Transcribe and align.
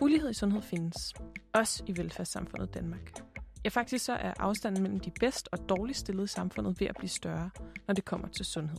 Ulighed 0.00 0.30
i 0.30 0.34
sundhed 0.34 0.62
findes, 0.62 1.14
også 1.52 1.82
i 1.86 1.96
velfærdssamfundet 1.96 2.74
Danmark. 2.74 3.22
Ja, 3.64 3.68
faktisk 3.68 4.04
så 4.04 4.12
er 4.12 4.32
afstanden 4.38 4.82
mellem 4.82 5.00
de 5.00 5.10
bedst 5.20 5.48
og 5.52 5.68
dårligst 5.68 6.00
stillede 6.00 6.24
i 6.24 6.28
samfundet 6.28 6.80
ved 6.80 6.86
at 6.86 6.96
blive 6.96 7.08
større, 7.08 7.50
når 7.86 7.94
det 7.94 8.04
kommer 8.04 8.28
til 8.28 8.44
sundhed. 8.44 8.78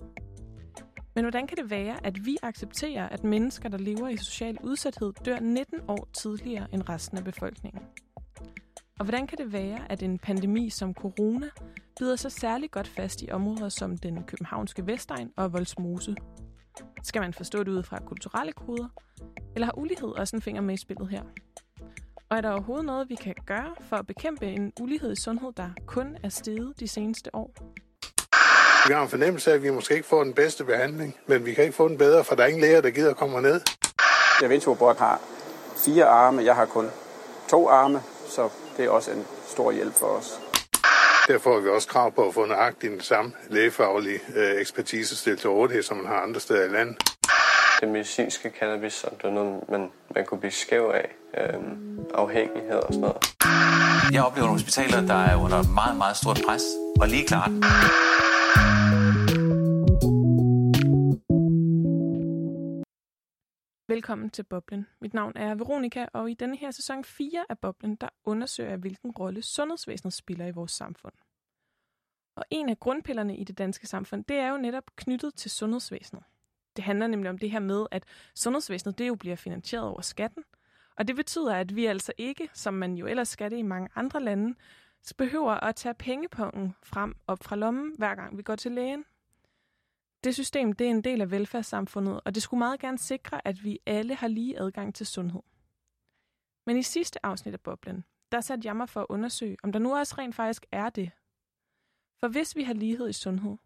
Men 1.15 1.23
hvordan 1.23 1.47
kan 1.47 1.57
det 1.57 1.69
være, 1.69 2.05
at 2.05 2.25
vi 2.25 2.37
accepterer, 2.43 3.09
at 3.09 3.23
mennesker, 3.23 3.69
der 3.69 3.77
lever 3.77 4.07
i 4.07 4.17
social 4.17 4.57
udsathed, 4.63 5.13
dør 5.25 5.39
19 5.39 5.79
år 5.87 6.07
tidligere 6.13 6.67
end 6.73 6.89
resten 6.89 7.17
af 7.17 7.23
befolkningen? 7.23 7.81
Og 8.99 9.05
hvordan 9.05 9.27
kan 9.27 9.37
det 9.37 9.53
være, 9.53 9.91
at 9.91 10.03
en 10.03 10.19
pandemi 10.19 10.69
som 10.69 10.93
corona 10.93 11.49
bider 11.99 12.15
sig 12.15 12.31
særlig 12.31 12.71
godt 12.71 12.87
fast 12.87 13.21
i 13.21 13.31
områder 13.31 13.69
som 13.69 13.97
den 13.97 14.23
københavnske 14.23 14.87
Vestegn 14.87 15.31
og 15.35 15.53
Voldsmose? 15.53 16.15
Skal 17.03 17.21
man 17.21 17.33
forstå 17.33 17.63
det 17.63 17.71
ud 17.71 17.83
fra 17.83 17.99
kulturelle 17.99 18.53
koder? 18.53 18.87
Eller 19.55 19.65
har 19.65 19.77
ulighed 19.77 20.09
også 20.09 20.35
en 20.35 20.41
finger 20.41 20.61
med 20.61 20.73
i 20.73 20.77
spillet 20.77 21.09
her? 21.09 21.21
Og 22.29 22.37
er 22.37 22.41
der 22.41 22.51
overhovedet 22.51 22.85
noget, 22.85 23.09
vi 23.09 23.15
kan 23.15 23.35
gøre 23.45 23.75
for 23.89 23.95
at 23.95 24.07
bekæmpe 24.07 24.45
en 24.45 24.73
ulighed 24.81 25.11
i 25.11 25.15
sundhed, 25.15 25.51
der 25.57 25.69
kun 25.85 26.17
er 26.23 26.29
steget 26.29 26.73
de 26.79 26.87
seneste 26.87 27.35
år? 27.35 27.53
Vi 28.87 28.93
har 28.93 29.03
en 29.03 29.09
fornemmelse 29.09 29.51
af, 29.51 29.55
at 29.55 29.63
vi 29.63 29.69
måske 29.69 29.93
ikke 29.93 30.07
får 30.07 30.23
den 30.23 30.33
bedste 30.33 30.63
behandling, 30.63 31.15
men 31.27 31.45
vi 31.45 31.53
kan 31.53 31.63
ikke 31.63 31.75
få 31.75 31.87
den 31.87 31.97
bedre, 31.97 32.23
for 32.23 32.35
der 32.35 32.43
er 32.43 32.47
ingen 32.47 32.61
læger, 32.61 32.81
der 32.81 32.89
gider 32.89 33.09
at 33.09 33.17
komme 33.17 33.41
ned. 33.41 33.61
Jeg 34.41 34.49
Vinterborg 34.49 34.95
har 34.95 35.21
fire 35.85 36.05
arme, 36.05 36.43
jeg 36.43 36.55
har 36.55 36.65
kun 36.65 36.89
to 37.49 37.69
arme, 37.69 38.01
så 38.27 38.49
det 38.77 38.85
er 38.85 38.89
også 38.89 39.11
en 39.11 39.25
stor 39.47 39.71
hjælp 39.71 39.93
for 39.93 40.07
os. 40.07 40.39
Derfor 41.27 41.53
har 41.53 41.59
vi 41.59 41.69
også 41.69 41.87
krav 41.87 42.11
på 42.11 42.27
at 42.27 42.33
få 42.33 42.45
nøjagtigt 42.45 42.91
den 42.91 43.01
samme 43.01 43.31
lægefaglige 43.49 44.19
øh, 44.35 44.61
ekspertise 44.61 45.15
stillet 45.15 45.39
til 45.39 45.49
rådighed, 45.49 45.83
som 45.83 45.97
man 45.97 46.05
har 46.05 46.15
andre 46.15 46.39
steder 46.39 46.65
i 46.65 46.69
landet. 46.69 47.12
Det 47.83 47.91
medicinske 47.91 48.49
cannabis, 48.49 48.93
som 48.93 49.15
det 49.15 49.23
er 49.23 49.31
noget, 49.31 49.69
man, 49.69 49.91
man 50.15 50.25
kunne 50.25 50.39
blive 50.39 50.51
skæv 50.51 50.91
af, 50.93 51.09
øhm, 51.37 52.05
afhængighed 52.13 52.79
og 52.79 52.93
sådan 52.93 53.01
noget. 53.01 53.17
Jeg 54.13 54.23
oplever 54.25 54.47
nogle 54.47 54.59
hospitaler, 54.61 55.07
der 55.07 55.19
er 55.29 55.35
under 55.45 55.73
meget, 55.73 55.97
meget 55.97 56.17
stort 56.17 56.39
pres, 56.47 56.63
og 57.01 57.07
lige 57.07 57.25
klart. 57.31 57.51
Velkommen 63.87 64.29
til 64.29 64.43
Boblen. 64.43 64.87
Mit 65.01 65.13
navn 65.13 65.33
er 65.35 65.55
Veronika, 65.55 66.05
og 66.13 66.31
i 66.31 66.33
denne 66.33 66.57
her 66.57 66.71
sæson 66.71 67.03
4 67.03 67.45
af 67.49 67.59
Boblen, 67.59 67.95
der 67.95 68.09
undersøger 68.25 68.69
jeg, 68.69 68.79
hvilken 68.79 69.11
rolle 69.11 69.41
sundhedsvæsenet 69.41 70.13
spiller 70.13 70.45
i 70.47 70.51
vores 70.51 70.71
samfund. 70.71 71.13
Og 72.35 72.43
en 72.49 72.69
af 72.69 72.79
grundpillerne 72.79 73.37
i 73.37 73.43
det 73.43 73.57
danske 73.57 73.87
samfund, 73.87 74.23
det 74.23 74.37
er 74.37 74.49
jo 74.49 74.57
netop 74.57 74.83
knyttet 74.95 75.35
til 75.35 75.51
sundhedsvæsenet. 75.51 76.23
Det 76.75 76.83
handler 76.83 77.07
nemlig 77.07 77.29
om 77.29 77.37
det 77.37 77.51
her 77.51 77.59
med, 77.59 77.85
at 77.91 78.03
sundhedsvæsenet 78.35 78.97
det 78.97 79.07
jo 79.07 79.15
bliver 79.15 79.35
finansieret 79.35 79.85
over 79.85 80.01
skatten, 80.01 80.43
og 80.97 81.07
det 81.07 81.15
betyder, 81.15 81.55
at 81.55 81.75
vi 81.75 81.85
altså 81.85 82.13
ikke, 82.17 82.49
som 82.53 82.73
man 82.73 82.95
jo 82.95 83.05
ellers 83.07 83.27
skal 83.27 83.51
det 83.51 83.57
i 83.57 83.61
mange 83.61 83.89
andre 83.95 84.23
lande, 84.23 84.55
behøver 85.17 85.51
at 85.51 85.75
tage 85.75 85.93
pengepunkten 85.93 86.75
frem 86.83 87.15
op 87.27 87.43
fra 87.43 87.55
lommen, 87.55 87.95
hver 87.97 88.15
gang 88.15 88.37
vi 88.37 88.43
går 88.43 88.55
til 88.55 88.71
lægen. 88.71 89.05
Det 90.23 90.33
system 90.33 90.73
det 90.73 90.87
er 90.87 90.91
en 90.91 91.03
del 91.03 91.21
af 91.21 91.31
velfærdssamfundet, 91.31 92.21
og 92.25 92.35
det 92.35 92.43
skulle 92.43 92.59
meget 92.59 92.79
gerne 92.79 92.97
sikre, 92.97 93.47
at 93.47 93.63
vi 93.63 93.79
alle 93.85 94.15
har 94.15 94.27
lige 94.27 94.59
adgang 94.59 94.95
til 94.95 95.05
sundhed. 95.05 95.41
Men 96.65 96.77
i 96.77 96.83
sidste 96.83 97.25
afsnit 97.25 97.53
af 97.53 97.61
Boblen, 97.61 98.03
der 98.31 98.41
satte 98.41 98.67
jeg 98.67 98.75
mig 98.75 98.89
for 98.89 99.01
at 99.01 99.07
undersøge, 99.09 99.57
om 99.63 99.71
der 99.71 99.79
nu 99.79 99.95
også 99.95 100.15
rent 100.17 100.35
faktisk 100.35 100.65
er 100.71 100.89
det. 100.89 101.11
For 102.19 102.27
hvis 102.27 102.55
vi 102.55 102.63
har 102.63 102.73
lighed 102.73 103.09
i 103.09 103.13
sundhed, 103.13 103.57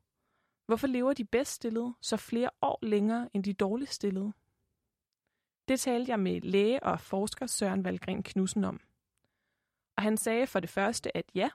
hvorfor 0.67 0.87
lever 0.87 1.13
de 1.13 1.25
bedst 1.25 1.51
stillede 1.51 1.93
så 2.01 2.17
flere 2.17 2.49
år 2.61 2.79
længere 2.81 3.29
end 3.33 3.43
de 3.43 3.53
dårligst 3.53 3.93
stillede? 3.93 4.33
Det 5.67 5.79
talte 5.79 6.09
jeg 6.09 6.19
med 6.19 6.41
læge 6.41 6.83
og 6.83 6.99
forsker 6.99 7.45
Søren 7.45 7.83
Valgren 7.83 8.23
Knudsen 8.23 8.63
om. 8.63 8.79
Og 9.95 10.03
han 10.03 10.17
sagde 10.17 10.47
for 10.47 10.59
det 10.59 10.69
første, 10.69 11.17
at 11.17 11.25
ja, 11.35 11.49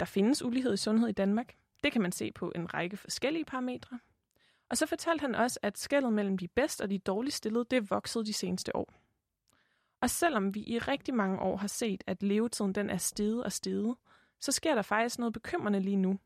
der 0.00 0.06
findes 0.06 0.42
ulighed 0.42 0.74
i 0.74 0.76
sundhed 0.76 1.08
i 1.08 1.12
Danmark. 1.12 1.56
Det 1.84 1.92
kan 1.92 2.02
man 2.02 2.12
se 2.12 2.32
på 2.32 2.52
en 2.54 2.74
række 2.74 2.96
forskellige 2.96 3.44
parametre. 3.44 3.98
Og 4.68 4.76
så 4.76 4.86
fortalte 4.86 5.20
han 5.22 5.34
også, 5.34 5.58
at 5.62 5.78
skældet 5.78 6.12
mellem 6.12 6.38
de 6.38 6.48
bedst 6.48 6.80
og 6.80 6.90
de 6.90 6.98
dårligst 6.98 7.36
stillede, 7.36 7.66
det 7.70 7.90
voksede 7.90 8.24
de 8.24 8.32
seneste 8.32 8.76
år. 8.76 8.92
Og 10.00 10.10
selvom 10.10 10.54
vi 10.54 10.60
i 10.60 10.78
rigtig 10.78 11.14
mange 11.14 11.38
år 11.38 11.56
har 11.56 11.66
set, 11.66 12.04
at 12.06 12.22
levetiden 12.22 12.72
den 12.72 12.90
er 12.90 12.96
steget 12.96 13.44
og 13.44 13.52
steget, 13.52 13.96
så 14.40 14.52
sker 14.52 14.74
der 14.74 14.82
faktisk 14.82 15.18
noget 15.18 15.32
bekymrende 15.32 15.80
lige 15.80 15.96
nu. 15.96 16.18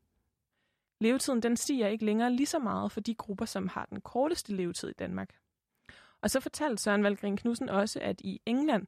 Levetiden 1.01 1.43
den 1.43 1.57
stiger 1.57 1.87
ikke 1.87 2.05
længere 2.05 2.31
lige 2.31 2.47
så 2.47 2.59
meget 2.59 2.91
for 2.91 2.99
de 2.99 3.15
grupper, 3.15 3.45
som 3.45 3.67
har 3.67 3.85
den 3.85 4.01
korteste 4.01 4.55
levetid 4.55 4.89
i 4.89 4.93
Danmark. 4.93 5.35
Og 6.21 6.29
så 6.29 6.39
fortalte 6.39 6.83
Søren 6.83 7.03
Valgren 7.03 7.37
Knudsen 7.37 7.69
også, 7.69 7.99
at 8.01 8.21
i 8.21 8.41
England, 8.45 8.87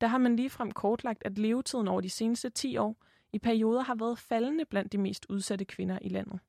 der 0.00 0.06
har 0.06 0.18
man 0.18 0.36
ligefrem 0.36 0.70
kortlagt, 0.70 1.22
at 1.24 1.38
levetiden 1.38 1.88
over 1.88 2.00
de 2.00 2.10
seneste 2.10 2.50
10 2.50 2.76
år 2.76 2.96
i 3.32 3.38
perioder 3.38 3.82
har 3.82 3.94
været 3.94 4.18
faldende 4.18 4.64
blandt 4.64 4.92
de 4.92 4.98
mest 4.98 5.26
udsatte 5.28 5.64
kvinder 5.64 5.98
i 6.02 6.08
landet. 6.08 6.40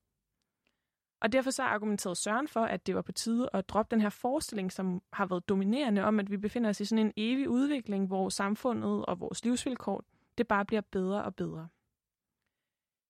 Og 1.22 1.32
derfor 1.32 1.52
så 1.52 1.64
argumenterede 1.64 2.16
Søren 2.16 2.48
for, 2.48 2.62
at 2.62 2.88
det 2.88 2.96
var 2.96 3.02
på 3.02 3.12
tide 3.12 3.50
at 3.54 3.70
droppe 3.70 3.96
den 3.96 4.02
her 4.02 4.10
forestilling, 4.10 4.72
som 4.72 5.02
har 5.14 5.26
været 5.26 5.50
dominerende 5.50 6.04
om, 6.04 6.20
at 6.20 6.32
vi 6.32 6.38
befinder 6.38 6.70
os 6.70 6.80
i 6.80 6.86
sådan 6.86 7.06
en 7.06 7.14
evig 7.18 7.50
udvikling, 7.50 8.08
hvor 8.08 8.30
samfundet 8.30 9.06
og 9.06 9.20
vores 9.20 9.44
livsvilkår, 9.44 10.04
det 10.38 10.48
bare 10.48 10.66
bliver 10.66 10.82
bedre 10.82 11.24
og 11.24 11.36
bedre. 11.36 11.68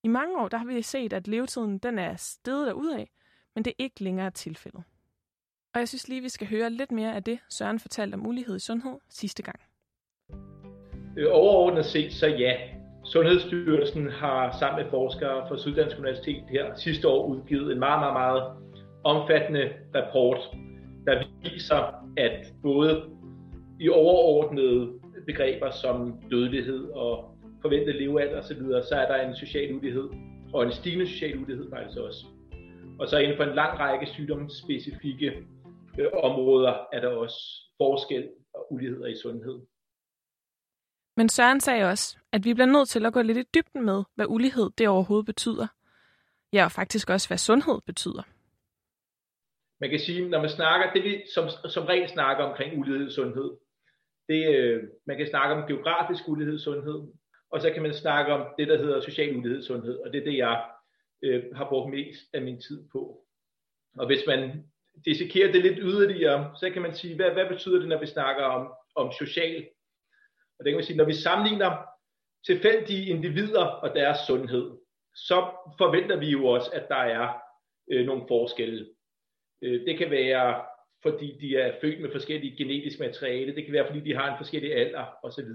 I 0.04 0.08
mange 0.08 0.42
år 0.42 0.48
der 0.48 0.58
har 0.58 0.66
vi 0.66 0.82
set, 0.82 1.14
at 1.14 1.28
levetiden 1.28 1.78
den 1.78 2.00
er 2.00 2.16
steget 2.16 2.68
af, 2.68 3.10
men 3.56 3.66
det 3.66 3.72
er 3.72 3.84
ikke 3.84 4.04
længere 4.04 4.32
tilfældet. 4.32 4.84
Og 5.74 5.80
jeg 5.80 5.88
synes 5.88 6.08
lige, 6.08 6.22
vi 6.22 6.30
skal 6.30 6.48
høre 6.48 6.70
lidt 6.70 6.92
mere 6.92 7.16
af 7.16 7.24
det, 7.24 7.40
Søren 7.50 7.80
fortalte 7.80 8.16
om 8.16 8.28
ulighed 8.28 8.56
i 8.56 8.60
sundhed 8.60 8.98
sidste 9.10 9.44
gang. 9.44 9.60
Øh, 11.18 11.28
overordnet 11.32 11.86
set, 11.86 12.14
så 12.14 12.28
ja, 12.28 12.56
Sundhedsstyrelsen 13.06 14.10
har 14.10 14.58
sammen 14.60 14.84
med 14.84 14.92
forskere 14.92 15.48
fra 15.48 15.58
Syddansk 15.58 15.98
Universitet 15.98 16.44
her 16.50 16.76
sidste 16.76 17.08
år 17.08 17.28
udgivet 17.28 17.72
en 17.72 17.80
meget, 17.80 18.00
meget, 18.00 18.14
meget 18.14 18.44
omfattende 19.04 19.74
rapport, 19.96 20.38
der 21.06 21.24
viser, 21.44 22.06
at 22.18 22.54
både 22.64 23.10
i 23.80 23.90
overordnede 23.90 25.00
begreber 25.26 25.72
som 25.72 26.22
dødelighed 26.32 26.84
og 26.90 27.39
forventet 27.62 27.96
levealder 27.96 28.38
osv., 28.40 28.62
så 28.90 28.96
er 28.96 29.08
der 29.08 29.28
en 29.28 29.36
social 29.36 29.76
ulighed, 29.76 30.10
og 30.54 30.64
en 30.64 30.72
stigende 30.72 31.08
social 31.08 31.38
ulighed 31.40 31.70
faktisk 31.70 32.00
også. 32.00 32.26
Og 33.00 33.08
så 33.08 33.18
inden 33.18 33.38
for 33.38 33.44
en 33.44 33.56
lang 33.56 33.80
række 33.80 34.06
sygdomsspecifikke 34.06 35.48
øh, 36.00 36.08
områder 36.14 36.88
er 36.94 37.00
der 37.02 37.08
også 37.08 37.40
forskel 37.78 38.30
og 38.54 38.74
uligheder 38.74 39.08
i 39.08 39.16
sundhed. 39.16 39.60
Men 41.18 41.30
Søren 41.30 41.60
sagde 41.60 41.86
også, 41.86 42.18
at 42.32 42.46
vi 42.46 42.54
bliver 42.54 42.68
nødt 42.68 42.90
til 42.90 43.06
at 43.06 43.14
gå 43.14 43.22
lidt 43.22 43.38
i 43.38 43.44
dybden 43.56 43.86
med, 43.86 44.04
hvad 44.16 44.26
ulighed 44.30 44.70
det 44.78 44.88
overhovedet 44.88 45.26
betyder. 45.26 45.68
Ja, 46.54 46.66
og 46.66 46.72
faktisk 46.72 47.10
også, 47.10 47.30
hvad 47.30 47.38
sundhed 47.38 47.82
betyder. 47.86 48.24
Man 49.82 49.90
kan 49.90 50.00
sige, 50.00 50.30
når 50.30 50.42
man 50.42 50.50
snakker, 50.50 50.94
det 50.94 51.04
vi 51.04 51.24
som, 51.36 51.50
som 51.70 51.86
regel 51.86 52.10
snakker 52.10 52.44
omkring 52.44 52.80
ulighed 52.80 53.08
i 53.08 53.14
sundhed, 53.14 53.52
det, 54.28 54.56
øh, 54.56 54.84
man 55.08 55.18
kan 55.18 55.28
snakke 55.30 55.56
om 55.56 55.68
geografisk 55.68 56.28
ulighed 56.28 56.56
i 56.56 56.64
sundhed, 56.64 57.00
og 57.52 57.62
så 57.62 57.72
kan 57.74 57.82
man 57.82 57.94
snakke 57.94 58.34
om 58.34 58.48
det, 58.58 58.68
der 58.68 58.78
hedder 58.78 59.02
social 59.02 59.38
ulighed 59.38 59.60
i 59.60 59.66
sundhed, 59.66 60.00
og 60.00 60.14
det 60.14 60.22
er 60.22 60.26
det, 60.26 60.38
jeg 60.38 60.66
øh, 61.24 61.56
har 61.56 61.70
brugt 61.70 61.92
mest 61.92 62.22
af 62.34 62.42
min 62.42 62.62
tid 62.62 62.88
på. 62.92 63.26
Og 63.98 64.06
hvis 64.06 64.24
man 64.28 64.64
dissekerer 65.06 65.52
det 65.52 65.62
lidt 65.62 65.80
yderligere, 65.82 66.52
så 66.60 66.70
kan 66.70 66.82
man 66.82 66.94
sige, 66.94 67.16
hvad, 67.16 67.32
hvad 67.32 67.48
betyder 67.48 67.80
det, 67.80 67.88
når 67.88 68.00
vi 68.00 68.06
snakker 68.06 68.44
om, 68.44 68.74
om 68.96 69.12
social 69.12 69.68
og 70.60 70.66
det 70.66 70.72
kan 70.72 70.78
man 70.78 70.86
sige, 70.86 70.98
når 70.98 71.06
vi 71.06 71.14
sammenligner 71.14 71.86
tilfældige 72.46 73.06
individer 73.06 73.66
og 73.66 73.96
deres 73.96 74.18
sundhed, 74.28 74.72
så 75.16 75.36
forventer 75.78 76.16
vi 76.16 76.30
jo 76.30 76.46
også, 76.46 76.72
at 76.74 76.86
der 76.90 76.96
er 76.96 77.34
øh, 77.92 78.06
nogle 78.06 78.24
forskelle. 78.28 78.88
Øh, 79.62 79.86
det 79.86 79.98
kan 79.98 80.12
være, 80.12 80.66
fordi 81.02 81.38
de 81.42 81.56
er 81.58 81.80
født 81.82 82.02
med 82.02 82.12
forskellige 82.12 82.58
genetisk 82.58 83.00
materiale, 83.00 83.56
det 83.56 83.66
kan 83.66 83.74
være, 83.74 83.88
fordi 83.88 84.00
de 84.00 84.16
har 84.16 84.32
en 84.32 84.38
forskellig 84.38 84.76
alder 84.76 85.06
osv. 85.24 85.50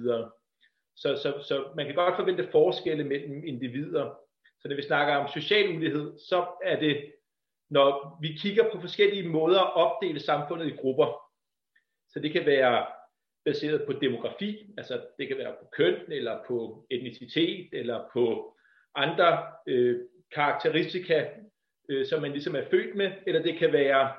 Så, 0.96 1.16
så, 1.22 1.44
så 1.48 1.64
man 1.76 1.86
kan 1.86 1.94
godt 1.94 2.16
forvente 2.16 2.48
forskelle 2.52 3.04
mellem 3.04 3.44
individer. 3.44 4.14
Så 4.60 4.68
når 4.68 4.76
vi 4.76 4.82
snakker 4.82 5.14
om 5.14 5.28
social 5.28 5.76
ulighed, 5.76 6.18
så 6.18 6.46
er 6.64 6.80
det, 6.80 7.12
når 7.70 8.18
vi 8.20 8.28
kigger 8.42 8.70
på 8.72 8.80
forskellige 8.80 9.28
måder 9.28 9.60
at 9.60 9.74
opdele 9.74 10.20
samfundet 10.20 10.66
i 10.66 10.76
grupper. 10.76 11.20
Så 12.08 12.20
det 12.20 12.32
kan 12.32 12.46
være 12.46 12.86
baseret 13.44 13.86
på 13.86 13.92
demografi, 13.92 14.66
altså 14.78 15.00
det 15.18 15.28
kan 15.28 15.38
være 15.38 15.54
på 15.60 15.68
køn, 15.72 15.94
eller 16.08 16.38
på 16.46 16.86
etnicitet, 16.90 17.68
eller 17.72 18.08
på 18.12 18.54
andre 18.94 19.46
øh, 19.66 20.00
karakteristika, 20.32 21.26
øh, 21.88 22.06
som 22.06 22.22
man 22.22 22.32
ligesom 22.32 22.56
er 22.56 22.64
født 22.70 22.96
med, 22.96 23.12
eller 23.26 23.42
det 23.42 23.58
kan 23.58 23.72
være 23.72 24.12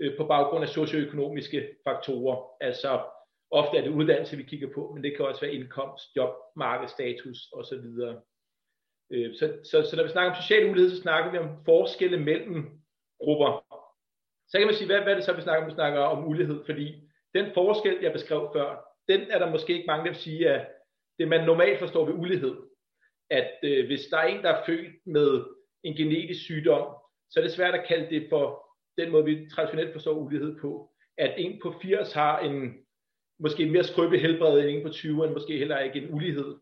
øh, 0.00 0.16
på 0.16 0.24
baggrund 0.24 0.64
af 0.64 0.68
socioøkonomiske 0.68 1.68
faktorer, 1.84 2.56
altså 2.60 3.00
ofte 3.50 3.76
er 3.76 3.82
det 3.82 3.90
uddannelse, 3.90 4.36
vi 4.36 4.42
kigger 4.42 4.68
på, 4.74 4.92
men 4.94 5.04
det 5.04 5.16
kan 5.16 5.24
også 5.24 5.40
være 5.40 5.54
indkomst, 5.54 6.16
job, 6.16 6.34
markedsstatus 6.56 7.52
osv. 7.52 7.86
Øh, 9.12 9.34
så, 9.34 9.58
så, 9.64 9.88
så 9.90 9.96
når 9.96 10.02
vi 10.02 10.08
snakker 10.08 10.30
om 10.30 10.42
social 10.42 10.70
ulighed, 10.70 10.90
så 10.90 11.02
snakker 11.02 11.30
vi 11.30 11.38
om 11.38 11.64
forskelle 11.64 12.20
mellem 12.20 12.80
grupper. 13.22 13.50
Så 14.48 14.58
kan 14.58 14.66
man 14.66 14.74
sige, 14.74 14.86
hvad, 14.86 15.00
hvad 15.00 15.12
er 15.12 15.16
det 15.16 15.24
så, 15.24 15.32
vi 15.32 15.42
snakker 15.42 15.62
om? 15.62 15.70
Vi 15.70 15.74
snakker 15.74 16.00
om 16.00 16.28
ulighed, 16.28 16.64
fordi 16.64 17.08
den 17.34 17.46
forskel, 17.54 17.98
jeg 18.02 18.12
beskrev 18.12 18.50
før, 18.54 18.84
den 19.08 19.20
er 19.20 19.38
der 19.38 19.50
måske 19.50 19.72
ikke 19.72 19.86
mange, 19.86 20.08
der 20.08 20.14
sige 20.14 20.50
at 20.50 20.68
det 21.18 21.28
man 21.28 21.46
normalt 21.46 21.78
forstår 21.78 22.04
ved 22.04 22.14
ulighed, 22.14 22.56
at 23.30 23.50
øh, 23.62 23.86
hvis 23.86 24.00
der 24.10 24.18
er 24.18 24.26
en, 24.26 24.42
der 24.42 24.50
er 24.50 24.64
født 24.66 25.06
med 25.06 25.44
en 25.82 25.96
genetisk 25.96 26.40
sygdom, 26.44 26.94
så 27.30 27.40
er 27.40 27.44
det 27.44 27.52
svært 27.52 27.74
at 27.74 27.86
kalde 27.88 28.10
det 28.10 28.26
for 28.28 28.66
den 28.98 29.10
måde, 29.10 29.24
vi 29.24 29.48
traditionelt 29.50 29.92
forstår 29.92 30.12
ulighed 30.12 30.60
på. 30.60 30.90
At 31.18 31.34
en 31.36 31.60
på 31.62 31.74
80 31.82 32.12
har 32.12 32.38
en 32.38 32.74
måske 33.40 33.62
en 33.62 33.72
mere 33.72 33.84
skrøbelig 33.84 34.20
helbred 34.20 34.68
end 34.68 34.82
på 34.82 34.88
20, 34.88 35.24
og 35.24 35.32
måske 35.32 35.58
heller 35.58 35.78
ikke 35.78 36.00
en 36.00 36.14
ulighed. 36.14 36.56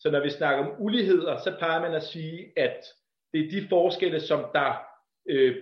Så 0.00 0.10
når 0.10 0.20
vi 0.20 0.30
snakker 0.30 0.64
om 0.64 0.82
uligheder, 0.82 1.38
så 1.38 1.54
plejer 1.58 1.80
man 1.80 1.94
at 1.94 2.02
sige, 2.02 2.52
at 2.56 2.84
det 3.32 3.46
er 3.46 3.50
de 3.50 3.68
forskelle, 3.68 4.20
som 4.20 4.44
der 4.54 4.74
øh, 5.26 5.56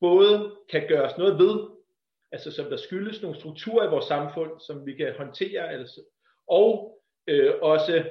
både 0.00 0.56
kan 0.70 0.88
gøres 0.88 1.18
noget 1.18 1.38
ved, 1.38 1.68
altså 2.32 2.50
som 2.50 2.64
der 2.64 2.76
skyldes 2.76 3.22
nogle 3.22 3.38
strukturer 3.38 3.86
i 3.86 3.90
vores 3.90 4.04
samfund, 4.04 4.60
som 4.60 4.86
vi 4.86 4.94
kan 4.94 5.14
håndtere, 5.16 5.70
altså, 5.70 6.00
og 6.48 7.00
øh, 7.26 7.52
også 7.62 8.04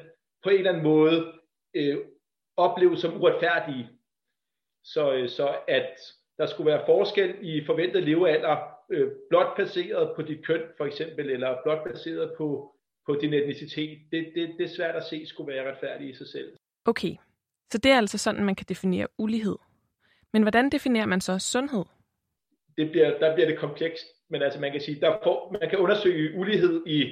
på 0.43 0.49
en 0.49 0.57
eller 0.57 0.71
anden 0.71 0.83
måde 0.83 1.33
øh, 1.73 1.97
opleves 2.57 2.99
som 2.99 3.21
uretfærdige. 3.21 3.89
Så, 4.83 5.13
øh, 5.13 5.29
så 5.29 5.55
at 5.67 5.99
der 6.37 6.45
skulle 6.45 6.71
være 6.71 6.85
forskel 6.85 7.35
i 7.41 7.65
forventet 7.65 8.03
levealder, 8.03 8.72
øh, 8.93 9.11
blot 9.29 9.57
baseret 9.57 10.15
på 10.15 10.21
dit 10.21 10.45
køn 10.45 10.61
for 10.77 10.85
eksempel, 10.85 11.29
eller 11.29 11.57
blot 11.63 11.83
baseret 11.83 12.33
på, 12.37 12.75
på 13.05 13.17
din 13.21 13.33
etnicitet, 13.33 13.99
det, 14.11 14.31
det, 14.35 14.55
det 14.57 14.63
er 14.63 14.75
svært 14.75 14.95
at 14.95 15.03
se 15.03 15.25
skulle 15.25 15.53
være 15.53 15.71
retfærdigt 15.71 16.09
i 16.09 16.17
sig 16.17 16.27
selv. 16.27 16.53
Okay, 16.85 17.15
så 17.71 17.77
det 17.77 17.91
er 17.91 17.97
altså 17.97 18.17
sådan, 18.17 18.45
man 18.45 18.55
kan 18.55 18.65
definere 18.69 19.07
ulighed. 19.17 19.55
Men 20.33 20.41
hvordan 20.41 20.69
definerer 20.69 21.05
man 21.05 21.21
så 21.21 21.39
sundhed? 21.39 21.85
Det 22.77 22.91
bliver, 22.91 23.19
der 23.19 23.35
bliver 23.35 23.47
det 23.47 23.59
komplekst, 23.59 24.05
men 24.29 24.41
altså 24.41 24.59
man 24.59 24.71
kan 24.71 24.81
sige, 24.81 25.01
der 25.01 25.17
får, 25.23 25.57
man 25.61 25.69
kan 25.69 25.79
undersøge 25.79 26.39
ulighed 26.39 26.87
i 26.87 27.11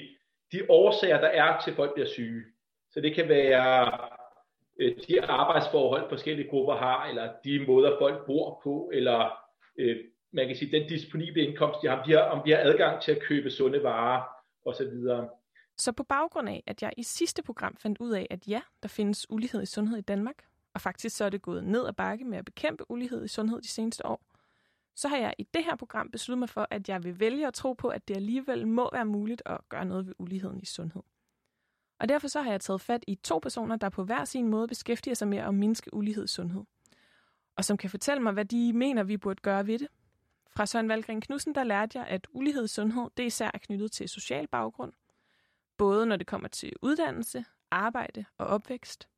de 0.51 0.66
årsager, 0.69 1.22
der 1.22 1.28
er 1.28 1.62
til, 1.62 1.72
at 1.72 1.75
folk 1.75 1.94
bliver 1.94 2.07
syge. 2.07 2.44
Så 2.92 3.01
det 3.01 3.16
kan 3.16 3.30
være 3.30 4.00
øh, 4.80 4.95
de 5.07 5.22
arbejdsforhold, 5.22 6.10
forskellige 6.10 6.50
grupper 6.50 6.75
har, 6.75 7.07
eller 7.07 7.30
de 7.44 7.66
måder, 7.68 8.00
folk 8.00 8.25
bor 8.25 8.62
på, 8.63 8.92
eller 8.94 9.38
øh, 9.80 9.98
man 10.31 10.48
kan 10.48 10.56
sige, 10.56 10.80
den 10.80 10.89
disponible 10.89 11.42
indkomst, 11.42 11.81
de 11.81 11.88
har, 11.88 11.95
om 11.95 12.04
de 12.06 12.12
har, 12.12 12.19
om 12.19 12.42
de 12.45 12.51
har 12.51 12.57
adgang 12.57 13.01
til 13.01 13.12
at 13.12 13.22
købe 13.22 13.51
sunde 13.51 13.83
varer 13.83 14.24
osv. 14.66 14.88
Så 15.78 15.92
på 15.92 16.04
baggrund 16.04 16.50
af, 16.50 16.63
at 16.68 16.81
jeg 16.81 16.94
i 16.98 17.04
sidste 17.04 17.44
program 17.44 17.78
fandt 17.78 17.98
ud 18.00 18.12
af, 18.12 18.28
at 18.30 18.48
ja, 18.48 18.62
der 18.83 18.89
findes 18.89 19.30
ulighed 19.30 19.63
i 19.63 19.66
sundhed 19.66 19.98
i 19.98 20.01
Danmark, 20.01 20.45
og 20.74 20.81
faktisk 20.81 21.18
så 21.18 21.25
er 21.25 21.30
det 21.30 21.42
gået 21.42 21.63
ned 21.63 21.88
ad 21.88 21.94
bakke 21.94 22.25
med 22.25 22.38
at 22.38 22.45
bekæmpe 22.45 22.92
ulighed 22.92 23.25
i 23.25 23.28
sundhed 23.28 23.62
de 23.62 23.68
seneste 23.68 24.06
år, 24.06 24.22
så 24.95 25.07
har 25.07 25.18
jeg 25.18 25.33
i 25.38 25.44
det 25.54 25.63
her 25.63 25.75
program 25.75 26.12
besluttet 26.12 26.39
mig 26.39 26.50
for, 26.50 26.68
at 26.69 26.89
jeg 26.89 27.04
vil 27.04 27.19
vælge 27.19 27.48
at 27.48 27.54
tro 27.54 27.74
på, 27.74 27.88
at 27.88 28.07
det 28.07 28.16
alligevel 28.16 28.68
må 28.68 28.89
være 28.94 29.06
muligt 29.06 29.42
at 29.45 29.60
gøre 29.69 29.86
noget 29.86 30.07
ved 30.07 30.13
uligheden 30.19 30.60
i 30.62 30.66
sundhed. 30.66 31.01
Og 32.00 32.10
derfor 32.10 32.28
så 32.28 32.42
har 32.42 32.51
jeg 32.51 32.62
taget 32.62 32.81
fat 32.81 33.04
i 33.07 33.16
to 33.16 33.39
personer, 33.39 33.75
der 33.75 33.89
på 33.89 34.04
hver 34.04 34.25
sin 34.25 34.48
måde 34.48 34.68
beskæftiger 34.68 35.16
sig 35.16 35.28
med 35.28 35.38
at 35.38 35.54
mindske 35.54 35.94
ulighed 35.94 36.24
i 36.24 36.28
sundhed. 36.28 36.63
Og 37.56 37.66
som 37.66 37.78
kan 37.78 37.89
fortælle 37.89 38.24
mig, 38.24 38.33
hvad 38.33 38.45
de 38.45 38.74
mener, 38.74 39.04
vi 39.04 39.18
burde 39.18 39.42
gøre 39.42 39.68
ved 39.68 39.80
det. 39.80 39.88
Fra 40.56 40.65
Søren 40.65 40.89
Valgren 40.89 41.21
Knudsen, 41.21 41.56
der 41.56 41.63
lærte 41.63 42.00
jeg, 42.00 42.07
at 42.07 42.27
ulighed 42.30 42.65
i 42.65 42.68
sundhed, 42.68 43.09
det 43.18 43.24
især 43.24 43.51
er 43.53 43.57
knyttet 43.57 43.92
til 43.92 44.09
social 44.09 44.48
baggrund. 44.48 44.94
Både 45.77 46.06
når 46.06 46.15
det 46.15 46.27
kommer 46.27 46.48
til 46.48 46.74
uddannelse, 46.81 47.45
arbejde 47.71 48.25
og 48.38 48.48
opvækst. 48.48 49.09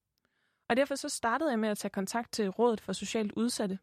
Og 0.69 0.77
derfor 0.77 0.95
så 0.95 1.09
startede 1.09 1.49
jeg 1.49 1.59
med 1.59 1.69
at 1.69 1.77
tage 1.77 1.89
kontakt 1.89 2.31
til 2.31 2.49
Rådet 2.49 2.81
for 2.81 2.93
Socialt 2.93 3.31
Udsatte. 3.31 3.79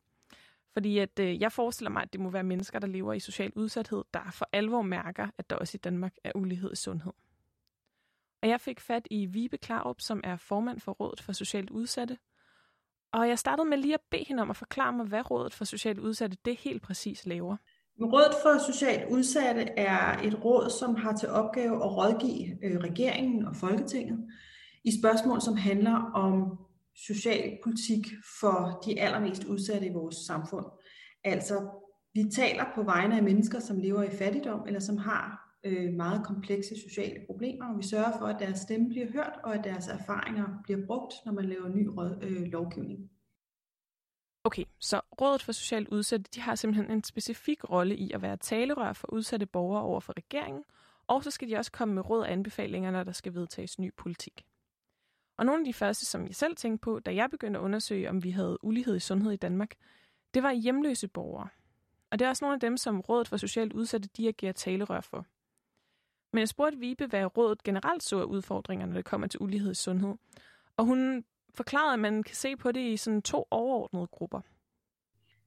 Fordi 0.72 0.98
at, 0.98 1.18
øh, 1.20 1.40
jeg 1.40 1.52
forestiller 1.52 1.90
mig, 1.90 2.02
at 2.02 2.12
det 2.12 2.20
må 2.20 2.30
være 2.30 2.42
mennesker, 2.42 2.78
der 2.78 2.86
lever 2.86 3.12
i 3.12 3.20
social 3.20 3.52
udsathed, 3.56 4.04
der 4.14 4.30
for 4.30 4.48
alvor 4.52 4.82
mærker, 4.82 5.28
at 5.38 5.50
der 5.50 5.56
også 5.56 5.76
i 5.76 5.78
Danmark 5.78 6.14
er 6.24 6.32
ulighed 6.34 6.72
i 6.72 6.76
sundhed. 6.76 7.12
Og 8.42 8.48
jeg 8.48 8.60
fik 8.60 8.80
fat 8.80 9.08
i 9.10 9.26
Vibe 9.26 9.58
Klarup, 9.58 10.00
som 10.00 10.20
er 10.24 10.36
formand 10.36 10.80
for 10.80 10.92
Rådet 10.92 11.20
for 11.20 11.32
Socialt 11.32 11.70
Udsatte. 11.70 12.18
Og 13.12 13.28
jeg 13.28 13.38
startede 13.38 13.68
med 13.68 13.78
lige 13.78 13.94
at 13.94 14.00
bede 14.10 14.24
hende 14.28 14.42
om 14.42 14.50
at 14.50 14.56
forklare 14.56 14.92
mig, 14.92 15.06
hvad 15.06 15.30
Rådet 15.30 15.54
for 15.54 15.64
Socialt 15.64 15.98
Udsatte 15.98 16.36
det 16.44 16.56
helt 16.56 16.82
præcis 16.82 17.26
laver. 17.26 17.56
Rådet 18.00 18.34
for 18.42 18.72
Socialt 18.72 19.10
Udsatte 19.10 19.62
er 19.62 20.18
et 20.22 20.44
råd, 20.44 20.70
som 20.70 20.94
har 20.94 21.16
til 21.16 21.28
opgave 21.28 21.76
at 21.76 21.96
rådgive 21.96 22.64
øh, 22.64 22.80
regeringen 22.80 23.46
og 23.46 23.56
Folketinget 23.56 24.28
i 24.84 24.90
spørgsmål, 25.00 25.40
som 25.40 25.56
handler 25.56 26.10
om 26.14 26.58
socialpolitik 26.96 28.06
for 28.40 28.82
de 28.86 29.00
allermest 29.00 29.44
udsatte 29.44 29.86
i 29.86 29.92
vores 29.92 30.16
samfund. 30.16 30.66
Altså, 31.24 31.68
vi 32.14 32.24
taler 32.36 32.64
på 32.74 32.82
vegne 32.82 33.16
af 33.16 33.22
mennesker, 33.22 33.60
som 33.60 33.78
lever 33.78 34.02
i 34.02 34.16
fattigdom, 34.16 34.60
eller 34.66 34.80
som 34.80 34.96
har 34.96 35.49
øh, 35.64 35.92
meget 35.92 36.26
komplekse 36.26 36.74
sociale 36.88 37.26
problemer, 37.26 37.72
og 37.72 37.78
vi 37.78 37.82
sørger 37.82 38.18
for, 38.18 38.26
at 38.26 38.40
deres 38.40 38.58
stemme 38.58 38.88
bliver 38.88 39.06
hørt, 39.12 39.32
og 39.44 39.54
at 39.54 39.64
deres 39.64 39.88
erfaringer 39.88 40.46
bliver 40.62 40.86
brugt, 40.86 41.14
når 41.24 41.32
man 41.32 41.44
laver 41.44 41.68
ny 41.68 41.86
råd, 41.86 42.18
øh, 42.22 42.42
lovgivning. 42.42 43.10
Okay, 44.44 44.64
så 44.78 45.00
Rådet 45.20 45.42
for 45.42 45.52
Socialt 45.52 45.88
Udsatte 45.88 46.30
de 46.34 46.40
har 46.40 46.54
simpelthen 46.54 46.90
en 46.90 47.04
specifik 47.04 47.70
rolle 47.70 47.96
i 47.96 48.10
at 48.12 48.22
være 48.22 48.36
talerør 48.36 48.92
for 48.92 49.12
udsatte 49.12 49.46
borgere 49.46 49.82
over 49.82 50.00
for 50.00 50.14
regeringen, 50.16 50.64
og 51.06 51.24
så 51.24 51.30
skal 51.30 51.48
de 51.48 51.56
også 51.56 51.72
komme 51.72 51.94
med 51.94 52.10
råd 52.10 52.20
og 52.20 52.32
anbefalinger, 52.32 52.90
når 52.90 53.04
der 53.04 53.12
skal 53.12 53.34
vedtages 53.34 53.78
ny 53.78 53.94
politik. 53.96 54.44
Og 55.36 55.46
nogle 55.46 55.60
af 55.60 55.64
de 55.64 55.72
første, 55.72 56.06
som 56.06 56.26
jeg 56.26 56.34
selv 56.34 56.56
tænkte 56.56 56.82
på, 56.82 56.98
da 56.98 57.14
jeg 57.14 57.30
begyndte 57.30 57.60
at 57.60 57.64
undersøge, 57.64 58.10
om 58.10 58.24
vi 58.24 58.30
havde 58.30 58.64
ulighed 58.64 58.96
i 58.96 59.00
sundhed 59.00 59.32
i 59.32 59.36
Danmark, 59.36 59.74
det 60.34 60.42
var 60.42 60.52
hjemløse 60.52 61.08
borgere. 61.08 61.48
Og 62.10 62.18
det 62.18 62.24
er 62.24 62.28
også 62.28 62.44
nogle 62.44 62.54
af 62.54 62.60
dem, 62.60 62.76
som 62.76 63.00
Rådet 63.00 63.28
for 63.28 63.36
Socialt 63.36 63.72
Udsatte 63.72 64.08
de 64.16 64.28
agerer 64.28 64.52
talerør 64.52 65.00
for. 65.00 65.26
Men 66.32 66.40
jeg 66.40 66.48
spurgte 66.48 66.78
Vibe, 66.78 67.06
hvad 67.06 67.36
rådet 67.36 67.62
generelt 67.62 68.02
så 68.02 68.20
af 68.20 68.24
udfordringer, 68.24 68.86
når 68.86 68.94
det 68.94 69.04
kommer 69.04 69.26
til 69.26 69.42
ulighed 69.42 69.70
i 69.70 69.74
sundhed. 69.74 70.14
Og 70.76 70.84
hun 70.84 71.24
forklarede, 71.54 71.92
at 71.92 71.98
man 71.98 72.22
kan 72.22 72.34
se 72.34 72.56
på 72.56 72.72
det 72.72 72.80
i 72.80 72.96
sådan 72.96 73.22
to 73.22 73.46
overordnede 73.50 74.06
grupper. 74.06 74.40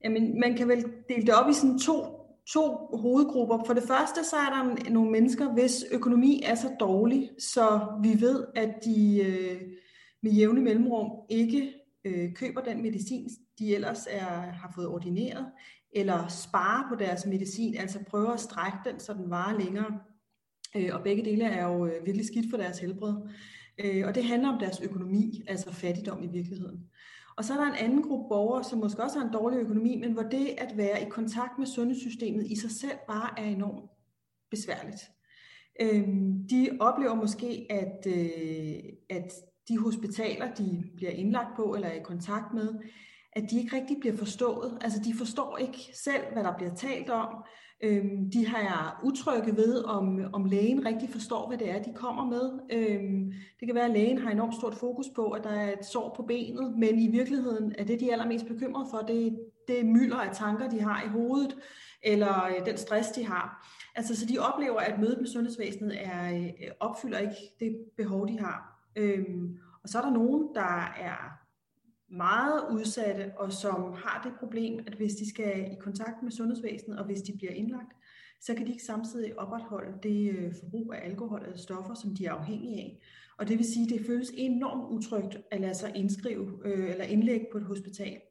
Jamen, 0.03 0.39
man 0.39 0.57
kan 0.57 0.67
vel 0.67 0.85
dele 1.09 1.25
det 1.25 1.33
op 1.33 1.49
i 1.49 1.53
sådan 1.53 1.79
to, 1.79 2.23
to 2.53 2.89
hovedgrupper. 2.93 3.63
For 3.65 3.73
det 3.73 3.83
første, 3.83 4.23
så 4.23 4.35
er 4.35 4.49
der 4.49 4.89
nogle 4.89 5.11
mennesker, 5.11 5.53
hvis 5.53 5.85
økonomi 5.91 6.41
er 6.45 6.55
så 6.55 6.75
dårlig, 6.79 7.29
så 7.39 7.87
vi 8.03 8.21
ved, 8.21 8.45
at 8.55 8.75
de 8.85 9.23
øh, 9.23 9.61
med 10.23 10.31
jævne 10.31 10.61
mellemrum 10.61 11.11
ikke 11.29 11.73
øh, 12.05 12.33
køber 12.33 12.61
den 12.61 12.81
medicin, 12.81 13.29
de 13.59 13.75
ellers 13.75 14.07
er, 14.09 14.25
har 14.51 14.71
fået 14.75 14.87
ordineret, 14.87 15.45
eller 15.91 16.27
sparer 16.27 16.89
på 16.89 16.95
deres 16.95 17.25
medicin, 17.25 17.77
altså 17.77 17.99
prøver 18.09 18.31
at 18.31 18.39
strække 18.39 18.77
den, 18.85 18.99
så 18.99 19.13
den 19.13 19.29
varer 19.29 19.59
længere. 19.59 19.99
Øh, 20.75 20.89
og 20.93 21.03
begge 21.03 21.25
dele 21.25 21.45
er 21.45 21.67
jo 21.67 21.85
øh, 21.85 22.05
virkelig 22.05 22.25
skidt 22.25 22.49
for 22.49 22.57
deres 22.57 22.79
helbred. 22.79 23.13
Øh, 23.83 24.07
og 24.07 24.15
det 24.15 24.23
handler 24.23 24.49
om 24.49 24.59
deres 24.59 24.81
økonomi, 24.81 25.41
altså 25.47 25.73
fattigdom 25.73 26.23
i 26.23 26.27
virkeligheden. 26.27 26.89
Og 27.37 27.43
så 27.43 27.53
er 27.53 27.57
der 27.57 27.71
en 27.71 27.85
anden 27.85 28.03
gruppe 28.03 28.29
borgere, 28.29 28.63
som 28.63 28.79
måske 28.79 29.03
også 29.03 29.19
har 29.19 29.25
en 29.27 29.33
dårlig 29.33 29.59
økonomi, 29.59 29.95
men 29.95 30.11
hvor 30.11 30.23
det 30.23 30.47
at 30.57 30.77
være 30.77 31.01
i 31.01 31.09
kontakt 31.09 31.59
med 31.59 31.67
sundhedssystemet 31.67 32.45
i 32.45 32.55
sig 32.55 32.71
selv 32.71 32.97
bare 33.07 33.29
er 33.37 33.43
enormt 33.43 33.89
besværligt. 34.51 35.01
Øh, 35.81 36.07
de 36.49 36.69
oplever 36.79 37.15
måske, 37.15 37.67
at, 37.69 38.07
øh, 38.07 38.83
at 39.09 39.31
de 39.67 39.77
hospitaler, 39.77 40.53
de 40.53 40.83
bliver 40.95 41.11
indlagt 41.11 41.55
på 41.55 41.73
eller 41.75 41.87
er 41.87 41.93
i 41.93 42.03
kontakt 42.03 42.53
med, 42.53 42.69
at 43.33 43.51
de 43.51 43.59
ikke 43.59 43.75
rigtig 43.75 43.97
bliver 43.99 44.15
forstået. 44.15 44.77
Altså 44.81 44.99
de 45.05 45.13
forstår 45.17 45.57
ikke 45.57 45.79
selv, 46.03 46.23
hvad 46.33 46.43
der 46.43 46.57
bliver 46.57 46.75
talt 46.75 47.09
om. 47.09 47.43
Øhm, 47.83 48.31
de 48.31 48.47
har 48.47 48.99
utrygge 49.03 49.55
ved, 49.55 49.83
om, 49.83 50.19
om 50.33 50.45
lægen 50.45 50.85
rigtig 50.85 51.09
forstår, 51.09 51.47
hvad 51.47 51.57
det 51.57 51.69
er, 51.71 51.81
de 51.81 51.93
kommer 51.93 52.25
med. 52.25 52.51
Øhm, 52.71 53.33
det 53.59 53.67
kan 53.67 53.75
være, 53.75 53.85
at 53.85 53.91
lægen 53.91 54.17
har 54.17 54.31
enormt 54.31 54.55
stort 54.55 54.75
fokus 54.75 55.05
på, 55.15 55.29
at 55.29 55.43
der 55.43 55.49
er 55.49 55.73
et 55.79 55.85
sår 55.85 56.13
på 56.15 56.23
benet, 56.23 56.77
men 56.77 56.99
i 56.99 57.07
virkeligheden 57.07 57.75
er 57.77 57.83
det, 57.83 57.99
de 57.99 58.09
er 58.09 58.11
allermest 58.11 58.45
bekymrede 58.47 58.87
for, 58.91 58.97
det, 58.97 59.39
det 59.67 59.85
mylder 59.85 60.17
af 60.17 60.35
tanker, 60.35 60.69
de 60.69 60.81
har 60.81 61.03
i 61.03 61.07
hovedet, 61.07 61.57
eller 62.03 62.45
øh, 62.45 62.65
den 62.65 62.77
stress, 62.77 63.09
de 63.09 63.25
har. 63.25 63.69
Altså, 63.95 64.15
så 64.15 64.25
de 64.25 64.39
oplever, 64.39 64.79
at 64.79 64.99
mødet 64.99 65.17
med 65.19 65.27
sundhedsvæsenet 65.27 66.05
er, 66.05 66.35
øh, 66.35 66.71
opfylder 66.79 67.19
ikke 67.19 67.35
det 67.59 67.75
behov, 67.97 68.27
de 68.27 68.39
har. 68.39 68.89
Øhm, 68.95 69.57
og 69.83 69.89
så 69.89 69.97
er 69.97 70.01
der 70.01 70.11
nogen, 70.11 70.47
der 70.55 70.93
er 70.99 71.42
meget 72.13 72.63
udsatte, 72.71 73.31
og 73.37 73.53
som 73.53 73.93
har 73.93 74.21
det 74.23 74.33
problem, 74.39 74.79
at 74.87 74.93
hvis 74.93 75.13
de 75.13 75.29
skal 75.29 75.71
i 75.71 75.75
kontakt 75.79 76.23
med 76.23 76.31
sundhedsvæsenet, 76.31 76.99
og 76.99 77.05
hvis 77.05 77.21
de 77.21 77.37
bliver 77.37 77.53
indlagt, 77.53 77.93
så 78.41 78.53
kan 78.53 78.65
de 78.65 78.71
ikke 78.71 78.83
samtidig 78.83 79.39
opretholde 79.39 79.93
det 80.03 80.31
øh, 80.31 80.53
forbrug 80.59 80.93
af 80.93 81.09
alkohol 81.09 81.41
eller 81.43 81.57
stoffer, 81.57 81.93
som 81.93 82.15
de 82.15 82.25
er 82.25 82.33
afhængige 82.33 82.77
af. 82.77 82.99
Og 83.37 83.47
det 83.47 83.57
vil 83.57 83.65
sige, 83.65 83.83
at 83.83 83.99
det 83.99 84.05
føles 84.05 84.31
enormt 84.37 84.89
utrygt 84.89 85.37
at 85.51 85.61
lade 85.61 85.73
sig 85.73 85.91
indskrive 85.95 86.59
øh, 86.65 86.89
eller 86.89 87.03
indlægge 87.03 87.45
på 87.51 87.57
et 87.57 87.63
hospital. 87.63 88.21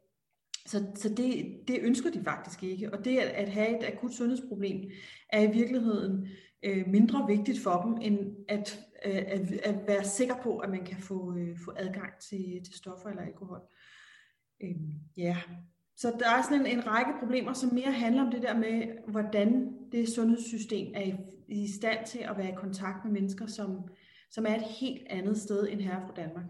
Så, 0.66 0.86
så 0.94 1.08
det, 1.08 1.60
det 1.68 1.78
ønsker 1.82 2.10
de 2.10 2.24
faktisk 2.24 2.62
ikke. 2.62 2.92
Og 2.92 3.04
det 3.04 3.18
at, 3.18 3.28
at 3.28 3.48
have 3.48 3.78
et 3.78 3.84
akut 3.92 4.14
sundhedsproblem 4.14 4.90
er 5.28 5.42
i 5.42 5.52
virkeligheden 5.52 6.28
øh, 6.62 6.88
mindre 6.88 7.26
vigtigt 7.28 7.60
for 7.60 7.82
dem, 7.82 8.12
end 8.12 8.36
at, 8.48 8.80
at, 9.04 9.52
at 9.52 9.86
være 9.86 10.04
sikker 10.04 10.34
på, 10.42 10.58
at 10.58 10.70
man 10.70 10.84
kan 10.84 10.98
få, 10.98 11.36
øh, 11.36 11.58
få 11.64 11.72
adgang 11.76 12.12
til, 12.20 12.60
til 12.64 12.74
stoffer 12.74 13.08
eller 13.08 13.22
alkohol. 13.22 13.60
Øh, 14.62 14.76
ja, 15.16 15.36
så 15.96 16.16
der 16.18 16.30
er 16.30 16.42
sådan 16.42 16.60
en, 16.60 16.78
en 16.78 16.86
række 16.86 17.12
problemer, 17.18 17.52
som 17.52 17.74
mere 17.74 17.92
handler 17.92 18.22
om 18.22 18.30
det 18.30 18.42
der 18.42 18.56
med, 18.56 18.98
hvordan 19.06 19.72
det 19.92 20.08
sundhedssystem 20.08 20.92
er 20.94 21.02
i, 21.02 21.14
i 21.48 21.72
stand 21.72 22.06
til 22.06 22.18
at 22.18 22.38
være 22.38 22.52
i 22.52 22.56
kontakt 22.56 23.04
med 23.04 23.12
mennesker, 23.12 23.46
som, 23.46 23.88
som 24.30 24.46
er 24.46 24.54
et 24.54 24.64
helt 24.80 25.06
andet 25.10 25.38
sted 25.38 25.68
end 25.70 25.80
her 25.80 26.00
fra 26.00 26.12
Danmark. 26.16 26.44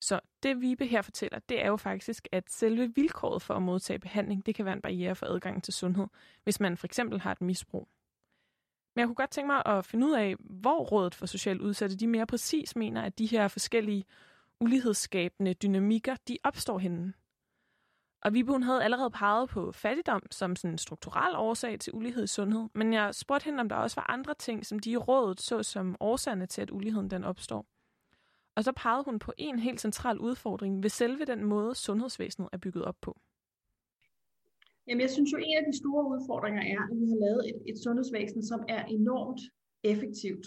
Så 0.00 0.20
det 0.42 0.60
Vibe 0.60 0.86
her 0.86 1.02
fortæller, 1.02 1.38
det 1.48 1.64
er 1.64 1.68
jo 1.68 1.76
faktisk, 1.76 2.28
at 2.32 2.50
selve 2.50 2.92
vilkåret 2.94 3.42
for 3.42 3.54
at 3.54 3.62
modtage 3.62 3.98
behandling, 3.98 4.46
det 4.46 4.54
kan 4.54 4.64
være 4.64 4.74
en 4.74 4.82
barriere 4.82 5.14
for 5.14 5.26
adgang 5.26 5.62
til 5.62 5.74
sundhed, 5.74 6.06
hvis 6.44 6.60
man 6.60 6.76
for 6.76 6.86
eksempel 6.86 7.20
har 7.20 7.32
et 7.32 7.40
misbrug. 7.40 7.88
Men 8.94 9.00
jeg 9.00 9.06
kunne 9.08 9.14
godt 9.14 9.30
tænke 9.30 9.46
mig 9.46 9.66
at 9.66 9.84
finde 9.84 10.06
ud 10.06 10.12
af, 10.12 10.34
hvor 10.40 10.84
Rådet 10.84 11.14
for 11.14 11.26
Socialt 11.26 11.60
Udsatte 11.60 11.96
de 11.96 12.06
mere 12.06 12.26
præcis 12.26 12.76
mener, 12.76 13.02
at 13.02 13.18
de 13.18 13.26
her 13.26 13.48
forskellige 13.48 14.04
ulighedsskabende 14.60 15.54
dynamikker, 15.54 16.16
de 16.28 16.38
opstår 16.44 16.78
henne. 16.78 17.12
Og 18.22 18.34
Vibe, 18.34 18.52
hun 18.52 18.62
havde 18.62 18.84
allerede 18.84 19.10
peget 19.10 19.48
på 19.48 19.72
fattigdom 19.72 20.22
som 20.30 20.56
sådan 20.56 20.70
en 20.74 20.78
strukturel 20.78 21.36
årsag 21.36 21.80
til 21.80 21.94
ulighed 21.94 22.24
i 22.24 22.26
sundhed, 22.26 22.68
men 22.74 22.92
jeg 22.92 23.14
spurgte 23.14 23.44
hende, 23.44 23.60
om 23.60 23.68
der 23.68 23.76
også 23.76 23.96
var 23.96 24.10
andre 24.10 24.34
ting, 24.34 24.66
som 24.66 24.78
de 24.78 24.90
i 24.90 24.96
rådet 24.96 25.40
så 25.40 25.62
som 25.62 25.96
årsagerne 26.00 26.46
til, 26.46 26.62
at 26.62 26.70
uligheden 26.70 27.10
den 27.10 27.24
opstår. 27.24 27.66
Og 28.56 28.64
så 28.64 28.72
pegede 28.72 29.04
hun 29.04 29.18
på 29.18 29.32
en 29.38 29.58
helt 29.58 29.80
central 29.80 30.18
udfordring 30.18 30.82
ved 30.82 30.90
selve 30.90 31.24
den 31.24 31.44
måde, 31.44 31.74
sundhedsvæsenet 31.74 32.48
er 32.52 32.58
bygget 32.58 32.84
op 32.84 32.96
på. 33.00 33.20
Jamen, 34.86 35.00
jeg 35.00 35.10
synes 35.10 35.32
jo, 35.32 35.38
en 35.48 35.58
af 35.60 35.64
de 35.70 35.78
store 35.82 36.04
udfordringer 36.12 36.62
er, 36.74 36.80
at 36.90 36.96
vi 37.00 37.06
har 37.12 37.20
lavet 37.26 37.42
et, 37.50 37.58
et 37.70 37.78
sundhedsvæsen, 37.84 38.42
som 38.50 38.60
er 38.68 38.82
enormt 38.84 39.40
effektivt 39.92 40.46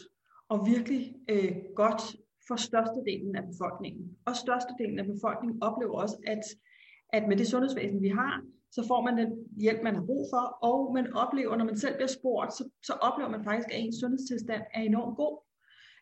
og 0.49 0.57
virkelig 0.73 1.15
øh, 1.33 1.51
godt 1.81 2.03
for 2.47 2.55
størstedelen 2.67 3.35
af 3.39 3.43
befolkningen. 3.51 4.03
Og 4.27 4.35
størstedelen 4.35 4.99
af 4.99 5.07
befolkningen 5.13 5.63
oplever 5.69 5.95
også, 6.03 6.17
at, 6.33 6.43
at 7.17 7.23
med 7.29 7.37
det 7.37 7.47
sundhedsvæsen, 7.47 8.01
vi 8.01 8.11
har, 8.19 8.33
så 8.71 8.81
får 8.87 9.01
man 9.07 9.17
den 9.17 9.29
hjælp, 9.63 9.81
man 9.83 9.95
har 9.95 10.05
brug 10.05 10.23
for, 10.33 10.43
og 10.69 10.93
man 10.93 11.13
oplever, 11.13 11.55
når 11.55 11.65
man 11.65 11.77
selv 11.77 11.95
bliver 11.95 12.13
spurgt, 12.19 12.53
så, 12.57 12.63
så 12.87 12.93
oplever 13.07 13.29
man 13.35 13.43
faktisk, 13.43 13.69
at 13.71 13.79
ens 13.79 13.95
sundhedstilstand 14.01 14.63
er 14.73 14.81
enormt 14.81 15.17
god 15.17 15.44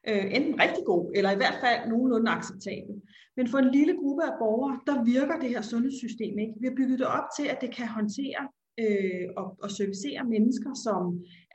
øh, 0.10 0.26
enten 0.38 0.56
rigtig 0.64 0.84
god, 0.86 1.12
eller 1.18 1.32
i 1.32 1.40
hvert 1.42 1.60
fald 1.64 1.90
nogenlunde 1.90 2.32
acceptabel. 2.32 2.96
Men 3.38 3.48
for 3.48 3.58
en 3.58 3.72
lille 3.78 3.96
gruppe 4.02 4.24
af 4.30 4.36
borgere, 4.44 4.80
der 4.88 5.04
virker 5.14 5.36
det 5.40 5.50
her 5.50 5.62
sundhedssystem 5.62 6.34
ikke. 6.44 6.54
Vi 6.62 6.68
har 6.68 6.76
bygget 6.80 7.00
det 7.00 7.08
op 7.18 7.28
til, 7.38 7.46
at 7.54 7.62
det 7.64 7.72
kan 7.78 7.88
håndtere 7.88 8.42
øh, 8.84 9.26
og, 9.40 9.48
og 9.64 9.70
servicere 9.72 10.22
mennesker, 10.36 10.74
som 10.86 11.02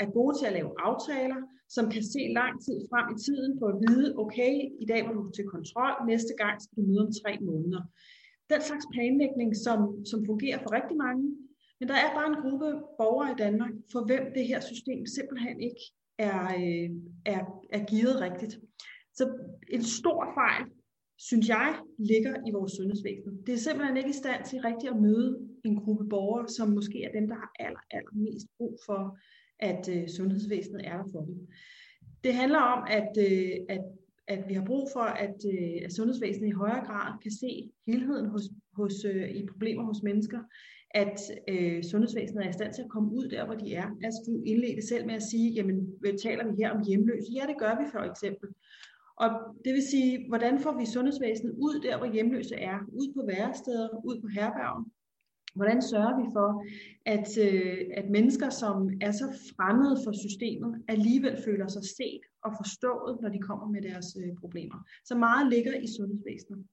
er 0.02 0.08
gode 0.16 0.34
til 0.38 0.46
at 0.46 0.56
lave 0.58 0.72
aftaler, 0.88 1.40
som 1.76 1.84
kan 1.94 2.04
se 2.14 2.22
lang 2.40 2.54
tid 2.64 2.78
frem 2.90 3.06
i 3.14 3.18
tiden 3.26 3.52
på 3.60 3.64
at 3.72 3.76
vide, 3.86 4.08
okay, 4.22 4.54
i 4.84 4.86
dag 4.92 5.00
var 5.06 5.12
du 5.12 5.30
til 5.30 5.46
kontrol, 5.54 5.94
næste 6.12 6.34
gang 6.42 6.54
skal 6.62 6.76
du 6.78 6.82
møde 6.88 7.04
om 7.06 7.12
tre 7.22 7.32
måneder. 7.48 7.82
Den 8.52 8.60
slags 8.68 8.86
planlægning, 8.94 9.50
som, 9.66 9.78
som 10.10 10.18
fungerer 10.30 10.58
for 10.62 10.70
rigtig 10.78 10.96
mange, 11.06 11.24
men 11.78 11.88
der 11.88 11.98
er 12.04 12.10
bare 12.18 12.28
en 12.32 12.42
gruppe 12.44 12.68
borgere 13.00 13.30
i 13.32 13.40
Danmark, 13.44 13.74
for 13.92 14.00
hvem 14.08 14.24
det 14.36 14.44
her 14.50 14.60
system 14.60 15.06
simpelthen 15.16 15.60
ikke 15.68 15.84
er, 16.18 16.44
øh, 16.44 16.90
er, 17.24 17.40
er 17.70 17.84
givet 17.84 18.20
rigtigt. 18.20 18.58
Så 19.14 19.24
en 19.68 19.82
stor 19.82 20.30
fejl, 20.34 20.64
synes 21.18 21.48
jeg, 21.48 21.78
ligger 21.98 22.34
i 22.48 22.50
vores 22.50 22.72
sundhedsvæsen. 22.72 23.42
Det 23.46 23.54
er 23.54 23.58
simpelthen 23.58 23.96
ikke 23.96 24.10
i 24.10 24.22
stand 24.22 24.44
til 24.44 24.58
rigtigt 24.60 24.92
at 24.92 25.00
møde 25.00 25.48
en 25.64 25.76
gruppe 25.76 26.08
borgere, 26.08 26.48
som 26.48 26.68
måske 26.68 27.04
er 27.04 27.12
dem, 27.12 27.28
der 27.28 27.34
har 27.34 27.50
aller, 27.58 27.80
aller 27.90 28.14
mest 28.14 28.46
brug 28.58 28.78
for, 28.86 29.18
at 29.58 29.88
øh, 29.88 30.08
sundhedsvæsenet 30.08 30.80
er 30.84 30.96
der 30.96 31.08
for 31.12 31.20
dem. 31.20 31.48
Det 32.24 32.34
handler 32.34 32.58
om, 32.58 32.82
at, 32.90 33.12
øh, 33.18 33.52
at, 33.68 33.84
at 34.28 34.48
vi 34.48 34.54
har 34.54 34.64
brug 34.64 34.88
for, 34.92 35.06
at, 35.24 35.36
øh, 35.54 35.78
at 35.84 35.92
sundhedsvæsenet 35.92 36.48
i 36.48 36.60
højere 36.62 36.86
grad 36.86 37.12
kan 37.22 37.30
se 37.30 37.70
helheden 37.86 38.26
hos, 38.26 38.42
hos, 38.72 39.04
øh, 39.04 39.30
i 39.30 39.46
problemer 39.46 39.84
hos 39.84 40.02
mennesker, 40.02 40.40
at 40.90 41.20
øh, 41.48 41.84
sundhedsvæsenet 41.84 42.44
er 42.44 42.50
i 42.50 42.52
stand 42.52 42.74
til 42.74 42.82
at 42.82 42.90
komme 42.90 43.12
ud 43.12 43.28
der, 43.28 43.44
hvor 43.46 43.54
de 43.54 43.74
er. 43.74 43.88
Altså 44.04 44.20
du 44.26 44.42
indledte 44.46 44.88
selv 44.88 45.06
med 45.06 45.14
at 45.14 45.22
sige, 45.22 45.52
jamen 45.52 45.76
taler 46.22 46.44
vi 46.46 46.62
her 46.62 46.70
om 46.70 46.84
hjemløse? 46.86 47.32
Ja, 47.32 47.46
det 47.46 47.58
gør 47.58 47.74
vi 47.80 47.84
for 47.92 48.02
eksempel. 48.10 48.48
Og 49.16 49.30
det 49.64 49.72
vil 49.74 49.82
sige, 49.82 50.28
hvordan 50.28 50.60
får 50.60 50.78
vi 50.78 50.86
sundhedsvæsenet 50.86 51.54
ud 51.66 51.80
der, 51.80 51.98
hvor 51.98 52.12
hjemløse 52.12 52.54
er? 52.54 52.78
Ud 52.92 53.12
på 53.16 53.26
væresteder, 53.26 53.88
ud 54.04 54.20
på 54.20 54.28
herbergen. 54.28 54.84
Hvordan 55.54 55.82
sørger 55.82 56.14
vi 56.20 56.26
for, 56.36 56.48
at, 57.16 57.28
øh, 57.46 57.78
at 58.00 58.10
mennesker, 58.10 58.50
som 58.50 58.76
er 59.00 59.12
så 59.12 59.26
fremmede 59.56 59.96
for 60.04 60.12
systemet, 60.12 60.82
alligevel 60.88 61.36
føler 61.44 61.68
sig 61.68 61.84
set 61.98 62.20
og 62.44 62.52
forstået, 62.60 63.20
når 63.22 63.28
de 63.28 63.38
kommer 63.38 63.66
med 63.74 63.82
deres 63.82 64.06
øh, 64.22 64.32
problemer? 64.40 64.78
Så 65.04 65.14
meget 65.14 65.50
ligger 65.52 65.74
i 65.74 65.86
sundhedsvæsenet. 65.96 66.66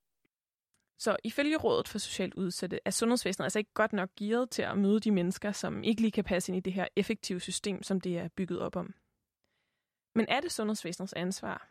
Så 0.98 1.18
ifølge 1.24 1.58
Rådet 1.58 1.88
for 1.88 1.98
Socialt 1.98 2.34
Udsatte 2.34 2.80
er 2.86 2.90
sundhedsvæsenet 2.90 3.46
altså 3.46 3.60
ikke 3.60 3.74
godt 3.74 3.94
nok 3.94 4.10
gearet 4.20 4.50
til 4.50 4.62
at 4.62 4.78
møde 4.78 5.00
de 5.00 5.12
mennesker, 5.12 5.52
som 5.52 5.84
ikke 5.84 6.02
lige 6.02 6.12
kan 6.12 6.24
passe 6.24 6.52
ind 6.52 6.58
i 6.58 6.60
det 6.60 6.74
her 6.74 6.88
effektive 6.96 7.40
system, 7.40 7.84
som 7.84 8.02
det 8.02 8.18
er 8.18 8.28
bygget 8.28 8.60
op 8.60 8.76
om. 8.76 8.94
Men 10.16 10.26
er 10.30 10.42
det 10.42 10.52
sundhedsvæsenets 10.52 11.14
ansvar? 11.14 11.70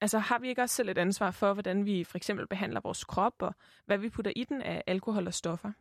Altså 0.00 0.18
har 0.18 0.38
vi 0.38 0.48
ikke 0.48 0.62
også 0.62 0.74
selv 0.74 0.88
et 0.88 0.98
ansvar 0.98 1.30
for, 1.30 1.52
hvordan 1.52 1.86
vi 1.86 2.04
for 2.04 2.16
eksempel 2.16 2.46
behandler 2.46 2.80
vores 2.80 3.04
krop, 3.04 3.42
og 3.42 3.54
hvad 3.86 3.98
vi 3.98 4.08
putter 4.08 4.32
i 4.36 4.44
den 4.44 4.62
af 4.62 4.82
alkohol 4.86 5.26
og 5.26 5.34
stoffer? 5.34 5.72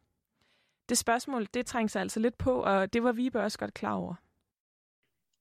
Det 0.89 0.97
spørgsmål, 0.97 1.47
det 1.53 1.65
trænger 1.65 1.87
sig 1.87 2.01
altså 2.01 2.19
lidt 2.19 2.37
på, 2.37 2.63
og 2.63 2.93
det 2.93 3.03
var 3.03 3.11
vi 3.11 3.31
også 3.33 3.59
godt 3.59 3.73
klar 3.73 3.93
over. 3.93 4.15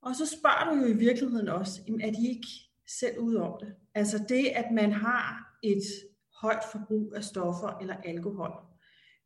Og 0.03 0.17
så 0.17 0.27
spørger 0.27 0.71
du 0.71 0.81
jo 0.81 0.87
i 0.87 0.97
virkeligheden 0.97 1.49
også, 1.49 1.81
er 2.01 2.11
de 2.11 2.29
ikke 2.29 2.49
selv 2.87 3.19
ud 3.19 3.35
om 3.35 3.59
det? 3.61 3.75
Altså 3.95 4.25
det, 4.29 4.47
at 4.47 4.67
man 4.73 4.93
har 4.93 5.53
et 5.63 5.83
højt 6.43 6.65
forbrug 6.73 7.13
af 7.17 7.25
stoffer 7.25 7.79
eller 7.81 7.95
alkohol, 8.05 8.53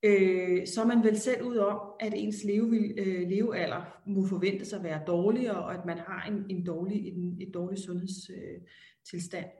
øh, 0.03 0.67
så 0.67 0.83
er 0.83 0.87
man 0.87 1.05
vel 1.05 1.19
selv 1.19 1.43
ud 1.43 1.57
om, 1.57 1.81
at 2.01 2.13
ens 2.17 2.45
leve, 2.45 3.01
øh, 3.01 3.29
levealder 3.29 4.01
må 4.07 4.27
forventes 4.27 4.73
at 4.73 4.83
være 4.83 5.03
dårligere, 5.07 5.65
og 5.65 5.75
at 5.75 5.85
man 5.87 5.99
har 5.99 6.27
en, 6.29 6.47
en 6.49 6.67
dårlig, 6.67 7.07
en, 7.07 7.37
et 7.41 7.55
dårligt 7.55 7.83
sundhedstilstand. 7.83 9.47
Øh, 9.47 9.51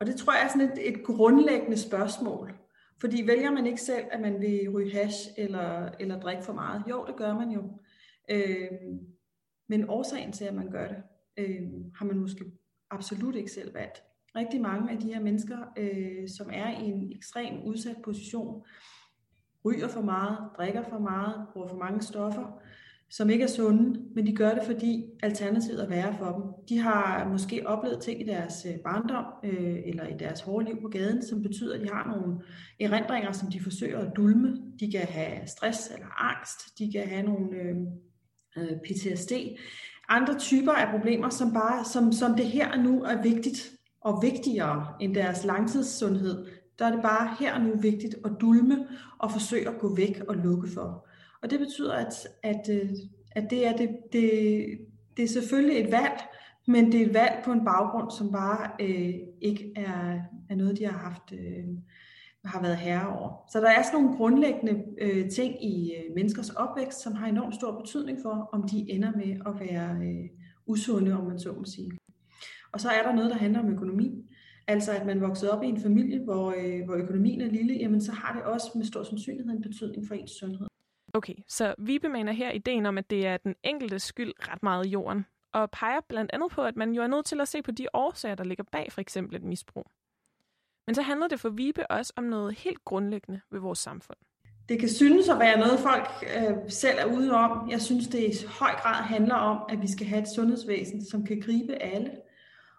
og 0.00 0.06
det 0.06 0.16
tror 0.16 0.32
jeg 0.32 0.44
er 0.44 0.48
sådan 0.48 0.70
et, 0.72 0.94
et 0.94 1.04
grundlæggende 1.04 1.76
spørgsmål. 1.76 2.54
Fordi 3.00 3.26
vælger 3.26 3.50
man 3.50 3.66
ikke 3.66 3.80
selv, 3.80 4.04
at 4.10 4.20
man 4.20 4.40
vil 4.40 4.70
ryge 4.70 4.92
hash 4.92 5.28
eller, 5.36 5.90
eller 6.00 6.20
drikke 6.20 6.42
for 6.42 6.52
meget? 6.52 6.82
Jo, 6.90 7.04
det 7.06 7.16
gør 7.16 7.34
man 7.34 7.50
jo. 7.50 7.80
Øh, 8.30 8.70
men 9.68 9.90
årsagen 9.90 10.32
til, 10.32 10.44
at 10.44 10.54
man 10.54 10.70
gør 10.70 10.88
det, 10.88 11.02
øh, 11.36 11.62
har 11.96 12.04
man 12.04 12.18
måske 12.18 12.44
absolut 12.90 13.36
ikke 13.36 13.50
selv 13.50 13.74
valgt 13.74 14.02
rigtig 14.36 14.60
mange 14.60 14.90
af 14.90 14.98
de 14.98 15.06
her 15.06 15.20
mennesker, 15.20 15.58
øh, 15.78 16.28
som 16.28 16.50
er 16.52 16.80
i 16.80 16.84
en 16.84 17.12
ekstrem 17.16 17.62
udsat 17.64 17.96
position, 18.04 18.62
ryger 19.64 19.88
for 19.88 20.02
meget, 20.02 20.38
drikker 20.56 20.82
for 20.82 20.98
meget, 20.98 21.46
bruger 21.52 21.68
for 21.68 21.76
mange 21.76 22.02
stoffer, 22.02 22.60
som 23.10 23.30
ikke 23.30 23.44
er 23.44 23.48
sunde, 23.48 24.00
men 24.14 24.26
de 24.26 24.36
gør 24.36 24.54
det, 24.54 24.62
fordi 24.62 25.04
alternativet 25.22 25.82
er 25.82 25.88
værre 25.88 26.14
for 26.18 26.32
dem. 26.32 26.42
De 26.68 26.78
har 26.78 27.28
måske 27.28 27.66
oplevet 27.66 28.02
ting 28.02 28.20
i 28.20 28.24
deres 28.24 28.66
øh, 28.68 28.78
barndom 28.78 29.24
øh, 29.44 29.76
eller 29.84 30.06
i 30.06 30.14
deres 30.18 30.40
hårde 30.40 30.64
liv 30.64 30.80
på 30.80 30.88
gaden, 30.88 31.26
som 31.26 31.42
betyder, 31.42 31.74
at 31.74 31.80
de 31.80 31.88
har 31.88 32.16
nogle 32.16 32.40
erindringer, 32.80 33.32
som 33.32 33.50
de 33.50 33.60
forsøger 33.60 33.98
at 33.98 34.12
dulme. 34.16 34.62
De 34.80 34.90
kan 34.92 35.06
have 35.06 35.46
stress 35.46 35.90
eller 35.94 36.06
angst, 36.18 36.78
de 36.78 36.92
kan 36.92 37.08
have 37.08 37.22
nogle 37.22 37.56
øh, 37.56 37.76
øh 38.56 38.76
PTSD, 38.84 39.32
andre 40.08 40.38
typer 40.38 40.72
af 40.72 40.90
problemer, 40.90 41.28
som 41.28 41.52
bare 41.52 41.84
som, 41.84 42.12
som 42.12 42.34
det 42.36 42.46
her 42.46 42.76
nu 42.76 43.02
er 43.02 43.22
vigtigt 43.22 43.75
og 44.06 44.22
vigtigere 44.22 44.86
end 45.00 45.14
deres 45.14 45.44
langtidssundhed, 45.44 46.46
der 46.78 46.86
er 46.86 46.90
det 46.90 47.02
bare 47.02 47.36
her 47.40 47.54
og 47.54 47.60
nu 47.60 47.76
vigtigt 47.76 48.14
at 48.24 48.30
dulme 48.40 48.86
og 49.18 49.32
forsøge 49.32 49.68
at 49.68 49.78
gå 49.78 49.94
væk 49.94 50.20
og 50.28 50.36
lukke 50.36 50.68
for. 50.74 51.06
Og 51.42 51.50
det 51.50 51.58
betyder, 51.58 51.94
at, 51.94 52.28
at, 52.42 52.68
øh, 52.70 52.90
at 53.32 53.46
det, 53.50 53.66
er 53.66 53.76
det, 53.76 53.88
det, 54.12 54.64
det 55.16 55.24
er 55.24 55.28
selvfølgelig 55.28 55.80
et 55.80 55.92
valg, 55.92 56.20
men 56.66 56.92
det 56.92 57.02
er 57.02 57.06
et 57.06 57.14
valg 57.14 57.42
på 57.44 57.52
en 57.52 57.64
baggrund, 57.64 58.10
som 58.10 58.32
bare 58.32 58.70
øh, 58.80 59.14
ikke 59.40 59.72
er, 59.76 60.20
er 60.50 60.54
noget, 60.54 60.78
de 60.78 60.84
har 60.84 60.98
haft 60.98 61.32
øh, 61.32 61.64
har 62.44 62.62
været 62.62 62.76
herre 62.76 63.18
over. 63.18 63.44
Så 63.52 63.60
der 63.60 63.70
er 63.70 63.82
sådan 63.82 64.00
nogle 64.00 64.16
grundlæggende 64.16 64.84
øh, 65.00 65.30
ting 65.30 65.64
i 65.64 65.92
øh, 65.94 66.14
menneskers 66.14 66.50
opvækst, 66.50 67.02
som 67.02 67.14
har 67.14 67.26
enormt 67.26 67.54
stor 67.54 67.80
betydning 67.80 68.18
for, 68.22 68.48
om 68.52 68.68
de 68.68 68.90
ender 68.90 69.12
med 69.16 69.36
at 69.46 69.60
være 69.60 69.96
øh, 70.02 70.28
usunde, 70.66 71.18
om 71.18 71.24
man 71.24 71.38
så 71.38 71.52
må 71.52 71.64
sige. 71.64 71.90
Og 72.76 72.80
så 72.80 72.88
er 72.88 73.02
der 73.02 73.12
noget, 73.12 73.30
der 73.30 73.36
handler 73.36 73.60
om 73.60 73.72
økonomi. 73.72 74.30
Altså 74.66 74.92
at 74.92 75.06
man 75.06 75.20
voksede 75.20 75.52
op 75.52 75.62
i 75.62 75.66
en 75.66 75.80
familie, 75.80 76.24
hvor, 76.24 76.54
øh, 76.58 76.84
hvor 76.84 76.94
økonomien 76.94 77.40
er 77.40 77.46
lille, 77.46 77.74
jamen 77.74 78.00
så 78.00 78.12
har 78.12 78.34
det 78.34 78.42
også 78.42 78.66
med 78.74 78.84
stor 78.84 79.02
sandsynlighed 79.02 79.52
en 79.52 79.62
betydning 79.62 80.08
for 80.08 80.14
ens 80.14 80.30
sundhed. 80.30 80.66
Okay, 81.14 81.34
så 81.48 81.74
vi 81.78 81.98
bemaner 81.98 82.32
her 82.32 82.50
ideen 82.50 82.86
om, 82.86 82.98
at 82.98 83.10
det 83.10 83.26
er 83.26 83.36
den 83.36 83.54
enkelte 83.64 83.98
skyld 83.98 84.32
ret 84.38 84.62
meget 84.62 84.86
i 84.86 84.88
jorden, 84.88 85.26
og 85.52 85.70
peger 85.70 86.00
blandt 86.08 86.30
andet 86.34 86.50
på, 86.50 86.62
at 86.62 86.76
man 86.76 86.92
jo 86.92 87.02
er 87.02 87.06
nødt 87.06 87.26
til 87.26 87.40
at 87.40 87.48
se 87.48 87.62
på 87.62 87.70
de 87.70 87.86
årsager, 87.94 88.34
der 88.34 88.44
ligger 88.44 88.64
bag 88.72 88.92
for 88.92 89.00
eksempel 89.00 89.36
et 89.36 89.42
misbrug. 89.42 89.86
Men 90.86 90.94
så 90.94 91.02
handler 91.02 91.28
det 91.28 91.40
for 91.40 91.48
Vibe 91.48 91.90
også 91.90 92.12
om 92.16 92.24
noget 92.24 92.58
helt 92.58 92.84
grundlæggende 92.84 93.40
ved 93.50 93.60
vores 93.60 93.78
samfund. 93.78 94.18
Det 94.68 94.80
kan 94.80 94.88
synes 94.88 95.28
at 95.28 95.38
være 95.38 95.58
noget, 95.58 95.78
folk 95.78 96.08
øh, 96.36 96.56
selv 96.68 96.98
er 96.98 97.16
ude 97.16 97.32
om. 97.32 97.70
Jeg 97.70 97.80
synes, 97.80 98.08
det 98.08 98.18
i 98.18 98.46
høj 98.46 98.70
grad 98.70 99.02
handler 99.02 99.34
om, 99.34 99.58
at 99.68 99.82
vi 99.82 99.88
skal 99.88 100.06
have 100.06 100.22
et 100.22 100.28
sundhedsvæsen, 100.28 101.04
som 101.04 101.24
kan 101.24 101.40
gribe 101.40 101.74
alle. 101.74 102.10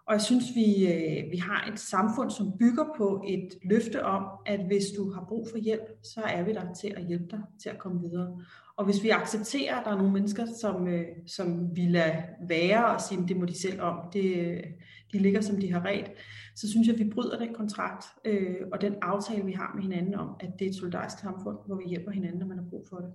Og 0.08 0.14
jeg 0.14 0.22
synes, 0.22 0.46
vi, 0.56 0.94
øh, 0.94 1.32
vi 1.32 1.38
har 1.38 1.72
et 1.72 1.80
samfund, 1.80 2.30
som 2.32 2.58
bygger 2.60 2.86
på 2.98 3.24
et 3.28 3.50
løfte 3.64 4.06
om, 4.06 4.26
at 4.46 4.66
hvis 4.66 4.84
du 4.98 5.12
har 5.12 5.26
brug 5.30 5.48
for 5.52 5.58
hjælp, 5.58 5.84
så 6.04 6.22
er 6.22 6.44
vi 6.44 6.54
der 6.54 6.74
til 6.74 6.94
at 6.98 7.06
hjælpe 7.06 7.28
dig 7.32 7.42
til 7.62 7.70
at 7.70 7.80
komme 7.80 8.02
videre. 8.02 8.42
Og 8.76 8.86
hvis 8.86 9.04
vi 9.04 9.10
accepterer, 9.10 9.76
at 9.76 9.86
der 9.86 9.92
er 9.92 9.96
nogle 9.96 10.14
mennesker, 10.14 10.46
som, 10.62 10.88
øh, 10.88 11.06
som 11.26 11.76
vi 11.76 11.82
lader 11.82 12.22
være 12.48 12.86
og 12.86 13.02
sige, 13.02 13.28
det 13.28 13.38
må 13.38 13.46
de 13.46 13.60
selv 13.62 13.82
om, 13.82 14.00
det, 14.14 14.36
øh, 14.38 14.64
de 15.12 15.20
ligger 15.20 15.42
som 15.42 15.60
de 15.60 15.72
har 15.72 15.86
ret, 15.86 16.12
så 16.56 16.70
synes 16.70 16.88
jeg, 16.88 16.94
at 16.94 17.00
vi 17.00 17.10
bryder 17.10 17.40
den 17.40 17.54
kontrakt 17.54 18.06
øh, 18.26 18.56
og 18.72 18.82
den 18.82 18.96
aftale, 19.02 19.46
vi 19.46 19.52
har 19.52 19.72
med 19.76 19.84
hinanden 19.84 20.16
om, 20.16 20.36
at 20.40 20.50
det 20.60 20.66
er 20.66 20.70
et 20.70 20.76
solidarisk 20.76 21.20
samfund, 21.20 21.58
hvor 21.66 21.76
vi 21.76 21.90
hjælper 21.90 22.12
hinanden, 22.12 22.40
når 22.40 22.48
man 22.48 22.58
har 22.58 22.66
brug 22.70 22.88
for 22.90 22.98
det. 22.98 23.14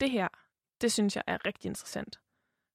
Det 0.00 0.10
her, 0.10 0.28
det 0.80 0.92
synes 0.92 1.16
jeg 1.16 1.24
er 1.26 1.46
rigtig 1.46 1.68
interessant. 1.68 2.20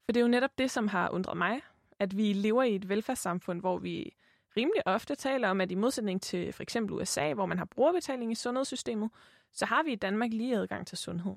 For 0.06 0.12
det 0.12 0.18
er 0.18 0.22
jo 0.22 0.28
netop 0.28 0.58
det, 0.58 0.72
som 0.72 0.88
har 0.88 1.10
undret 1.10 1.38
mig, 1.38 1.62
at 2.04 2.18
vi 2.18 2.34
lever 2.34 2.64
i 2.64 2.76
et 2.76 2.90
velfærdssamfund, 2.90 3.60
hvor 3.60 3.78
vi 3.78 4.16
rimelig 4.58 4.88
ofte 4.88 5.16
taler 5.16 5.50
om, 5.50 5.62
at 5.62 5.72
i 5.72 5.76
modsætning 5.76 6.22
til 6.22 6.54
for 6.54 6.64
eksempel 6.64 6.94
USA, 6.94 7.34
hvor 7.34 7.46
man 7.46 7.58
har 7.58 7.66
brugerbetaling 7.66 8.32
i 8.32 8.36
sundhedssystemet, 8.36 9.10
så 9.52 9.66
har 9.66 9.84
vi 9.84 9.92
i 9.92 9.96
Danmark 9.96 10.34
lige 10.34 10.56
adgang 10.58 10.88
til 10.88 10.98
sundhed. 10.98 11.36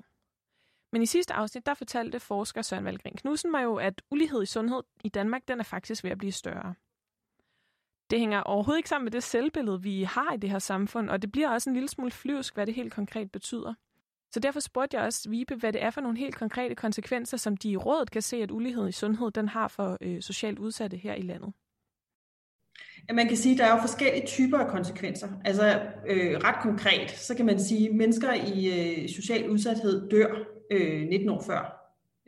Men 0.91 1.01
i 1.01 1.05
sidste 1.05 1.33
afsnit, 1.33 1.65
der 1.65 1.73
fortalte 1.73 2.19
forsker 2.19 2.61
Søren 2.61 2.85
Valgren 2.85 3.15
Knudsen 3.17 3.51
mig 3.51 3.63
jo, 3.63 3.75
at 3.75 4.01
ulighed 4.11 4.43
i 4.43 4.45
sundhed 4.45 4.83
i 5.03 5.09
Danmark, 5.09 5.47
den 5.47 5.59
er 5.59 5.63
faktisk 5.63 6.03
ved 6.03 6.11
at 6.11 6.17
blive 6.17 6.31
større. 6.31 6.73
Det 8.09 8.19
hænger 8.19 8.41
overhovedet 8.41 8.79
ikke 8.79 8.89
sammen 8.89 9.05
med 9.05 9.11
det 9.11 9.23
selvbillede, 9.23 9.81
vi 9.81 10.03
har 10.03 10.33
i 10.33 10.37
det 10.37 10.49
her 10.49 10.59
samfund, 10.59 11.09
og 11.09 11.21
det 11.21 11.31
bliver 11.31 11.49
også 11.49 11.69
en 11.69 11.73
lille 11.73 11.89
smule 11.89 12.11
flyvsk, 12.11 12.53
hvad 12.53 12.65
det 12.65 12.75
helt 12.75 12.93
konkret 12.93 13.31
betyder. 13.31 13.73
Så 14.31 14.39
derfor 14.39 14.59
spurgte 14.59 14.97
jeg 14.97 15.05
også 15.05 15.29
Vibe, 15.29 15.55
hvad 15.55 15.73
det 15.73 15.83
er 15.83 15.89
for 15.89 16.01
nogle 16.01 16.17
helt 16.17 16.35
konkrete 16.35 16.75
konsekvenser, 16.75 17.37
som 17.37 17.57
de 17.57 17.69
i 17.69 17.77
rådet 17.77 18.11
kan 18.11 18.21
se, 18.21 18.37
at 18.37 18.51
ulighed 18.51 18.89
i 18.89 18.91
sundhed 18.91 19.31
den 19.31 19.47
har 19.47 19.67
for 19.67 19.97
øh, 20.01 20.21
socialt 20.21 20.59
udsatte 20.59 20.97
her 20.97 21.13
i 21.13 21.21
landet. 21.21 21.53
Ja, 23.09 23.13
man 23.13 23.27
kan 23.27 23.37
sige, 23.37 23.53
at 23.53 23.59
der 23.59 23.65
er 23.65 23.75
jo 23.75 23.81
forskellige 23.81 24.27
typer 24.27 24.57
af 24.57 24.71
konsekvenser. 24.71 25.27
Altså 25.45 25.81
øh, 26.07 26.37
ret 26.43 26.61
konkret, 26.61 27.11
så 27.11 27.35
kan 27.35 27.45
man 27.45 27.59
sige, 27.59 27.89
at 27.89 27.95
mennesker 27.95 28.33
i 28.33 28.65
øh, 28.65 29.09
social 29.09 29.49
udsathed 29.49 30.09
dør 30.09 30.35
øh, 30.71 31.07
19 31.07 31.29
år 31.29 31.43
før 31.43 31.77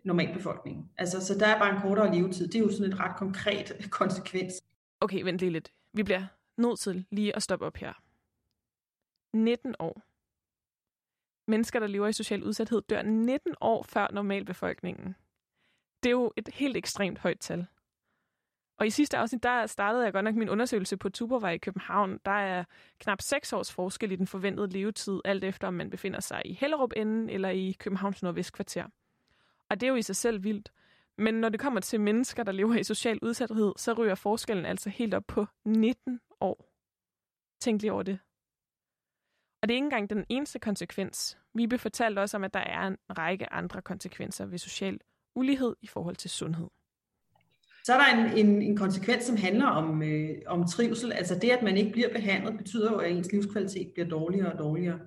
normalbefolkningen. 0.05 0.89
Altså, 0.97 1.25
så 1.25 1.37
der 1.39 1.47
er 1.47 1.59
bare 1.59 1.75
en 1.75 1.81
kortere 1.81 2.15
levetid. 2.15 2.47
Det 2.47 2.55
er 2.55 2.63
jo 2.63 2.71
sådan 2.71 2.93
et 2.93 2.99
ret 2.99 3.17
konkret 3.17 3.71
konsekvens. 3.99 4.53
Okay, 5.01 5.23
vent 5.23 5.39
lige 5.39 5.51
lidt. 5.51 5.71
Vi 5.93 6.03
bliver 6.03 6.23
nødt 6.57 6.79
til 6.79 7.05
lige 7.11 7.35
at 7.35 7.43
stoppe 7.43 7.65
op 7.65 7.77
her. 7.77 7.93
19 9.33 9.75
år. 9.79 10.08
Mennesker, 11.49 11.79
der 11.79 11.87
lever 11.87 12.07
i 12.07 12.13
social 12.13 12.43
udsathed, 12.43 12.81
dør 12.81 13.01
19 13.01 13.55
år 13.61 13.83
før 13.83 14.07
normalbefolkningen. 14.13 15.15
Det 16.03 16.09
er 16.09 16.11
jo 16.11 16.33
et 16.37 16.49
helt 16.53 16.77
ekstremt 16.77 17.19
højt 17.19 17.39
tal. 17.39 17.65
Og 18.77 18.87
i 18.87 18.89
sidste 18.89 19.17
afsnit, 19.17 19.43
der 19.43 19.65
startede 19.65 20.03
jeg 20.03 20.13
godt 20.13 20.23
nok 20.23 20.35
min 20.35 20.49
undersøgelse 20.49 20.97
på 20.97 21.09
Tuborgvej 21.09 21.51
i 21.51 21.57
København. 21.57 22.19
Der 22.25 22.31
er 22.31 22.63
knap 22.99 23.21
6 23.21 23.53
års 23.53 23.73
forskel 23.73 24.11
i 24.11 24.15
den 24.15 24.27
forventede 24.27 24.69
levetid, 24.69 25.21
alt 25.25 25.43
efter 25.43 25.67
om 25.67 25.73
man 25.73 25.89
befinder 25.89 26.19
sig 26.19 26.41
i 26.45 26.53
Hellerup 26.53 26.93
enden 26.95 27.29
eller 27.29 27.49
i 27.49 27.75
Københavns 27.79 28.23
Nordvestkvarter. 28.23 28.85
Og 29.69 29.79
det 29.79 29.87
er 29.87 29.91
jo 29.91 29.95
i 29.95 30.01
sig 30.01 30.15
selv 30.15 30.43
vildt. 30.43 30.71
Men 31.17 31.33
når 31.33 31.49
det 31.49 31.59
kommer 31.59 31.79
til 31.79 32.01
mennesker, 32.01 32.43
der 32.43 32.51
lever 32.51 32.75
i 32.75 32.83
social 32.83 33.19
udsathed, 33.21 33.73
så 33.77 33.93
ryger 33.93 34.15
forskellen 34.15 34.65
altså 34.65 34.89
helt 34.89 35.13
op 35.13 35.23
på 35.27 35.45
19 35.65 36.19
år. 36.41 36.65
Tænk 37.59 37.81
lige 37.81 37.93
over 37.93 38.03
det. 38.03 38.19
Og 39.61 39.67
det 39.67 39.73
er 39.73 39.75
ikke 39.75 39.85
engang 39.85 40.09
den 40.09 40.25
eneste 40.29 40.59
konsekvens. 40.59 41.37
Vibe 41.53 41.77
fortalte 41.77 42.19
også 42.19 42.37
om, 42.37 42.43
at 42.43 42.53
der 42.53 42.59
er 42.59 42.87
en 42.87 42.97
række 43.17 43.53
andre 43.53 43.81
konsekvenser 43.81 44.45
ved 44.45 44.57
social 44.57 44.99
ulighed 45.35 45.75
i 45.81 45.87
forhold 45.87 46.15
til 46.15 46.29
sundhed. 46.29 46.67
Så 47.83 47.93
er 47.93 47.97
der 47.97 48.23
en, 48.23 48.45
en, 48.45 48.61
en 48.61 48.77
konsekvens, 48.77 49.23
som 49.23 49.37
handler 49.37 49.65
om, 49.65 50.03
øh, 50.03 50.29
om 50.47 50.67
trivsel. 50.67 51.11
Altså 51.11 51.35
det, 51.35 51.49
at 51.49 51.63
man 51.63 51.77
ikke 51.77 51.91
bliver 51.91 52.13
behandlet, 52.13 52.57
betyder 52.57 52.91
jo, 52.91 52.97
at 52.97 53.11
ens 53.11 53.31
livskvalitet 53.31 53.91
bliver 53.93 54.09
dårligere 54.09 54.51
og 54.51 54.59
dårligere. 54.59 54.99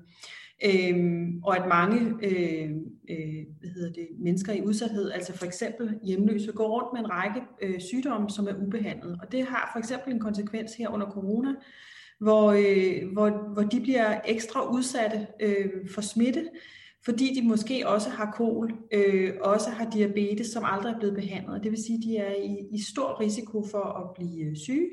Øhm, 0.64 1.40
og 1.44 1.56
at 1.56 1.68
mange 1.68 1.98
øh, 2.22 2.70
øh, 3.10 3.44
hvad 3.60 3.70
hedder 3.70 3.92
det, 3.92 4.08
mennesker 4.18 4.52
i 4.52 4.62
udsathed, 4.62 5.10
altså 5.10 5.38
for 5.38 5.46
eksempel 5.46 5.98
hjemløse, 6.02 6.52
går 6.52 6.68
rundt 6.68 6.92
med 6.92 7.00
en 7.00 7.10
række 7.10 7.42
øh, 7.62 7.80
sygdomme, 7.80 8.30
som 8.30 8.48
er 8.48 8.54
ubehandlet. 8.54 9.18
Og 9.22 9.32
det 9.32 9.44
har 9.44 9.70
for 9.72 9.78
eksempel 9.78 10.12
en 10.14 10.20
konsekvens 10.20 10.74
her 10.74 10.88
under 10.88 11.10
corona, 11.10 11.54
hvor, 12.22 12.52
øh, 12.52 13.12
hvor, 13.12 13.52
hvor 13.52 13.62
de 13.62 13.80
bliver 13.80 14.20
ekstra 14.24 14.70
udsatte 14.74 15.26
øh, 15.40 15.88
for 15.94 16.00
smitte, 16.00 16.48
fordi 17.04 17.34
de 17.34 17.48
måske 17.48 17.88
også 17.88 18.10
har 18.10 18.32
kol, 18.36 18.72
øh, 18.92 19.34
også 19.40 19.70
har 19.70 19.90
diabetes, 19.90 20.46
som 20.46 20.64
aldrig 20.66 20.92
er 20.92 20.98
blevet 20.98 21.14
behandlet. 21.14 21.62
Det 21.62 21.70
vil 21.70 21.84
sige, 21.84 21.96
at 21.96 22.04
de 22.04 22.16
er 22.16 22.34
i, 22.42 22.74
i 22.74 22.82
stor 22.92 23.20
risiko 23.20 23.66
for 23.70 23.84
at 23.84 24.14
blive 24.14 24.50
øh, 24.50 24.56
syge, 24.56 24.90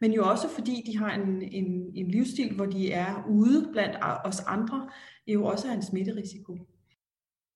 men 0.00 0.12
jo 0.12 0.28
også 0.28 0.48
fordi 0.48 0.82
de 0.86 0.98
har 0.98 1.14
en, 1.14 1.42
en, 1.42 1.90
en 1.94 2.10
livsstil, 2.10 2.54
hvor 2.54 2.66
de 2.66 2.92
er 2.92 3.24
ude 3.28 3.68
blandt 3.72 3.96
os 4.24 4.40
andre, 4.40 4.88
jo 5.26 5.44
også 5.44 5.68
er 5.68 5.72
en 5.72 5.82
smitterisiko. 5.82 6.58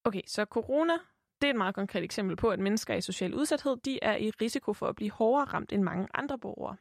Okay, 0.05 0.23
så 0.27 0.45
corona, 0.45 0.93
det 1.41 1.47
er 1.47 1.51
et 1.51 1.57
meget 1.57 1.75
konkret 1.75 2.05
eksempel 2.05 2.37
på, 2.37 2.49
at 2.49 2.59
mennesker 2.59 2.95
i 2.95 3.01
social 3.01 3.35
udsathed, 3.35 3.77
de 3.85 3.99
er 4.03 4.17
i 4.17 4.31
risiko 4.31 4.73
for 4.73 4.87
at 4.87 4.97
blive 4.97 5.11
hårdere 5.11 5.45
ramt 5.45 5.73
end 5.73 5.83
mange 5.83 6.09
andre 6.15 6.39
borgere. 6.39 6.77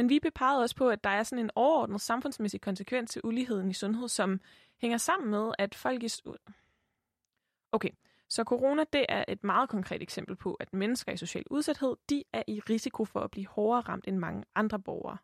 Men 0.00 0.08
vi 0.08 0.20
pegede 0.34 0.62
også 0.62 0.76
på, 0.76 0.88
at 0.88 1.04
der 1.04 1.10
er 1.10 1.22
sådan 1.22 1.44
en 1.44 1.50
overordnet 1.54 2.00
samfundsmæssig 2.00 2.60
konsekvens 2.60 3.10
til 3.10 3.20
uligheden 3.24 3.70
i 3.70 3.72
sundhed, 3.72 4.08
som 4.08 4.40
hænger 4.78 4.98
sammen 4.98 5.30
med, 5.30 5.52
at 5.58 5.74
folk 5.74 6.02
i... 6.02 6.08
Okay, 7.72 7.90
så 8.28 8.44
corona 8.44 8.84
det 8.92 9.06
er 9.08 9.24
et 9.28 9.44
meget 9.44 9.68
konkret 9.68 10.02
eksempel 10.02 10.36
på, 10.36 10.54
at 10.54 10.72
mennesker 10.72 11.12
i 11.12 11.16
social 11.16 11.44
udsathed, 11.50 11.96
de 12.10 12.24
er 12.32 12.42
i 12.46 12.60
risiko 12.60 13.04
for 13.04 13.20
at 13.20 13.30
blive 13.30 13.46
hårdere 13.46 13.80
ramt 13.80 14.08
end 14.08 14.16
mange 14.16 14.44
andre 14.54 14.80
borgere. 14.80 15.18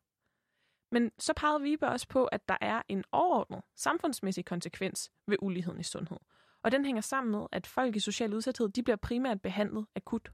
Men 0.92 1.12
så 1.18 1.32
pegede 1.34 1.62
Vibe 1.62 1.86
også 1.86 2.08
på, 2.08 2.24
at 2.24 2.48
der 2.48 2.56
er 2.60 2.82
en 2.88 3.04
overordnet 3.12 3.62
samfundsmæssig 3.74 4.44
konsekvens 4.44 5.12
ved 5.26 5.36
uligheden 5.42 5.80
i 5.80 5.82
sundhed. 5.82 6.18
Og 6.62 6.72
den 6.72 6.84
hænger 6.84 7.02
sammen 7.02 7.32
med, 7.32 7.46
at 7.52 7.66
folk 7.66 7.96
i 7.96 8.00
social 8.00 8.34
udsathed, 8.34 8.68
de 8.68 8.82
bliver 8.82 8.96
primært 8.96 9.42
behandlet 9.42 9.86
akut. 9.94 10.32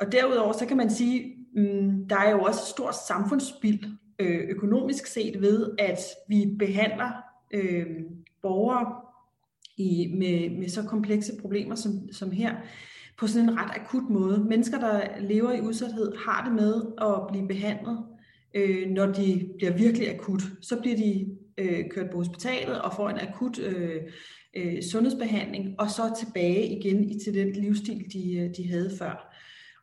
Og 0.00 0.12
derudover 0.12 0.52
så 0.52 0.66
kan 0.66 0.76
man 0.76 0.90
sige, 0.90 1.34
mm, 1.54 2.08
der 2.08 2.16
er 2.16 2.30
jo 2.30 2.40
også 2.40 2.60
et 2.60 2.68
stort 2.68 2.94
samfundsspild 3.08 3.84
øh, 4.18 4.40
økonomisk 4.48 5.06
set 5.06 5.40
ved, 5.40 5.70
at 5.78 5.98
vi 6.28 6.56
behandler 6.58 7.10
øh, 7.54 7.86
borgere 8.42 8.94
i, 9.76 10.14
med, 10.18 10.58
med 10.58 10.68
så 10.68 10.82
komplekse 10.82 11.32
problemer 11.40 11.74
som, 11.74 12.12
som 12.12 12.30
her, 12.30 12.54
på 13.18 13.26
sådan 13.26 13.48
en 13.48 13.58
ret 13.58 13.70
akut 13.74 14.10
måde. 14.10 14.44
Mennesker, 14.48 14.80
der 14.80 15.20
lever 15.20 15.52
i 15.52 15.60
udsathed, 15.60 16.12
har 16.16 16.44
det 16.44 16.54
med 16.54 16.82
at 17.00 17.26
blive 17.32 17.48
behandlet, 17.48 17.98
øh, 18.54 18.90
når 18.90 19.06
de 19.06 19.48
bliver 19.56 19.76
virkelig 19.76 20.14
akut. 20.14 20.42
Så 20.62 20.80
bliver 20.80 20.96
de 20.96 21.36
øh, 21.58 21.90
kørt 21.90 22.10
på 22.10 22.16
hospitalet 22.16 22.82
og 22.82 22.92
får 22.94 23.08
en 23.08 23.18
akut 23.18 23.58
øh, 23.58 24.02
øh, 24.56 24.82
sundhedsbehandling, 24.82 25.74
og 25.78 25.90
så 25.90 26.02
tilbage 26.18 26.78
igen 26.78 27.10
i 27.10 27.18
til 27.24 27.34
den 27.34 27.52
livsstil, 27.52 28.12
de, 28.12 28.38
øh, 28.38 28.50
de 28.56 28.68
havde 28.68 28.90
før. 28.98 29.25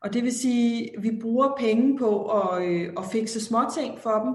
Og 0.03 0.13
det 0.13 0.23
vil 0.23 0.33
sige, 0.33 0.97
at 0.97 1.03
vi 1.03 1.19
bruger 1.21 1.55
penge 1.59 1.97
på 1.97 2.39
at, 2.39 2.63
øh, 2.69 2.93
at 2.97 3.03
fikse 3.11 3.41
småting 3.41 3.99
for 3.99 4.19
dem, 4.23 4.33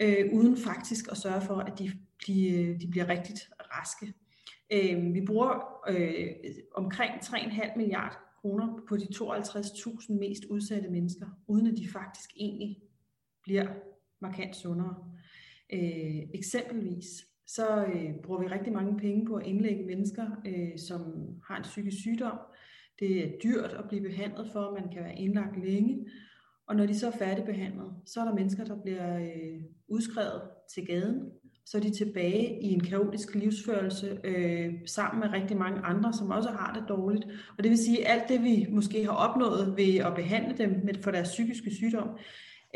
øh, 0.00 0.32
uden 0.32 0.56
faktisk 0.56 1.10
at 1.10 1.16
sørge 1.16 1.40
for, 1.40 1.54
at 1.54 1.78
de, 1.78 1.92
de, 2.26 2.48
øh, 2.50 2.80
de 2.80 2.88
bliver 2.90 3.08
rigtigt 3.08 3.40
raske. 3.60 4.12
Øh, 4.72 5.14
vi 5.14 5.20
bruger 5.26 5.82
øh, 5.88 6.28
omkring 6.74 7.14
3,5 7.14 7.76
milliarder 7.76 8.16
kroner 8.40 8.84
på 8.88 8.96
de 8.96 9.06
52.000 9.14 10.18
mest 10.18 10.44
udsatte 10.44 10.88
mennesker, 10.90 11.26
uden 11.46 11.66
at 11.66 11.76
de 11.76 11.88
faktisk 11.88 12.30
egentlig 12.36 12.76
bliver 13.42 13.66
markant 14.20 14.56
sundere. 14.56 14.94
Øh, 15.72 16.22
eksempelvis 16.34 17.06
så 17.46 17.84
øh, 17.84 18.14
bruger 18.22 18.40
vi 18.40 18.46
rigtig 18.46 18.72
mange 18.72 18.98
penge 18.98 19.26
på 19.26 19.34
at 19.34 19.46
indlægge 19.46 19.84
mennesker, 19.84 20.26
øh, 20.46 20.78
som 20.78 21.00
har 21.48 21.56
en 21.56 21.62
psykisk 21.62 22.00
sygdom. 22.00 22.38
Det 22.98 23.24
er 23.24 23.38
dyrt 23.42 23.76
at 23.78 23.88
blive 23.88 24.02
behandlet 24.02 24.50
for, 24.52 24.78
man 24.80 24.92
kan 24.92 25.04
være 25.04 25.18
indlagt 25.18 25.64
længe. 25.64 26.06
Og 26.68 26.76
når 26.76 26.86
de 26.86 26.98
så 26.98 27.06
er 27.06 27.18
færdigbehandlet, 27.18 27.92
så 28.06 28.20
er 28.20 28.24
der 28.24 28.34
mennesker, 28.34 28.64
der 28.64 28.82
bliver 28.82 29.18
øh, 29.18 29.62
udskrevet 29.88 30.42
til 30.74 30.86
gaden, 30.86 31.22
så 31.66 31.78
er 31.78 31.82
de 31.82 31.90
tilbage 31.90 32.62
i 32.62 32.66
en 32.66 32.80
kaotisk 32.80 33.34
livsførelse 33.34 34.18
øh, 34.24 34.72
sammen 34.86 35.20
med 35.20 35.28
rigtig 35.32 35.56
mange 35.56 35.80
andre, 35.80 36.12
som 36.12 36.30
også 36.30 36.50
har 36.50 36.72
det 36.72 36.84
dårligt. 36.88 37.24
Og 37.58 37.64
det 37.64 37.70
vil 37.70 37.78
sige, 37.78 38.08
at 38.08 38.12
alt 38.12 38.28
det, 38.28 38.42
vi 38.42 38.66
måske 38.70 39.04
har 39.04 39.12
opnået 39.12 39.74
ved 39.76 39.96
at 39.96 40.14
behandle 40.14 40.58
dem 40.58 40.80
med, 40.84 40.94
for 41.02 41.10
deres 41.10 41.28
psykiske 41.28 41.70
sygdom, 41.70 42.08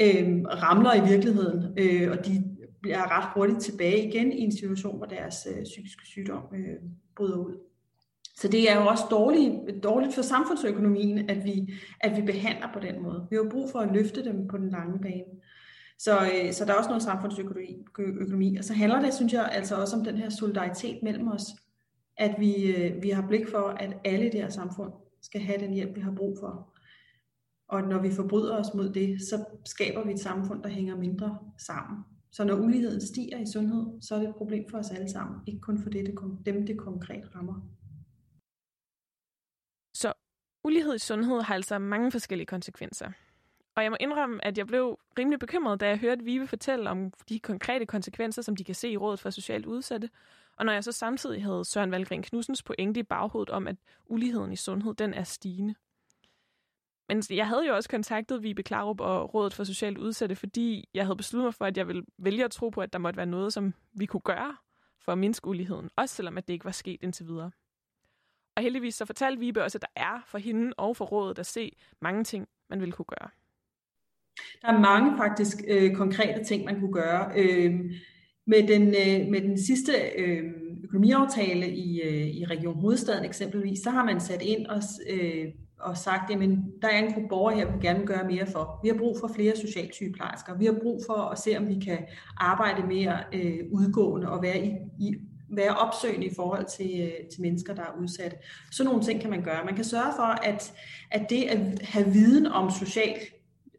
øh, 0.00 0.42
ramler 0.44 0.94
i 0.94 1.08
virkeligheden, 1.08 1.78
øh, 1.78 2.10
og 2.10 2.26
de 2.26 2.44
bliver 2.82 3.18
ret 3.18 3.28
hurtigt 3.34 3.60
tilbage 3.60 4.08
igen 4.08 4.32
i 4.32 4.40
en 4.40 4.52
situation, 4.52 4.96
hvor 4.96 5.06
deres 5.06 5.48
øh, 5.56 5.64
psykiske 5.64 6.06
sygdom 6.06 6.42
øh, 6.54 6.76
bryder 7.16 7.36
ud. 7.36 7.71
Så 8.38 8.48
det 8.48 8.70
er 8.70 8.80
jo 8.80 8.86
også 8.86 9.04
dårligt, 9.10 9.82
dårligt 9.82 10.14
for 10.14 10.22
samfundsøkonomien, 10.22 11.30
at 11.30 11.44
vi, 11.44 11.72
at 12.00 12.16
vi 12.16 12.22
behandler 12.22 12.68
på 12.72 12.80
den 12.80 13.02
måde. 13.02 13.26
Vi 13.30 13.36
har 13.36 13.50
brug 13.50 13.70
for 13.70 13.78
at 13.78 13.92
løfte 13.92 14.24
dem 14.24 14.48
på 14.48 14.56
den 14.56 14.70
lange 14.70 14.98
bane. 14.98 15.24
Så, 15.98 16.20
øh, 16.20 16.52
så 16.52 16.64
der 16.64 16.72
er 16.72 16.76
også 16.78 16.90
noget 16.90 17.02
samfundsøkonomi. 17.02 18.56
Og 18.56 18.64
så 18.64 18.74
handler 18.74 19.00
det, 19.00 19.14
synes 19.14 19.32
jeg, 19.32 19.48
altså 19.52 19.76
også 19.76 19.96
om 19.96 20.04
den 20.04 20.16
her 20.16 20.30
solidaritet 20.30 20.98
mellem 21.02 21.28
os. 21.28 21.42
At 22.16 22.34
vi, 22.38 22.76
øh, 22.76 23.02
vi 23.02 23.10
har 23.10 23.28
blik 23.28 23.48
for, 23.48 23.68
at 23.68 23.96
alle 24.04 24.26
i 24.26 24.30
det 24.30 24.40
her 24.40 24.48
samfund 24.48 24.92
skal 25.22 25.40
have 25.40 25.60
den 25.60 25.74
hjælp, 25.74 25.96
vi 25.96 26.00
har 26.00 26.14
brug 26.16 26.36
for. 26.40 26.72
Og 27.68 27.82
når 27.82 28.02
vi 28.02 28.10
forbryder 28.10 28.56
os 28.56 28.74
mod 28.74 28.92
det, 28.92 29.20
så 29.20 29.44
skaber 29.64 30.04
vi 30.04 30.12
et 30.12 30.20
samfund, 30.20 30.62
der 30.62 30.68
hænger 30.68 30.96
mindre 30.96 31.38
sammen. 31.66 31.98
Så 32.32 32.44
når 32.44 32.54
uligheden 32.54 33.00
stiger 33.00 33.38
i 33.38 33.46
sundhed, 33.52 33.86
så 34.00 34.14
er 34.14 34.18
det 34.18 34.28
et 34.28 34.34
problem 34.34 34.64
for 34.70 34.78
os 34.78 34.90
alle 34.90 35.10
sammen, 35.10 35.40
ikke 35.46 35.60
kun 35.60 35.82
for 35.82 35.90
det, 35.90 36.06
det, 36.06 36.14
dem, 36.46 36.66
det 36.66 36.78
konkret 36.78 37.36
rammer. 37.36 37.60
Ulighed 40.64 40.94
i 40.94 40.98
sundhed 40.98 41.40
har 41.40 41.54
altså 41.54 41.78
mange 41.78 42.10
forskellige 42.10 42.46
konsekvenser. 42.46 43.10
Og 43.74 43.82
jeg 43.82 43.90
må 43.90 43.96
indrømme, 44.00 44.44
at 44.44 44.58
jeg 44.58 44.66
blev 44.66 44.98
rimelig 45.18 45.38
bekymret, 45.38 45.80
da 45.80 45.88
jeg 45.88 45.98
hørte 45.98 46.24
Vive 46.24 46.46
fortælle 46.46 46.90
om 46.90 47.12
de 47.28 47.38
konkrete 47.38 47.86
konsekvenser, 47.86 48.42
som 48.42 48.56
de 48.56 48.64
kan 48.64 48.74
se 48.74 48.88
i 48.88 48.96
Rådet 48.96 49.20
for 49.20 49.30
Socialt 49.30 49.66
Udsatte. 49.66 50.10
Og 50.56 50.66
når 50.66 50.72
jeg 50.72 50.84
så 50.84 50.92
samtidig 50.92 51.44
havde 51.44 51.64
Søren 51.64 51.90
Valgren 51.90 52.22
Knudsens 52.22 52.62
pointe 52.62 53.00
i 53.00 53.02
baghovedet 53.02 53.50
om, 53.50 53.68
at 53.68 53.76
uligheden 54.06 54.52
i 54.52 54.56
sundhed, 54.56 54.94
den 54.94 55.14
er 55.14 55.24
stigende. 55.24 55.74
Men 57.08 57.22
jeg 57.30 57.48
havde 57.48 57.66
jo 57.66 57.74
også 57.74 57.88
kontaktet 57.88 58.42
Vibe 58.42 58.62
Klarup 58.62 59.00
og 59.00 59.34
Rådet 59.34 59.54
for 59.54 59.64
Socialt 59.64 59.98
Udsatte, 59.98 60.36
fordi 60.36 60.88
jeg 60.94 61.04
havde 61.06 61.16
besluttet 61.16 61.46
mig 61.46 61.54
for, 61.54 61.64
at 61.64 61.76
jeg 61.76 61.88
ville 61.88 62.04
vælge 62.18 62.44
at 62.44 62.50
tro 62.50 62.68
på, 62.68 62.80
at 62.80 62.92
der 62.92 62.98
måtte 62.98 63.16
være 63.16 63.26
noget, 63.26 63.52
som 63.52 63.74
vi 63.92 64.06
kunne 64.06 64.20
gøre 64.20 64.56
for 64.98 65.12
at 65.12 65.18
mindske 65.18 65.48
uligheden, 65.48 65.90
også 65.96 66.14
selvom 66.14 66.38
at 66.38 66.48
det 66.48 66.52
ikke 66.54 66.64
var 66.64 66.70
sket 66.70 67.02
indtil 67.02 67.26
videre. 67.26 67.50
Og 68.56 68.62
heldigvis 68.62 68.94
så 68.94 69.04
fortalte 69.04 69.40
Vibe 69.40 69.62
også, 69.62 69.78
at 69.78 69.82
der 69.82 70.02
er 70.02 70.22
for 70.26 70.38
hende 70.38 70.72
og 70.76 70.96
for 70.96 71.04
rådet 71.04 71.38
at 71.38 71.46
se 71.46 71.76
mange 72.00 72.24
ting, 72.24 72.48
man 72.70 72.80
ville 72.80 72.92
kunne 72.92 73.06
gøre. 73.18 73.28
Der 74.62 74.68
er 74.68 74.80
mange 74.80 75.16
faktisk 75.16 75.56
øh, 75.68 75.94
konkrete 75.94 76.44
ting, 76.44 76.64
man 76.64 76.80
kunne 76.80 76.92
gøre. 76.92 77.32
Øh, 77.36 77.80
med, 78.46 78.68
den, 78.68 78.82
øh, 78.82 79.30
med 79.30 79.40
den 79.40 79.58
sidste 79.58 79.92
øh, 80.18 80.42
økonomiaftale 80.84 81.76
i, 81.76 82.00
øh, 82.00 82.26
i 82.26 82.44
Region 82.44 82.80
Hovedstaden 82.80 83.24
eksempelvis, 83.24 83.80
så 83.80 83.90
har 83.90 84.04
man 84.04 84.20
sat 84.20 84.42
ind 84.42 84.66
og, 84.66 84.82
øh, 85.10 85.46
og 85.80 85.96
sagt, 85.96 86.30
at 86.30 86.38
der 86.82 86.88
er 86.88 86.98
en 86.98 87.12
gruppe 87.12 87.28
borgere 87.28 87.56
her, 87.56 87.76
vi 87.76 87.86
gerne 87.86 87.98
vil 87.98 88.08
gøre 88.08 88.28
mere 88.28 88.46
for. 88.46 88.80
Vi 88.82 88.88
har 88.88 88.96
brug 88.96 89.16
for 89.20 89.30
flere 89.34 89.56
socialsygeplejersker. 89.56 90.58
Vi 90.58 90.64
har 90.64 90.76
brug 90.82 91.02
for 91.06 91.14
at 91.14 91.38
se, 91.38 91.56
om 91.58 91.68
vi 91.68 91.80
kan 91.84 91.98
arbejde 92.36 92.86
mere 92.86 93.18
øh, 93.32 93.58
udgående 93.72 94.30
og 94.30 94.42
være 94.42 94.66
i, 94.66 94.70
i 95.00 95.14
være 95.52 95.76
opsøgende 95.76 96.26
i 96.26 96.34
forhold 96.36 96.66
til, 96.76 97.00
øh, 97.02 97.26
til 97.32 97.42
mennesker, 97.42 97.74
der 97.74 97.82
er 97.82 98.00
udsatte. 98.00 98.36
Så 98.70 98.84
nogle 98.84 99.02
ting 99.02 99.20
kan 99.20 99.30
man 99.30 99.42
gøre. 99.42 99.64
Man 99.64 99.76
kan 99.76 99.84
sørge 99.84 100.12
for, 100.16 100.22
at, 100.22 100.72
at 101.10 101.30
det 101.30 101.42
at 101.44 101.82
have 101.82 102.06
viden 102.06 102.46
om 102.46 102.70
social, 102.70 103.18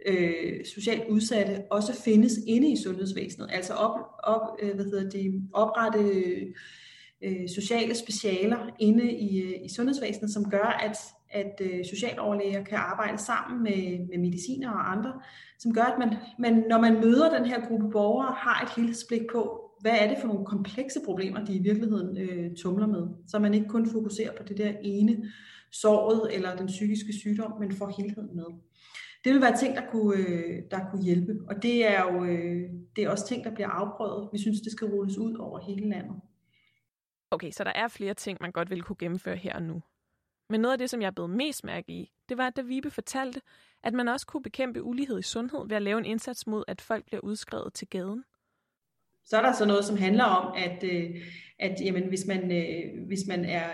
øh, 0.06 0.66
socialt 0.76 1.04
udsatte 1.10 1.64
også 1.72 2.02
findes 2.04 2.34
inde 2.48 2.72
i 2.72 2.84
sundhedsvæsenet. 2.84 3.50
Altså 3.54 3.74
op, 3.74 4.00
op, 4.24 4.58
øh, 4.62 4.76
hvad 4.76 4.86
hedder 4.86 5.10
det, 5.10 5.50
oprette 5.54 6.00
øh, 7.22 7.50
sociale 7.56 7.96
specialer 7.96 8.58
inde 8.80 9.12
i, 9.12 9.42
øh, 9.42 9.66
i 9.66 9.70
sundhedsvæsenet, 9.76 10.34
som 10.34 10.50
gør, 10.50 10.78
at, 10.84 10.98
at 11.30 11.62
øh, 11.62 11.86
socialoverlæger 11.86 12.64
kan 12.64 12.78
arbejde 12.78 13.18
sammen 13.18 13.64
med, 13.64 14.08
med 14.10 14.18
mediciner 14.18 14.72
og 14.72 14.92
andre, 14.92 15.14
som 15.60 15.74
gør, 15.74 15.84
at 15.84 16.00
man, 16.00 16.16
man, 16.40 16.64
når 16.70 16.82
man 16.82 16.94
møder 16.94 17.38
den 17.38 17.46
her 17.46 17.68
gruppe 17.68 17.90
borgere, 17.92 18.34
har 18.38 18.64
et 18.64 18.70
helhedsblik 18.76 19.22
på, 19.32 19.63
hvad 19.84 19.98
er 20.00 20.08
det 20.08 20.18
for 20.22 20.28
nogle 20.28 20.46
komplekse 20.46 21.00
problemer, 21.06 21.46
de 21.46 21.56
i 21.56 21.60
virkeligheden 21.60 22.18
øh, 22.18 22.56
tumler 22.56 22.88
med, 22.88 23.08
så 23.28 23.40
man 23.40 23.54
ikke 23.54 23.68
kun 23.68 23.90
fokuserer 23.90 24.38
på 24.38 24.44
det 24.44 24.58
der 24.58 24.74
ene 24.82 25.32
såret 25.72 26.36
eller 26.36 26.56
den 26.56 26.68
psykiske 26.68 27.14
sygdom, 27.14 27.60
men 27.60 27.72
får 27.72 27.94
helheden 27.98 28.36
med. 28.36 28.46
Det 29.24 29.34
vil 29.34 29.42
være 29.42 29.58
ting, 29.58 29.76
der 29.76 29.82
kunne, 29.92 30.18
øh, 30.18 30.62
der 30.72 30.80
kunne 30.92 31.04
hjælpe, 31.04 31.40
og 31.48 31.64
det 31.64 31.88
er 31.88 32.14
jo 32.14 32.24
øh, 32.24 32.70
det 32.96 33.04
er 33.04 33.10
også 33.10 33.28
ting, 33.28 33.44
der 33.44 33.54
bliver 33.54 33.70
afprøvet. 33.70 34.30
Vi 34.34 34.38
synes, 34.38 34.62
det 34.62 34.72
skal 34.72 34.88
rulles 34.88 35.18
ud 35.18 35.36
over 35.36 35.60
hele 35.60 35.90
landet. 35.90 36.16
Okay, 37.32 37.52
så 37.52 37.64
der 37.64 37.72
er 37.76 37.88
flere 37.88 38.14
ting, 38.14 38.38
man 38.42 38.52
godt 38.52 38.70
ville 38.70 38.84
kunne 38.84 38.96
gennemføre 39.00 39.36
her 39.36 39.56
og 39.56 39.62
nu. 39.62 39.82
Men 40.50 40.62
noget 40.62 40.74
af 40.74 40.78
det, 40.78 40.90
som 40.90 41.02
jeg 41.02 41.16
blev 41.16 41.28
mest 41.28 41.64
mærke 41.64 41.92
i, 41.92 42.12
det 42.30 42.38
var, 42.38 42.48
at 42.48 42.56
da 42.56 42.62
Vibe 42.62 42.92
fortalte, 42.92 43.42
at 43.84 43.94
man 43.94 44.08
også 44.08 44.28
kunne 44.28 44.44
bekæmpe 44.44 44.84
ulighed 44.84 45.20
i 45.20 45.22
sundhed 45.22 45.68
ved 45.68 45.76
at 45.76 45.82
lave 45.82 46.00
en 46.00 46.06
indsats 46.06 46.48
mod, 46.48 46.64
at 46.68 46.82
folk 46.82 47.06
bliver 47.06 47.22
udskrevet 47.22 47.74
til 47.74 47.88
gaden. 47.88 48.24
Så 49.26 49.38
er 49.38 49.42
der 49.42 49.54
så 49.54 49.66
noget, 49.66 49.86
som 49.86 49.98
handler 49.98 50.24
om, 50.24 50.54
at, 50.58 50.84
øh, 50.84 51.10
at 51.60 51.82
jamen, 51.82 52.08
hvis, 52.08 52.26
man, 52.28 52.52
øh, 52.52 53.08
hvis 53.08 53.20
man 53.28 53.46
er 53.46 53.66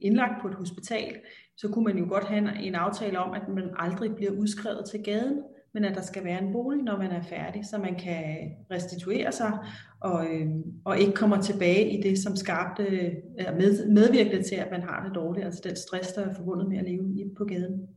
indlagt 0.00 0.42
på 0.42 0.48
et 0.48 0.54
hospital, 0.54 1.20
så 1.56 1.68
kunne 1.68 1.84
man 1.84 1.98
jo 1.98 2.06
godt 2.08 2.24
have 2.24 2.38
en, 2.38 2.56
en 2.56 2.74
aftale 2.74 3.18
om, 3.18 3.34
at 3.34 3.48
man 3.48 3.70
aldrig 3.78 4.14
bliver 4.14 4.32
udskrevet 4.32 4.84
til 4.90 5.02
gaden, 5.02 5.42
men 5.74 5.84
at 5.84 5.94
der 5.94 6.02
skal 6.02 6.24
være 6.24 6.42
en 6.42 6.52
bolig, 6.52 6.82
når 6.82 6.98
man 6.98 7.10
er 7.10 7.22
færdig, 7.22 7.66
så 7.66 7.78
man 7.78 7.98
kan 7.98 8.50
restituere 8.70 9.32
sig 9.32 9.58
og, 10.00 10.26
øh, 10.26 10.46
og 10.84 10.98
ikke 10.98 11.12
kommer 11.12 11.42
tilbage 11.42 11.98
i 11.98 12.02
det, 12.02 12.18
som 12.18 12.36
skabte, 12.36 12.82
øh, 12.82 13.12
med, 13.56 13.88
medvirkede 13.88 14.42
til, 14.42 14.54
at 14.54 14.70
man 14.70 14.82
har 14.82 15.04
det 15.04 15.14
dårligt, 15.14 15.46
altså 15.46 15.60
den 15.64 15.76
stress, 15.76 16.12
der 16.12 16.26
er 16.26 16.34
forbundet 16.34 16.68
med 16.68 16.78
at 16.78 16.84
leve 16.84 17.34
på 17.36 17.44
gaden. 17.44 17.88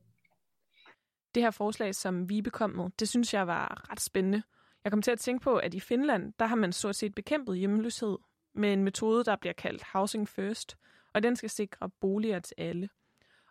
Det 1.35 1.43
her 1.43 1.51
forslag, 1.51 1.95
som 1.95 2.29
vi 2.29 2.41
kom 2.41 2.69
med, 2.69 2.85
det 2.99 3.09
synes 3.09 3.33
jeg 3.33 3.47
var 3.47 3.91
ret 3.91 4.01
spændende. 4.01 4.41
Jeg 4.85 4.91
kom 4.91 5.01
til 5.01 5.11
at 5.11 5.19
tænke 5.19 5.43
på, 5.43 5.55
at 5.55 5.73
i 5.73 5.79
Finland, 5.79 6.33
der 6.39 6.45
har 6.45 6.55
man 6.55 6.71
stort 6.71 6.95
set 6.95 7.15
bekæmpet 7.15 7.57
hjemløshed 7.57 8.17
med 8.55 8.73
en 8.73 8.83
metode, 8.83 9.23
der 9.23 9.35
bliver 9.35 9.53
kaldt 9.53 9.83
Housing 9.93 10.29
First, 10.29 10.77
og 11.13 11.23
den 11.23 11.35
skal 11.35 11.49
sikre 11.49 11.89
boliger 12.01 12.39
til 12.39 12.55
alle. 12.57 12.89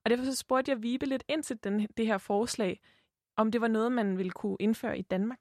Og 0.05 0.11
derfor 0.11 0.25
så 0.25 0.37
spurgte 0.37 0.71
jeg 0.71 0.83
Vibe 0.83 1.07
lidt 1.07 1.25
ind 1.29 1.43
til 1.43 1.59
den, 1.65 1.89
det 1.97 2.07
her 2.07 2.19
forslag, 2.19 2.81
om 3.37 3.51
det 3.51 3.61
var 3.61 3.69
noget, 3.69 3.93
man 3.93 4.19
ville 4.19 4.31
kunne 4.31 4.57
indføre 4.61 4.99
i 4.99 5.03
Danmark. 5.03 5.39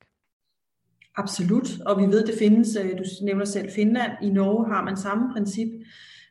Absolut, 1.15 1.81
og 1.85 2.01
vi 2.01 2.05
ved, 2.05 2.27
det 2.27 2.35
findes, 2.39 2.75
øh, 2.75 2.97
du 2.97 3.03
nævner 3.21 3.45
selv 3.45 3.71
Finland, 3.75 4.11
i 4.21 4.29
Norge 4.29 4.67
har 4.73 4.83
man 4.83 4.97
samme 4.97 5.33
princip, 5.33 5.67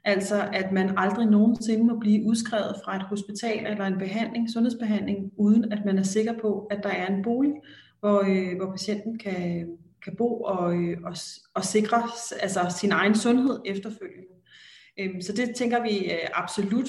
altså 0.04 0.48
at 0.52 0.72
man 0.72 0.94
aldrig 0.98 1.26
nogensinde 1.26 1.84
må 1.84 1.98
blive 1.98 2.26
udskrevet 2.26 2.76
fra 2.84 2.96
et 2.96 3.02
hospital 3.02 3.66
eller 3.66 3.86
en 3.86 3.98
behandling, 3.98 4.50
sundhedsbehandling, 4.50 5.32
uden 5.36 5.72
at 5.72 5.84
man 5.84 5.98
er 5.98 6.02
sikker 6.02 6.38
på, 6.40 6.66
at 6.70 6.80
der 6.82 6.90
er 6.90 7.06
en 7.14 7.22
bolig, 7.22 7.52
hvor, 8.02 8.22
øh, 8.28 8.56
hvor 8.56 8.70
patienten 8.70 9.18
kan, 9.18 9.68
kan 10.04 10.16
bo 10.16 10.40
og, 10.40 10.76
øh, 10.76 10.98
og, 11.04 11.14
og 11.54 11.64
sikre 11.64 12.02
altså, 12.40 12.76
sin 12.80 12.92
egen 12.92 13.14
sundhed 13.14 13.62
efterfølgende. 13.64 14.34
Øhm, 14.98 15.20
så 15.20 15.32
det 15.32 15.54
tænker 15.56 15.82
vi 15.82 16.12
øh, 16.12 16.28
absolut 16.34 16.88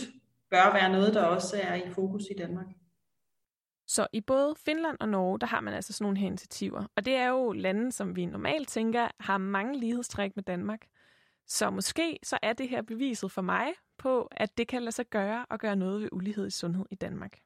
bør 0.50 0.74
være 0.74 0.92
noget, 0.92 1.14
der 1.14 1.24
også 1.24 1.60
er 1.62 1.76
i 1.76 1.90
fokus 1.96 2.24
i 2.32 2.34
Danmark. 2.38 2.66
Så 3.88 4.08
i 4.14 4.22
både 4.22 4.56
Finland 4.66 4.98
og 5.00 5.10
Norge, 5.10 5.40
der 5.40 5.48
har 5.48 5.62
man 5.62 5.74
altså 5.74 5.94
sådan 5.94 6.06
nogle 6.06 6.18
her 6.18 6.28
initiativer. 6.28 6.86
Og 6.96 7.06
det 7.06 7.14
er 7.14 7.28
jo 7.28 7.52
lande, 7.52 7.92
som 7.92 8.16
vi 8.16 8.26
normalt 8.26 8.68
tænker 8.68 9.08
har 9.20 9.38
mange 9.38 9.80
lighedstræk 9.80 10.36
med 10.36 10.44
Danmark. 10.44 10.88
Så 11.48 11.70
måske 11.70 12.20
så 12.24 12.38
er 12.42 12.54
det 12.54 12.70
her 12.70 12.82
beviset 12.82 13.32
for 13.32 13.42
mig 13.42 13.68
på, 13.98 14.28
at 14.32 14.58
det 14.58 14.68
kan 14.68 14.82
lade 14.82 14.96
sig 14.96 15.06
gøre 15.06 15.46
at 15.50 15.60
gøre 15.60 15.76
noget 15.76 16.02
ved 16.02 16.10
ulighed 16.12 16.48
i 16.48 16.52
sundhed 16.52 16.86
i 16.92 16.96
Danmark. 16.96 17.40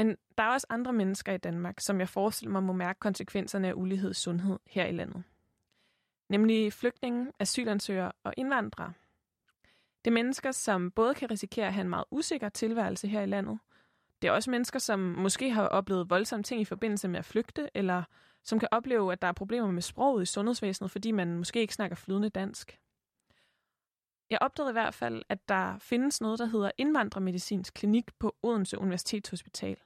Men 0.00 0.16
der 0.38 0.44
er 0.44 0.48
også 0.48 0.66
andre 0.70 0.92
mennesker 0.92 1.32
i 1.32 1.38
Danmark, 1.38 1.80
som 1.80 2.00
jeg 2.00 2.08
forestiller 2.08 2.52
mig 2.52 2.62
må 2.62 2.72
mærke 2.72 3.00
konsekvenserne 3.00 3.68
af 3.68 3.72
ulighed 3.76 4.10
i 4.10 4.14
sundhed 4.14 4.58
her 4.66 4.86
i 4.86 4.92
landet. 4.92 5.22
Nemlig 6.28 6.72
flygtninge, 6.72 7.32
asylansøgere 7.38 8.12
og 8.24 8.34
indvandrere. 8.36 8.92
Det 10.04 10.10
er 10.10 10.14
mennesker, 10.14 10.52
som 10.52 10.90
både 10.90 11.14
kan 11.14 11.30
risikere 11.30 11.66
at 11.66 11.72
have 11.72 11.82
en 11.82 11.88
meget 11.88 12.04
usikker 12.10 12.48
tilværelse 12.48 13.08
her 13.08 13.22
i 13.22 13.26
landet. 13.26 13.58
Det 14.22 14.28
er 14.28 14.32
også 14.32 14.50
mennesker, 14.50 14.78
som 14.78 14.98
måske 14.98 15.50
har 15.50 15.68
oplevet 15.68 16.10
voldsomme 16.10 16.42
ting 16.42 16.60
i 16.60 16.64
forbindelse 16.64 17.08
med 17.08 17.18
at 17.18 17.24
flygte, 17.24 17.68
eller 17.74 18.02
som 18.44 18.58
kan 18.58 18.68
opleve, 18.70 19.12
at 19.12 19.22
der 19.22 19.28
er 19.28 19.32
problemer 19.32 19.70
med 19.70 19.82
sproget 19.82 20.22
i 20.22 20.26
sundhedsvæsenet, 20.26 20.90
fordi 20.90 21.10
man 21.10 21.36
måske 21.36 21.60
ikke 21.60 21.74
snakker 21.74 21.96
flydende 21.96 22.28
dansk. 22.28 22.78
Jeg 24.30 24.38
opdagede 24.40 24.70
i 24.70 24.72
hvert 24.72 24.94
fald, 24.94 25.22
at 25.28 25.48
der 25.48 25.78
findes 25.78 26.20
noget, 26.20 26.38
der 26.38 26.46
hedder 26.46 26.70
indvandrermedicinsk 26.78 27.74
klinik 27.74 28.10
på 28.18 28.36
Odense 28.42 28.78
Universitetshospital. 28.78 29.76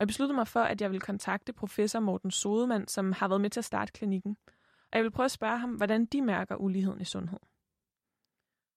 Og 0.00 0.02
jeg 0.02 0.08
besluttede 0.08 0.36
mig 0.36 0.48
for, 0.48 0.60
at 0.60 0.80
jeg 0.80 0.90
ville 0.90 1.00
kontakte 1.00 1.52
professor 1.52 2.00
Morten 2.00 2.30
Sodemann, 2.30 2.88
som 2.88 3.12
har 3.12 3.28
været 3.28 3.40
med 3.40 3.50
til 3.50 3.60
at 3.60 3.64
starte 3.64 3.92
klinikken. 3.92 4.36
Og 4.92 4.96
jeg 4.98 5.02
vil 5.02 5.10
prøve 5.10 5.24
at 5.24 5.30
spørge 5.30 5.58
ham, 5.58 5.70
hvordan 5.70 6.06
de 6.06 6.22
mærker 6.22 6.56
uligheden 6.56 7.00
i 7.00 7.04
sundhed. 7.04 7.38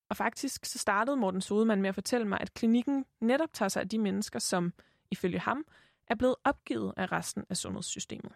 Og 0.09 0.17
faktisk 0.17 0.65
så 0.65 0.79
startede 0.79 1.17
Morten 1.17 1.41
Sodemann 1.41 1.81
med 1.81 1.89
at 1.89 1.95
fortælle 1.95 2.27
mig, 2.27 2.37
at 2.41 2.53
klinikken 2.53 3.05
netop 3.21 3.53
tager 3.53 3.69
sig 3.69 3.81
af 3.81 3.89
de 3.89 3.99
mennesker, 3.99 4.39
som 4.39 4.73
ifølge 5.11 5.39
ham 5.39 5.65
er 6.07 6.15
blevet 6.15 6.35
opgivet 6.43 6.93
af 6.97 7.11
resten 7.11 7.43
af 7.49 7.57
sundhedssystemet. 7.57 8.31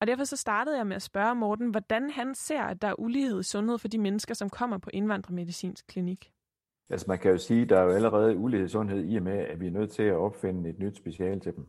Og 0.00 0.06
derfor 0.06 0.24
så 0.24 0.36
startede 0.36 0.76
jeg 0.76 0.86
med 0.86 0.96
at 0.96 1.02
spørge 1.02 1.34
Morten, 1.34 1.70
hvordan 1.70 2.10
han 2.10 2.34
ser, 2.34 2.62
at 2.62 2.82
der 2.82 2.88
er 2.88 3.00
ulighed 3.00 3.40
i 3.40 3.42
sundhed 3.42 3.78
for 3.78 3.88
de 3.88 3.98
mennesker, 3.98 4.34
som 4.34 4.50
kommer 4.50 4.78
på 4.78 4.90
indvandrermedicinsk 4.92 5.86
klinik. 5.86 6.32
Altså 6.90 7.04
man 7.08 7.18
kan 7.18 7.30
jo 7.30 7.38
sige, 7.38 7.62
at 7.62 7.68
der 7.68 7.78
er 7.78 7.82
jo 7.82 7.90
allerede 7.90 8.36
ulighed 8.36 8.66
i 8.66 8.70
sundhed 8.70 9.04
i 9.04 9.16
og 9.16 9.22
med, 9.22 9.38
at 9.38 9.60
vi 9.60 9.66
er 9.66 9.70
nødt 9.70 9.90
til 9.90 10.02
at 10.02 10.16
opfinde 10.16 10.70
et 10.70 10.78
nyt 10.78 10.96
speciale 10.96 11.40
til 11.40 11.56
dem. 11.56 11.66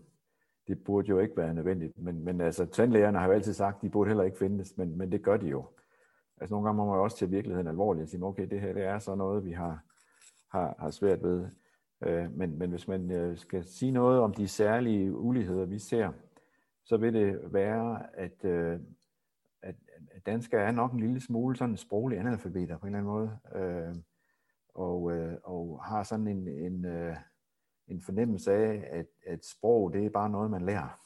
Det 0.68 0.84
burde 0.84 1.08
jo 1.10 1.20
ikke 1.20 1.38
være 1.38 1.54
nødvendigt, 1.54 1.98
men, 1.98 2.24
men 2.24 2.42
altså 2.42 2.66
tandlægerne 2.66 3.20
har 3.20 3.26
jo 3.26 3.32
altid 3.32 3.54
sagt, 3.54 3.76
at 3.76 3.82
de 3.82 3.90
burde 3.90 4.08
heller 4.08 4.24
ikke 4.24 4.38
findes, 4.38 4.78
men, 4.78 4.98
men 4.98 5.12
det 5.12 5.24
gør 5.24 5.38
de 5.38 5.48
jo. 5.48 5.66
Altså 6.42 6.54
nogle 6.54 6.68
gange 6.68 6.78
må 6.78 6.86
man 6.86 6.96
jo 6.96 7.04
også 7.04 7.18
til 7.18 7.32
virkeligheden 7.32 7.68
alvorligt 7.68 8.04
og 8.04 8.10
sige, 8.10 8.24
okay, 8.24 8.50
det 8.50 8.62
her 8.62 8.74
det 8.74 8.84
er 8.84 9.00
så 9.00 9.16
noget, 9.16 9.46
vi 9.46 9.52
har, 9.52 9.84
har, 10.52 10.76
har 10.80 10.90
svært 10.90 11.24
ved. 11.24 11.48
Øh, 12.04 12.38
men, 12.38 12.58
men 12.58 12.70
hvis 12.70 12.88
man 12.88 13.12
øh, 13.12 13.38
skal 13.38 13.64
sige 13.64 13.92
noget 13.92 14.20
om 14.20 14.34
de 14.34 14.48
særlige 14.48 15.14
uligheder, 15.16 15.66
vi 15.66 15.80
ser, 15.80 16.12
så 16.86 16.98
vil 16.98 17.14
det 17.14 17.54
være, 17.54 18.16
at, 18.20 18.46
øh, 18.46 18.80
at, 19.62 19.76
at 20.12 20.26
danskere 20.26 20.62
er 20.62 20.72
nok 20.72 20.94
en 20.94 21.00
lille 21.00 21.22
smule 21.22 21.56
sådan 21.56 21.78
sproglige 21.78 22.20
analfabeter 22.20 22.78
på 22.78 22.88
en 22.88 22.96
eller 22.96 23.00
anden 23.00 23.14
måde. 23.14 23.38
Øh, 23.56 23.96
og, 24.78 25.12
øh, 25.12 25.38
og 25.44 25.84
har 25.84 26.04
sådan 26.04 26.28
en, 26.28 26.48
en, 26.48 26.86
øh, 26.86 27.16
en 27.88 28.02
fornemmelse 28.02 28.54
af, 28.54 28.88
at, 28.92 29.08
at 29.26 29.46
sprog 29.46 29.94
det 29.94 30.06
er 30.06 30.10
bare 30.10 30.30
noget, 30.30 30.52
man 30.52 30.62
lærer. 30.62 31.02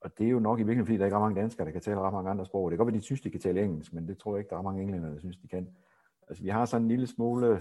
og 0.00 0.18
det 0.18 0.26
er 0.26 0.30
jo 0.30 0.38
nok 0.38 0.58
i 0.58 0.62
virkeligheden, 0.62 0.86
fordi 0.86 0.98
der 0.98 1.04
ikke 1.04 1.14
er 1.14 1.20
mange 1.20 1.40
danskere, 1.40 1.66
der 1.66 1.72
kan 1.72 1.80
tale 1.80 2.00
ret 2.00 2.12
mange 2.12 2.30
andre 2.30 2.46
sprog. 2.46 2.70
Det 2.70 2.76
kan 2.76 2.84
godt 2.84 2.92
være, 2.92 3.00
de 3.00 3.04
synes, 3.04 3.20
de 3.20 3.30
kan 3.30 3.40
tale 3.40 3.62
engelsk, 3.62 3.92
men 3.92 4.08
det 4.08 4.18
tror 4.18 4.34
jeg 4.34 4.38
ikke, 4.38 4.50
der 4.50 4.58
er 4.58 4.62
mange 4.62 4.82
englænder, 4.82 5.10
der 5.10 5.18
synes, 5.18 5.36
de 5.36 5.48
kan. 5.48 5.68
Altså, 6.28 6.42
vi 6.42 6.48
har 6.48 6.64
sådan 6.64 6.82
en 6.82 6.88
lille 6.88 7.06
smule 7.06 7.60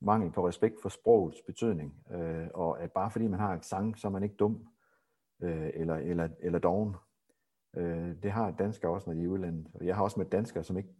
mangel 0.00 0.30
på 0.32 0.48
respekt 0.48 0.82
for 0.82 0.88
sprogets 0.88 1.42
betydning, 1.46 2.06
øh, 2.10 2.48
og 2.54 2.82
at 2.82 2.92
bare 2.92 3.10
fordi 3.10 3.26
man 3.26 3.40
har 3.40 3.58
sang, 3.62 3.98
så 3.98 4.08
er 4.08 4.12
man 4.12 4.22
ikke 4.22 4.36
dum 4.36 4.68
øh, 5.42 5.70
eller, 5.74 5.94
eller, 5.94 6.28
eller 6.40 6.58
doven. 6.58 6.94
Øh, 7.76 8.22
det 8.22 8.30
har 8.30 8.50
danskere 8.50 8.90
også, 8.90 9.10
når 9.10 9.14
de 9.14 9.20
er 9.20 9.24
i 9.24 9.28
udlandet. 9.28 9.66
Jeg 9.80 9.96
har 9.96 10.02
også 10.02 10.20
med 10.20 10.26
danskere, 10.26 10.64
som 10.64 10.76
ikke 10.76 10.94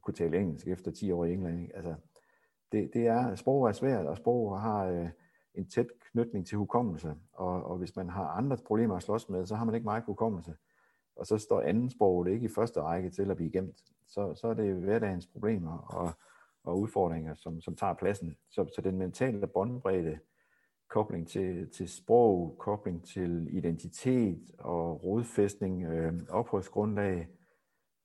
kunne 0.00 0.14
tale 0.14 0.38
engelsk 0.38 0.68
efter 0.68 0.90
10 0.90 1.12
år 1.12 1.24
i 1.24 1.32
England. 1.32 1.60
Ikke? 1.60 1.76
Altså, 1.76 1.94
det, 2.72 2.90
det 2.94 3.06
er, 3.06 3.34
sprog 3.34 3.68
er 3.68 3.72
svært, 3.72 4.06
og 4.06 4.16
sprog 4.16 4.60
har 4.60 4.84
øh, 4.84 5.08
en 5.54 5.66
tæt 5.68 5.86
knytning 6.12 6.46
til 6.46 6.58
hukommelse, 6.58 7.14
og, 7.32 7.64
og 7.64 7.76
hvis 7.76 7.96
man 7.96 8.08
har 8.08 8.26
andre 8.26 8.56
problemer 8.56 8.96
at 8.96 9.02
slås 9.02 9.28
med, 9.28 9.46
så 9.46 9.54
har 9.54 9.64
man 9.64 9.74
ikke 9.74 9.84
meget 9.84 10.04
hukommelse. 10.04 10.54
Og 11.16 11.26
så 11.26 11.38
står 11.38 11.60
anden 11.60 11.90
sprog 11.90 12.30
ikke 12.30 12.44
i 12.44 12.48
første 12.54 12.80
række 12.80 13.10
til 13.10 13.30
at 13.30 13.36
blive 13.36 13.50
gemt. 13.50 13.76
Så, 14.06 14.34
så 14.34 14.48
er 14.48 14.54
det 14.54 14.74
hverdagens 14.74 15.26
problemer 15.26 15.78
og, 15.78 16.12
og 16.64 16.80
udfordringer, 16.80 17.34
som, 17.34 17.60
som 17.60 17.76
tager 17.76 17.94
pladsen. 17.94 18.36
Så, 18.50 18.66
så 18.74 18.80
den 18.80 18.98
mentale 18.98 19.46
båndbredde, 19.46 20.18
kobling 20.88 21.28
til, 21.28 21.70
til 21.70 21.88
sprog, 21.88 22.56
kobling 22.58 23.04
til 23.04 23.48
identitet 23.50 24.50
og 24.58 25.04
rodfæstning, 25.04 25.84
øh, 25.84 26.12
opholdsgrundlag, 26.30 27.28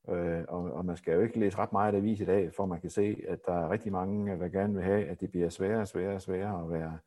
Øh, 0.09 0.43
og, 0.47 0.63
og 0.63 0.85
man 0.85 0.97
skal 0.97 1.13
jo 1.13 1.21
ikke 1.21 1.39
læse 1.39 1.57
ret 1.57 1.71
meget 1.71 1.95
avis 1.95 2.19
i 2.19 2.25
dag, 2.25 2.53
for 2.53 2.65
man 2.65 2.81
kan 2.81 2.89
se, 2.89 3.23
at 3.27 3.39
der 3.45 3.53
er 3.53 3.69
rigtig 3.69 3.91
mange, 3.91 4.39
der 4.39 4.47
gerne 4.47 4.73
vil 4.73 4.83
have, 4.83 5.05
at 5.05 5.21
det 5.21 5.31
bliver 5.31 5.49
sværere 5.49 5.81
og 5.81 5.87
sværere 5.87 6.15
og 6.15 6.21
sværere 6.21 6.63
at 6.63 6.71
være, 6.71 6.97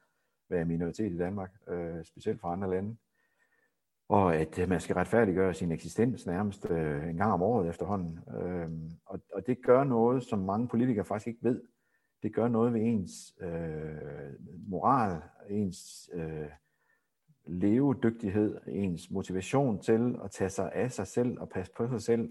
være 0.48 0.64
minoritet 0.64 1.12
i 1.12 1.18
Danmark, 1.18 1.50
øh, 1.68 2.04
specielt 2.04 2.40
fra 2.40 2.52
andre 2.52 2.70
lande. 2.70 2.96
Og 4.08 4.36
at 4.36 4.58
øh, 4.58 4.68
man 4.68 4.80
skal 4.80 4.94
retfærdiggøre 4.94 5.54
sin 5.54 5.72
eksistens 5.72 6.26
nærmest 6.26 6.70
øh, 6.70 7.08
en 7.08 7.16
gang 7.16 7.32
om 7.32 7.42
året 7.42 7.68
efterhånden. 7.68 8.18
Øh, 8.36 8.68
og, 9.06 9.20
og 9.34 9.46
det 9.46 9.62
gør 9.62 9.84
noget, 9.84 10.22
som 10.22 10.38
mange 10.38 10.68
politikere 10.68 11.04
faktisk 11.04 11.26
ikke 11.26 11.44
ved. 11.44 11.62
Det 12.22 12.34
gør 12.34 12.48
noget 12.48 12.72
ved 12.72 12.80
ens 12.80 13.34
øh, 13.40 14.32
moral, 14.68 15.22
ens 15.48 16.10
øh, 16.12 16.48
levedygtighed, 17.46 18.58
ens 18.68 19.10
motivation 19.10 19.80
til 19.80 20.16
at 20.24 20.30
tage 20.30 20.50
sig 20.50 20.72
af 20.72 20.92
sig 20.92 21.06
selv 21.06 21.40
og 21.40 21.48
passe 21.48 21.72
på 21.72 21.88
sig 21.88 22.02
selv, 22.02 22.30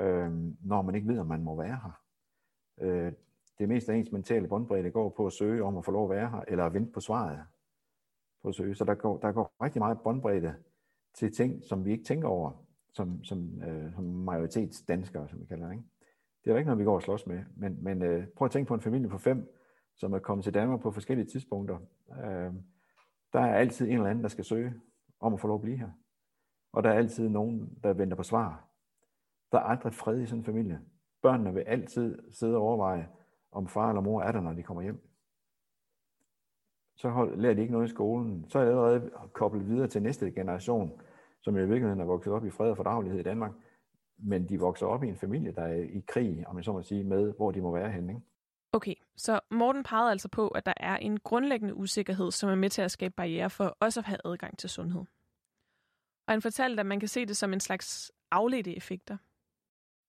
øh, 0.00 0.32
når 0.60 0.82
man 0.82 0.94
ikke 0.94 1.08
ved, 1.08 1.18
om 1.18 1.26
man 1.26 1.42
må 1.42 1.56
være 1.56 1.80
her. 1.82 2.02
Øh, 2.80 3.12
det 3.58 3.68
meste 3.68 3.92
af 3.92 3.96
ens 3.96 4.12
mentale 4.12 4.48
båndbredde 4.48 4.90
går 4.90 5.14
på 5.16 5.26
at 5.26 5.32
søge 5.32 5.64
om 5.64 5.76
at 5.76 5.84
få 5.84 5.90
lov 5.90 6.04
at 6.04 6.16
være 6.16 6.30
her, 6.30 6.40
eller 6.48 6.64
at 6.64 6.74
vente 6.74 6.92
på 6.92 7.00
svaret 7.00 7.40
på 8.42 8.48
at 8.48 8.54
søge. 8.54 8.74
Så 8.74 8.84
der 8.84 8.94
går, 8.94 9.18
der 9.18 9.32
går 9.32 9.54
rigtig 9.62 9.80
meget 9.80 10.00
båndbredde 10.00 10.54
til 11.14 11.32
ting, 11.32 11.64
som 11.64 11.84
vi 11.84 11.92
ikke 11.92 12.04
tænker 12.04 12.28
over, 12.28 12.64
som, 12.92 13.24
som, 13.24 13.62
øh, 13.62 13.94
som 13.94 14.04
majoritetsdanskere, 14.04 15.28
som 15.28 15.40
vi 15.40 15.46
kalder 15.46 15.66
det. 15.66 15.72
Ikke? 15.72 15.84
Det 16.44 16.50
er 16.50 16.54
jo 16.54 16.58
ikke 16.58 16.66
noget, 16.66 16.78
vi 16.78 16.84
går 16.84 16.94
og 16.94 17.02
slås 17.02 17.26
med. 17.26 17.44
Men, 17.56 17.84
men 17.84 18.02
øh, 18.02 18.26
prøv 18.36 18.46
at 18.46 18.52
tænke 18.52 18.68
på 18.68 18.74
en 18.74 18.80
familie 18.80 19.08
på 19.08 19.18
fem, 19.18 19.54
som 19.96 20.12
er 20.12 20.18
kommet 20.18 20.44
til 20.44 20.54
Danmark 20.54 20.80
på 20.80 20.90
forskellige 20.90 21.26
tidspunkter. 21.26 21.78
Øh, 22.10 22.52
der 23.32 23.40
er 23.40 23.54
altid 23.54 23.86
en 23.86 23.92
eller 23.92 24.10
anden, 24.10 24.22
der 24.22 24.28
skal 24.28 24.44
søge 24.44 24.74
om 25.20 25.34
at 25.34 25.40
få 25.40 25.46
lov 25.46 25.54
at 25.54 25.62
blive 25.62 25.78
her. 25.78 25.90
Og 26.72 26.82
der 26.82 26.90
er 26.90 26.94
altid 26.94 27.28
nogen, 27.28 27.78
der 27.82 27.92
venter 27.92 28.16
på 28.16 28.22
svar. 28.22 28.67
Der 29.52 29.58
er 29.58 29.62
aldrig 29.62 29.94
fred 29.94 30.20
i 30.20 30.26
sådan 30.26 30.38
en 30.38 30.44
familie. 30.44 30.80
Børnene 31.22 31.54
vil 31.54 31.60
altid 31.60 32.18
sidde 32.32 32.56
og 32.56 32.62
overveje, 32.62 33.08
om 33.52 33.68
far 33.68 33.88
eller 33.88 34.02
mor 34.02 34.22
er 34.22 34.32
der, 34.32 34.40
når 34.40 34.52
de 34.52 34.62
kommer 34.62 34.82
hjem. 34.82 35.08
Så 36.96 37.08
hold, 37.08 37.36
lærer 37.36 37.54
de 37.54 37.60
ikke 37.60 37.72
noget 37.72 37.88
i 37.88 37.90
skolen. 37.90 38.44
Så 38.48 38.58
er 38.58 38.62
det 38.62 38.70
allerede 38.70 39.10
koblet 39.32 39.68
videre 39.68 39.88
til 39.88 40.02
næste 40.02 40.30
generation, 40.30 41.00
som 41.40 41.56
i 41.56 41.58
virkeligheden 41.58 42.00
er 42.00 42.04
vokset 42.04 42.32
op 42.32 42.46
i 42.46 42.50
fred 42.50 42.70
og 42.70 42.76
fordragelighed 42.76 43.20
i 43.20 43.22
Danmark. 43.22 43.52
Men 44.18 44.48
de 44.48 44.60
vokser 44.60 44.86
op 44.86 45.02
i 45.02 45.08
en 45.08 45.16
familie, 45.16 45.52
der 45.52 45.62
er 45.62 45.74
i 45.74 46.04
krig, 46.08 46.48
om 46.48 46.56
jeg 46.56 46.64
så 46.64 46.72
må 46.72 46.82
sige, 46.82 47.04
med, 47.04 47.32
hvor 47.36 47.50
de 47.50 47.60
må 47.60 47.72
være 47.72 47.90
henne. 47.90 48.12
Ikke? 48.12 48.22
Okay, 48.72 48.94
så 49.16 49.40
Morten 49.50 49.82
pegede 49.82 50.10
altså 50.10 50.28
på, 50.28 50.48
at 50.48 50.66
der 50.66 50.74
er 50.76 50.96
en 50.96 51.20
grundlæggende 51.20 51.74
usikkerhed, 51.74 52.30
som 52.30 52.50
er 52.50 52.54
med 52.54 52.70
til 52.70 52.82
at 52.82 52.90
skabe 52.90 53.14
barriere 53.16 53.50
for 53.50 53.76
også 53.80 54.00
at 54.00 54.04
have 54.04 54.18
adgang 54.24 54.58
til 54.58 54.70
sundhed. 54.70 55.04
Og 56.26 56.32
han 56.32 56.42
fortalte, 56.42 56.80
at 56.80 56.86
man 56.86 57.00
kan 57.00 57.08
se 57.08 57.26
det 57.26 57.36
som 57.36 57.52
en 57.52 57.60
slags 57.60 58.12
afledte 58.30 58.76
effekter. 58.76 59.16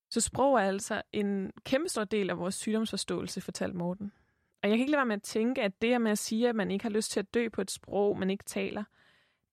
Så 0.10 0.22
sprog 0.22 0.56
er 0.56 0.60
altså 0.60 1.02
en 1.14 1.52
kæmpe 1.64 1.90
stor 1.90 2.04
del 2.04 2.30
af 2.30 2.38
vores 2.38 2.56
sygdomsforståelse, 2.56 3.42
fortalte 3.42 3.78
Morten. 3.78 4.12
Og 4.64 4.70
jeg 4.70 4.78
kan 4.78 4.80
ikke 4.80 4.92
lade 4.92 5.00
være 5.00 5.06
med 5.06 5.16
at 5.16 5.24
tænke, 5.24 5.62
at 5.62 5.82
det 5.82 5.90
her 5.90 5.98
med 5.98 6.12
at 6.12 6.18
sige, 6.18 6.50
at 6.50 6.56
man 6.56 6.72
ikke 6.72 6.84
har 6.84 6.90
lyst 6.90 7.12
til 7.12 7.20
at 7.20 7.34
dø 7.34 7.50
på 7.50 7.62
et 7.62 7.72
sprog, 7.72 8.18
man 8.18 8.30
ikke 8.30 8.44
taler, 8.44 8.84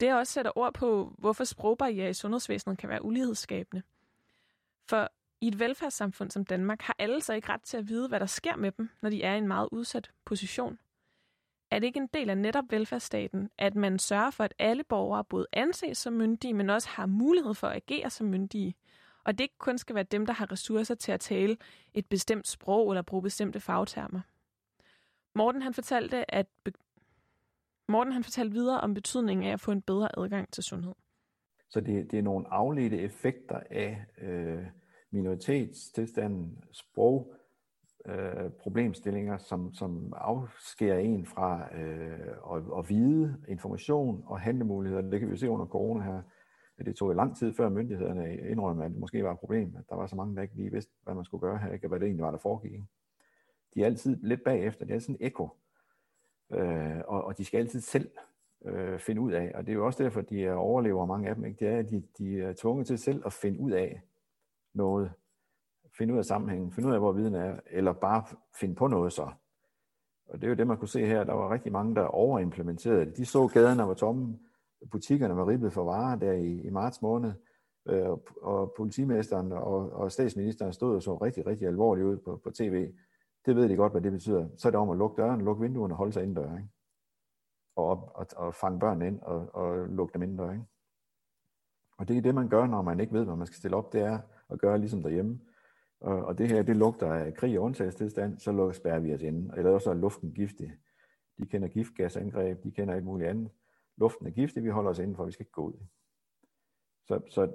det 0.00 0.08
er 0.08 0.14
også 0.14 0.32
sætter 0.32 0.58
ord 0.58 0.74
på, 0.74 1.14
hvorfor 1.18 1.44
sprogbarriere 1.44 2.10
i 2.10 2.14
sundhedsvæsenet 2.14 2.78
kan 2.78 2.88
være 2.88 3.04
ulighedsskabende. 3.04 3.82
For 4.88 5.08
i 5.40 5.48
et 5.48 5.58
velfærdssamfund 5.58 6.30
som 6.30 6.44
Danmark 6.44 6.82
har 6.82 6.96
alle 6.98 7.22
så 7.22 7.32
ikke 7.32 7.48
ret 7.48 7.62
til 7.62 7.76
at 7.76 7.88
vide, 7.88 8.08
hvad 8.08 8.20
der 8.20 8.26
sker 8.26 8.56
med 8.56 8.72
dem, 8.72 8.90
når 9.02 9.10
de 9.10 9.22
er 9.22 9.34
i 9.34 9.38
en 9.38 9.48
meget 9.48 9.68
udsat 9.72 10.10
position. 10.24 10.78
Er 11.70 11.78
det 11.78 11.86
ikke 11.86 12.00
en 12.00 12.08
del 12.14 12.30
af 12.30 12.38
netop 12.38 12.64
velfærdsstaten, 12.70 13.50
at 13.58 13.74
man 13.74 13.98
sørger 13.98 14.30
for, 14.30 14.44
at 14.44 14.54
alle 14.58 14.84
borgere 14.84 15.24
både 15.24 15.46
anses 15.52 15.98
som 15.98 16.12
myndige, 16.12 16.54
men 16.54 16.70
også 16.70 16.88
har 16.88 17.06
mulighed 17.06 17.54
for 17.54 17.68
at 17.68 17.76
agere 17.76 18.10
som 18.10 18.26
myndige, 18.26 18.74
og 19.26 19.38
det 19.38 19.44
ikke 19.44 19.58
kun 19.58 19.78
skal 19.78 19.94
være 19.94 20.04
dem, 20.04 20.26
der 20.26 20.32
har 20.32 20.52
ressourcer 20.52 20.94
til 20.94 21.12
at 21.12 21.20
tale 21.20 21.56
et 21.94 22.06
bestemt 22.06 22.48
sprog 22.48 22.90
eller 22.90 23.02
bruge 23.02 23.22
bestemte 23.22 23.60
fagtermer. 23.60 24.20
Morten 25.34 25.62
han 25.62 25.74
fortalte, 25.74 26.34
at 26.34 26.46
be- 26.64 26.72
Morten 27.88 28.12
han 28.12 28.24
fortalte 28.24 28.52
videre 28.52 28.80
om 28.80 28.94
betydningen 28.94 29.46
af 29.46 29.52
at 29.52 29.60
få 29.60 29.72
en 29.72 29.82
bedre 29.82 30.18
adgang 30.18 30.52
til 30.52 30.64
sundhed. 30.64 30.92
Så 31.68 31.80
det, 31.80 32.10
det 32.10 32.18
er 32.18 32.22
nogle 32.22 32.52
afledte 32.52 32.98
effekter 32.98 33.60
af 33.70 34.04
øh, 34.22 34.62
minoritetstilstanden, 35.10 36.64
sprog, 36.72 37.34
øh, 38.06 38.50
problemstillinger, 38.50 39.38
som, 39.38 39.74
som 39.74 40.12
afskærer 40.16 40.98
en 40.98 41.26
fra 41.26 41.76
øh, 41.76 42.56
at, 42.56 42.62
at 42.78 42.88
vide 42.88 43.36
information 43.48 44.22
og 44.26 44.40
handlemuligheder. 44.40 45.10
Det 45.10 45.20
kan 45.20 45.30
vi 45.30 45.36
se 45.36 45.50
under 45.50 45.66
corona 45.66 46.04
her 46.04 46.22
det 46.84 46.96
tog 46.96 47.14
lang 47.14 47.36
tid 47.36 47.52
før 47.52 47.68
myndighederne 47.68 48.36
indrømmede, 48.36 48.86
at 48.86 48.90
det 48.90 49.00
måske 49.00 49.24
var 49.24 49.32
et 49.32 49.38
problem, 49.38 49.76
at 49.78 49.84
der 49.88 49.96
var 49.96 50.06
så 50.06 50.16
mange, 50.16 50.36
der 50.36 50.42
ikke 50.42 50.54
lige 50.54 50.72
vidste, 50.72 50.92
hvad 51.02 51.14
man 51.14 51.24
skulle 51.24 51.40
gøre 51.40 51.58
her, 51.58 51.72
ikke? 51.72 51.88
hvad 51.88 52.00
det 52.00 52.06
egentlig 52.06 52.24
var, 52.24 52.30
der 52.30 52.38
foregik. 52.38 52.72
Ikke? 52.72 52.86
De 53.74 53.82
er 53.82 53.86
altid 53.86 54.16
lidt 54.22 54.44
bagefter, 54.44 54.84
det 54.84 54.96
er 54.96 54.98
sådan 54.98 55.16
en 55.20 55.26
ekko, 55.26 55.48
øh, 56.52 57.00
og, 57.06 57.24
og 57.24 57.38
de 57.38 57.44
skal 57.44 57.58
altid 57.58 57.80
selv 57.80 58.10
øh, 58.64 58.98
finde 58.98 59.20
ud 59.20 59.32
af, 59.32 59.52
og 59.54 59.66
det 59.66 59.72
er 59.72 59.76
jo 59.76 59.86
også 59.86 60.02
derfor, 60.02 60.20
de 60.20 60.52
overlever 60.52 61.06
mange 61.06 61.28
af 61.28 61.34
dem, 61.34 61.44
ikke? 61.44 61.64
det 61.64 61.68
er, 61.68 61.78
at 61.78 61.90
de, 61.90 62.02
de 62.18 62.42
er 62.42 62.52
tvunget 62.52 62.86
til 62.86 62.98
selv 62.98 63.22
at 63.26 63.32
finde 63.32 63.60
ud 63.60 63.70
af 63.70 64.02
noget, 64.74 65.12
finde 65.98 66.12
ud 66.12 66.18
af 66.18 66.24
sammenhængen, 66.24 66.72
finde 66.72 66.88
ud 66.88 66.94
af, 66.94 67.00
hvor 67.00 67.12
viden 67.12 67.34
er, 67.34 67.60
eller 67.70 67.92
bare 67.92 68.24
finde 68.60 68.74
på 68.74 68.86
noget 68.86 69.12
så. 69.12 69.30
Og 70.28 70.40
det 70.40 70.44
er 70.44 70.48
jo 70.48 70.54
det, 70.54 70.66
man 70.66 70.76
kunne 70.76 70.88
se 70.88 71.06
her, 71.06 71.24
der 71.24 71.32
var 71.32 71.52
rigtig 71.52 71.72
mange, 71.72 71.94
der 71.94 72.02
overimplementerede 72.02 73.06
det. 73.06 73.16
De 73.16 73.26
så 73.26 73.46
gaderne 73.46 73.82
var 73.82 73.94
tomme, 73.94 74.38
butikkerne 74.90 75.36
var 75.36 75.48
ribbet 75.48 75.72
for 75.72 75.84
varer 75.84 76.16
der 76.16 76.32
i, 76.32 76.60
i 76.60 76.70
marts 76.70 77.02
måned, 77.02 77.32
øh, 77.88 78.08
og 78.42 78.74
politimesteren 78.76 79.52
og, 79.52 79.92
og 79.92 80.12
statsministeren 80.12 80.72
stod 80.72 80.94
og 80.94 81.02
så 81.02 81.16
rigtig, 81.16 81.46
rigtig 81.46 81.66
alvorligt 81.66 82.06
ud 82.06 82.16
på, 82.16 82.40
på 82.44 82.50
tv. 82.50 82.92
Det 83.46 83.56
ved 83.56 83.68
de 83.68 83.76
godt, 83.76 83.92
hvad 83.92 84.02
det 84.02 84.12
betyder. 84.12 84.48
Så 84.56 84.68
er 84.68 84.70
det 84.70 84.80
om 84.80 84.90
at 84.90 84.98
lukke 84.98 85.22
døren, 85.22 85.40
lukke 85.40 85.62
vinduerne 85.62 85.94
og 85.94 85.98
holde 85.98 86.12
sig 86.12 86.22
indendør, 86.22 86.56
ikke? 86.56 86.68
Og, 87.76 88.16
og, 88.16 88.26
og 88.36 88.54
fange 88.54 88.80
børn 88.80 89.02
ind 89.02 89.20
og, 89.20 89.54
og 89.54 89.88
lukke 89.88 90.14
dem 90.14 90.22
indendør, 90.22 90.52
ikke? 90.52 90.64
Og 91.98 92.08
det 92.08 92.16
er 92.16 92.22
det, 92.22 92.34
man 92.34 92.48
gør, 92.48 92.66
når 92.66 92.82
man 92.82 93.00
ikke 93.00 93.12
ved, 93.12 93.24
hvad 93.24 93.36
man 93.36 93.46
skal 93.46 93.56
stille 93.56 93.76
op, 93.76 93.92
det 93.92 94.00
er 94.00 94.18
at 94.50 94.58
gøre 94.58 94.78
ligesom 94.78 95.02
derhjemme. 95.02 95.40
Og, 96.00 96.24
og 96.24 96.38
det 96.38 96.48
her, 96.48 96.62
det 96.62 96.76
lugter 96.76 97.12
af 97.12 97.34
krig 97.34 97.58
og 97.58 97.64
undtagelsestilstand, 97.64 98.38
så 98.38 98.52
lukker, 98.52 98.72
spærrer 98.72 98.98
vi 98.98 99.14
os 99.14 99.22
inde. 99.22 99.54
Eller 99.56 99.70
også 99.70 99.90
er 99.90 99.94
luften 99.94 100.32
giftig. 100.32 100.72
De 101.38 101.46
kender 101.46 101.68
giftgasangreb, 101.68 102.62
de 102.62 102.70
kender 102.70 102.94
alt 102.94 103.04
muligt 103.04 103.30
andet 103.30 103.50
luften 103.96 104.26
er 104.26 104.30
giftig, 104.30 104.64
vi 104.64 104.68
holder 104.68 104.90
os 104.90 104.98
indenfor, 104.98 105.24
vi 105.24 105.32
skal 105.32 105.42
ikke 105.42 105.52
gå 105.52 105.62
ud. 105.62 105.86
Så, 107.06 107.20
så 107.28 107.52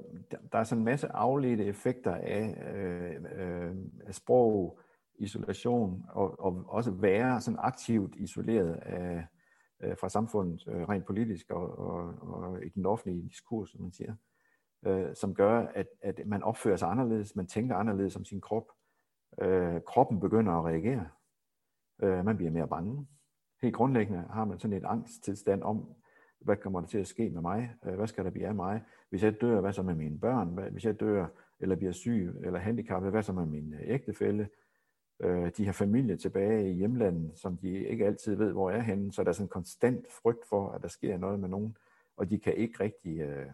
der 0.52 0.60
er 0.60 0.64
sådan 0.64 0.80
en 0.82 0.86
masse 0.86 1.08
afledte 1.12 1.66
effekter 1.66 2.16
af, 2.16 2.74
øh, 2.74 3.16
øh, 3.36 3.76
af 4.06 4.16
sprog, 4.16 4.80
isolation 5.16 6.06
og, 6.10 6.40
og 6.40 6.66
også 6.68 6.92
være 6.92 7.42
sådan 7.42 7.60
aktivt 7.62 8.16
isoleret 8.16 8.74
af, 8.74 9.26
øh, 9.84 9.98
fra 9.98 10.10
samfundet 10.10 10.68
øh, 10.68 10.90
rent 10.90 11.06
politisk 11.06 11.52
og, 11.52 11.80
og, 11.80 12.14
og 12.22 12.66
i 12.66 12.70
den 12.70 12.86
offentlige 12.86 13.30
diskurs, 13.30 13.70
som 13.70 13.82
man 13.82 13.92
siger, 13.92 14.16
øh, 14.86 15.16
som 15.16 15.36
gør, 15.36 15.68
at, 15.76 15.88
at 16.02 16.22
man 16.26 16.44
opfører 16.44 16.78
sig 16.78 16.90
anderledes, 16.90 17.36
man 17.36 17.48
tænker 17.48 17.76
anderledes 17.76 18.16
om 18.16 18.26
sin 18.26 18.42
krop. 18.42 18.66
Øh, 19.42 19.82
kroppen 19.82 20.20
begynder 20.20 20.54
at 20.54 20.66
reagere. 20.66 21.10
Øh, 22.04 22.26
man 22.26 22.38
bliver 22.38 22.52
mere 22.52 22.68
bange. 22.68 23.08
Helt 23.62 23.76
grundlæggende 23.76 24.28
har 24.30 24.46
man 24.46 24.60
sådan 24.60 24.78
et 24.78 24.86
angsttilstand 24.86 25.64
om, 25.64 25.96
hvad 26.42 26.56
kommer 26.56 26.80
der 26.82 26.88
til 26.88 26.98
at 26.98 27.08
ske 27.08 27.30
med 27.30 27.42
mig? 27.42 27.76
Øh, 27.86 27.96
hvad 27.96 28.08
skal 28.08 28.26
der 28.26 28.32
blive 28.32 28.48
af 28.48 28.56
mig? 28.56 28.82
Hvis 29.10 29.24
jeg 29.24 29.42
dør, 29.42 29.62
hvad 29.62 29.74
så 29.74 29.84
med 29.84 29.96
mine 29.96 30.20
børn? 30.20 30.72
Hvis 30.72 30.86
jeg 30.86 31.00
dør 31.00 31.28
eller 31.60 31.76
bliver 31.76 31.92
syg 31.92 32.32
eller 32.44 32.60
handicappet, 32.60 33.12
hvad 33.12 33.24
så 33.24 33.34
med 33.34 33.46
min 33.46 33.74
øh, 33.74 33.80
ægtefælle? 33.84 34.50
Øh, 35.22 35.52
de 35.58 35.66
har 35.66 35.74
familie 35.74 36.18
tilbage 36.18 36.72
i 36.72 36.74
hjemlandet, 36.74 37.32
som 37.40 37.58
de 37.58 37.88
ikke 37.88 38.06
altid 38.06 38.36
ved, 38.36 38.52
hvor 38.52 38.72
er 38.72 38.82
henne, 38.82 39.14
så 39.14 39.24
der 39.24 39.30
er 39.30 39.34
sådan 39.34 39.46
en 39.46 39.50
konstant 39.50 40.06
frygt 40.22 40.48
for, 40.50 40.70
at 40.70 40.82
der 40.82 40.88
sker 40.88 41.18
noget 41.18 41.40
med 41.40 41.50
nogen, 41.50 41.78
og 42.18 42.30
de 42.30 42.40
kan 42.40 42.56
ikke 42.56 42.84
rigtig, 42.84 43.20
øh, 43.20 43.46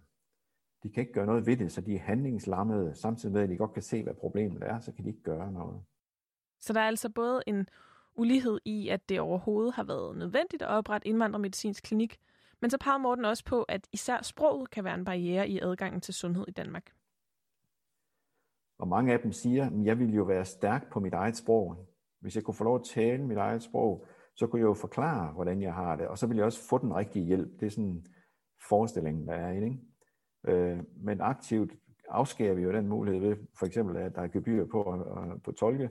de 0.84 0.89
kan 0.89 1.02
ikke 1.02 1.13
gøre 1.13 1.26
noget 1.26 1.45
ved 1.45 1.58
det, 1.58 1.71
så 1.71 1.82
de 1.82 1.95
er 1.95 2.00
handlingslammede, 2.00 2.95
samtidig 2.95 3.34
med, 3.34 3.41
at 3.41 3.50
de 3.50 3.58
godt 3.58 3.73
kan 3.73 3.84
se, 3.84 4.04
hvad 4.04 4.13
problemet 4.13 4.63
er, 4.63 4.80
så 4.80 4.91
kan 4.91 5.04
de 5.04 5.10
ikke 5.10 5.23
gøre 5.23 5.52
noget. 5.52 5.82
Så 6.60 6.73
der 6.73 6.80
er 6.80 6.88
altså 6.88 7.10
både 7.10 7.41
en 7.47 7.69
ulighed 8.15 8.60
i, 8.65 8.89
at 8.89 9.10
det 9.10 9.19
overhovedet 9.19 9.73
har 9.73 9.84
været 9.84 10.17
nødvendigt 10.17 10.62
at 10.62 10.67
oprette 10.67 11.08
indvandrermedicinsk 11.08 11.84
klinik, 11.84 12.19
men 12.61 12.69
så 12.69 12.77
peger 12.77 12.97
Morten 12.97 13.25
også 13.25 13.45
på, 13.45 13.63
at 13.63 13.87
især 13.93 14.21
sproget 14.21 14.69
kan 14.69 14.83
være 14.83 14.95
en 14.95 15.05
barriere 15.05 15.49
i 15.49 15.59
adgangen 15.59 16.01
til 16.01 16.13
sundhed 16.13 16.45
i 16.47 16.51
Danmark. 16.51 16.91
Og 18.79 18.87
mange 18.87 19.13
af 19.13 19.19
dem 19.19 19.31
siger, 19.31 19.65
at 19.65 19.71
jeg 19.85 19.99
vil 19.99 20.13
jo 20.13 20.23
være 20.23 20.45
stærk 20.45 20.91
på 20.91 20.99
mit 20.99 21.13
eget 21.13 21.37
sprog. 21.37 21.87
Hvis 22.19 22.35
jeg 22.35 22.43
kunne 22.43 22.55
få 22.55 22.63
lov 22.63 22.75
at 22.75 22.85
tale 22.85 23.23
mit 23.23 23.37
eget 23.37 23.63
sprog, 23.63 24.05
så 24.35 24.47
kunne 24.47 24.59
jeg 24.59 24.67
jo 24.67 24.73
forklare, 24.73 25.33
hvordan 25.33 25.61
jeg 25.61 25.73
har 25.73 25.95
det, 25.95 26.07
og 26.07 26.17
så 26.17 26.27
ville 26.27 26.37
jeg 26.37 26.45
også 26.45 26.67
få 26.69 26.77
den 26.77 26.95
rigtige 26.95 27.25
hjælp. 27.25 27.59
Det 27.59 27.65
er 27.65 27.69
sådan 27.69 28.05
forestillingen, 28.69 29.27
der 29.27 29.33
er 29.33 29.51
i. 29.51 29.63
Ikke? 29.63 29.77
Øh, 30.47 30.79
men 30.95 31.21
aktivt 31.21 31.73
afskærer 32.09 32.53
vi 32.53 32.61
jo 32.61 32.71
den 32.71 32.87
mulighed 32.87 33.21
ved, 33.21 33.37
for 33.59 33.65
eksempel, 33.65 33.97
at 33.97 34.15
der 34.15 34.21
er 34.21 34.27
gebyr 34.27 34.65
på, 34.65 35.05
på 35.43 35.51
tolke. 35.51 35.89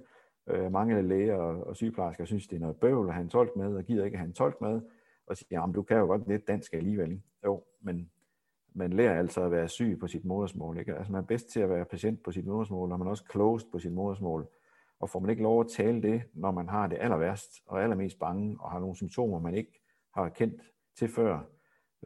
Øh, 0.49 0.73
mange 0.73 1.03
læger 1.03 1.37
og 1.37 1.77
sygeplejersker 1.77 2.25
synes, 2.25 2.47
det 2.47 2.57
er 2.57 2.61
noget 2.61 2.77
bøvl 2.77 3.09
at 3.09 3.15
have 3.15 3.23
en 3.23 3.31
tolk 3.31 3.57
med, 3.57 3.77
og 3.77 3.85
gider 3.85 4.05
ikke 4.05 4.15
at 4.15 4.19
have 4.19 4.29
en 4.29 4.35
tolk 4.35 4.61
med, 4.61 4.81
og 5.27 5.37
siger, 5.37 5.61
jamen 5.61 5.75
du 5.75 5.83
kan 5.83 5.97
jo 5.97 6.07
godt 6.07 6.29
lidt 6.29 6.49
dansk 6.49 6.73
alligevel. 6.73 7.11
Ikke? 7.11 7.23
Jo, 7.45 7.65
men 7.81 8.11
man 8.75 8.93
lærer 8.93 9.19
altså 9.19 9.43
at 9.43 9.51
være 9.51 9.69
syg 9.69 9.97
på 10.01 10.07
sit 10.07 10.25
modersmål. 10.25 10.79
Ikke? 10.79 10.95
Altså 10.95 11.13
man 11.13 11.23
er 11.23 11.27
bedst 11.27 11.49
til 11.49 11.61
at 11.61 11.71
være 11.71 11.85
patient 11.85 12.23
på 12.23 12.33
sit 12.33 12.47
modersmål, 12.47 12.93
og 12.93 12.99
man 12.99 13.07
er 13.07 13.11
også 13.11 13.25
closed 13.31 13.69
på 13.73 13.79
sit 13.79 13.93
modersmål. 13.93 14.49
Og 15.01 15.11
får 15.11 15.21
man 15.21 15.31
ikke 15.31 15.43
lov 15.43 15.61
at 15.61 15.67
tale 15.77 16.03
det, 16.03 16.23
når 16.35 16.51
man 16.51 16.69
har 16.69 16.87
det 16.87 16.99
aller 17.01 17.17
værst 17.17 17.51
og 17.67 17.83
allermest 17.83 18.19
bange, 18.19 18.57
og 18.61 18.71
har 18.71 18.81
nogle 18.81 18.97
symptomer, 18.97 19.39
man 19.39 19.55
ikke 19.55 19.81
har 20.15 20.29
kendt 20.29 20.63
til 20.99 21.09
før, 21.09 21.41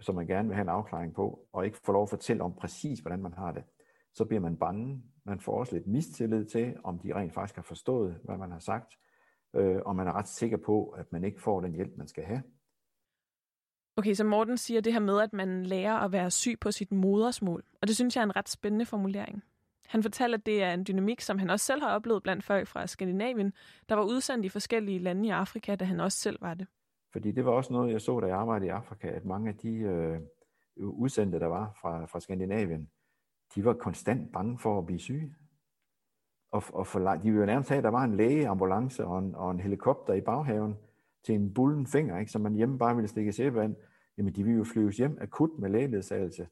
som 0.01 0.15
man 0.15 0.27
gerne 0.27 0.49
vil 0.49 0.55
have 0.55 0.63
en 0.63 0.69
afklaring 0.69 1.15
på, 1.15 1.47
og 1.53 1.67
ikke 1.67 1.79
får 1.85 1.93
lov 1.93 2.03
at 2.03 2.11
fortælle 2.11 2.43
om 2.43 2.55
præcis, 2.55 3.01
hvordan 3.01 3.23
man 3.23 3.33
har 3.33 3.53
det, 3.53 3.65
så 4.13 4.25
bliver 4.25 4.41
man 4.41 4.57
bange. 4.57 5.03
Man 5.25 5.41
får 5.41 5.59
også 5.59 5.75
lidt 5.75 5.87
mistillid 5.87 6.45
til, 6.45 6.77
om 6.85 6.99
de 6.99 7.15
rent 7.15 7.35
faktisk 7.35 7.57
har 7.57 7.63
forstået, 7.63 8.21
hvad 8.25 8.37
man 8.37 8.51
har 8.51 8.59
sagt, 8.59 8.99
øh, 9.55 9.81
og 9.87 9.97
man 9.97 10.07
er 10.07 10.13
ret 10.13 10.29
sikker 10.29 10.57
på, 10.57 10.89
at 10.89 11.13
man 11.13 11.25
ikke 11.25 11.43
får 11.43 11.61
den 11.61 11.75
hjælp, 11.75 11.97
man 11.97 12.09
skal 12.09 12.25
have. 12.25 12.43
Okay, 13.97 14.15
så 14.15 14.25
Morten 14.25 14.59
siger 14.59 14.81
det 14.81 14.93
her 14.93 15.01
med, 15.01 15.21
at 15.21 15.33
man 15.33 15.67
lærer 15.67 15.95
at 15.95 16.13
være 16.13 16.31
syg 16.31 16.57
på 16.61 16.73
sit 16.73 16.93
modersmål, 16.93 17.65
og 17.83 17.89
det 17.89 17.97
synes 17.97 18.17
jeg 18.17 18.23
er 18.23 18.25
en 18.25 18.37
ret 18.37 18.49
spændende 18.49 18.87
formulering. 18.87 19.43
Han 19.87 20.03
fortæller, 20.03 20.39
at 20.39 20.47
det 20.47 20.63
er 20.63 20.73
en 20.73 20.85
dynamik, 20.89 21.21
som 21.21 21.39
han 21.39 21.51
også 21.51 21.67
selv 21.67 21.83
har 21.83 21.95
oplevet 21.95 22.23
blandt 22.23 22.45
folk 22.45 22.69
fra 22.69 22.87
Skandinavien, 22.87 23.53
der 23.89 23.95
var 23.95 24.03
udsendt 24.03 24.45
i 24.45 24.49
forskellige 24.49 24.99
lande 24.99 25.27
i 25.29 25.31
Afrika, 25.31 25.75
da 25.75 25.85
han 25.85 26.01
også 26.01 26.19
selv 26.19 26.39
var 26.41 26.55
det. 26.55 26.67
Fordi 27.13 27.33
det 27.33 27.45
var 27.45 27.51
også 27.51 27.73
noget, 27.73 27.93
jeg 27.93 28.01
så, 28.01 28.21
da 28.21 28.27
jeg 28.27 28.37
arbejdede 28.37 28.67
i 28.67 28.71
Afrika, 28.71 29.09
at 29.09 29.25
mange 29.25 29.49
af 29.49 29.55
de 29.57 29.73
øh, 29.75 30.21
udsendte, 30.77 31.41
der 31.41 31.47
var 31.47 31.79
fra, 31.81 32.05
fra 32.05 32.21
Skandinavien, 32.21 32.91
de 33.55 33.65
var 33.65 33.73
konstant 33.73 34.33
bange 34.33 34.59
for 34.59 34.79
at 34.79 34.87
blive 34.87 34.99
syge. 34.99 35.35
Og, 36.53 36.63
og 36.73 36.87
for, 36.87 36.99
de 36.99 37.23
ville 37.23 37.41
jo 37.41 37.47
nærmest 37.47 37.69
have, 37.69 37.79
at 37.79 37.85
der 37.85 37.91
var 37.91 38.05
en 38.05 38.17
lægeambulance 38.17 39.05
og 39.05 39.19
en, 39.19 39.35
og 39.35 39.51
en 39.51 39.61
helikopter 39.61 40.15
i 40.15 40.21
baghaven 40.21 40.77
til 41.25 41.35
en 41.35 41.55
bullen 41.55 41.87
finger, 41.87 42.19
ikke, 42.19 42.33
som 42.33 42.41
man 42.41 42.55
hjemme 42.55 42.79
bare 42.79 42.95
ville 42.95 43.09
stikke 43.09 43.33
sæbevand. 43.33 43.77
Jamen, 44.19 44.35
de 44.35 44.45
vil 44.45 44.55
jo 44.55 44.65
flyves 44.65 44.97
hjem 44.97 45.19
akut 45.21 45.51
med 45.59 45.71
lægeledsagelse. 45.71 46.49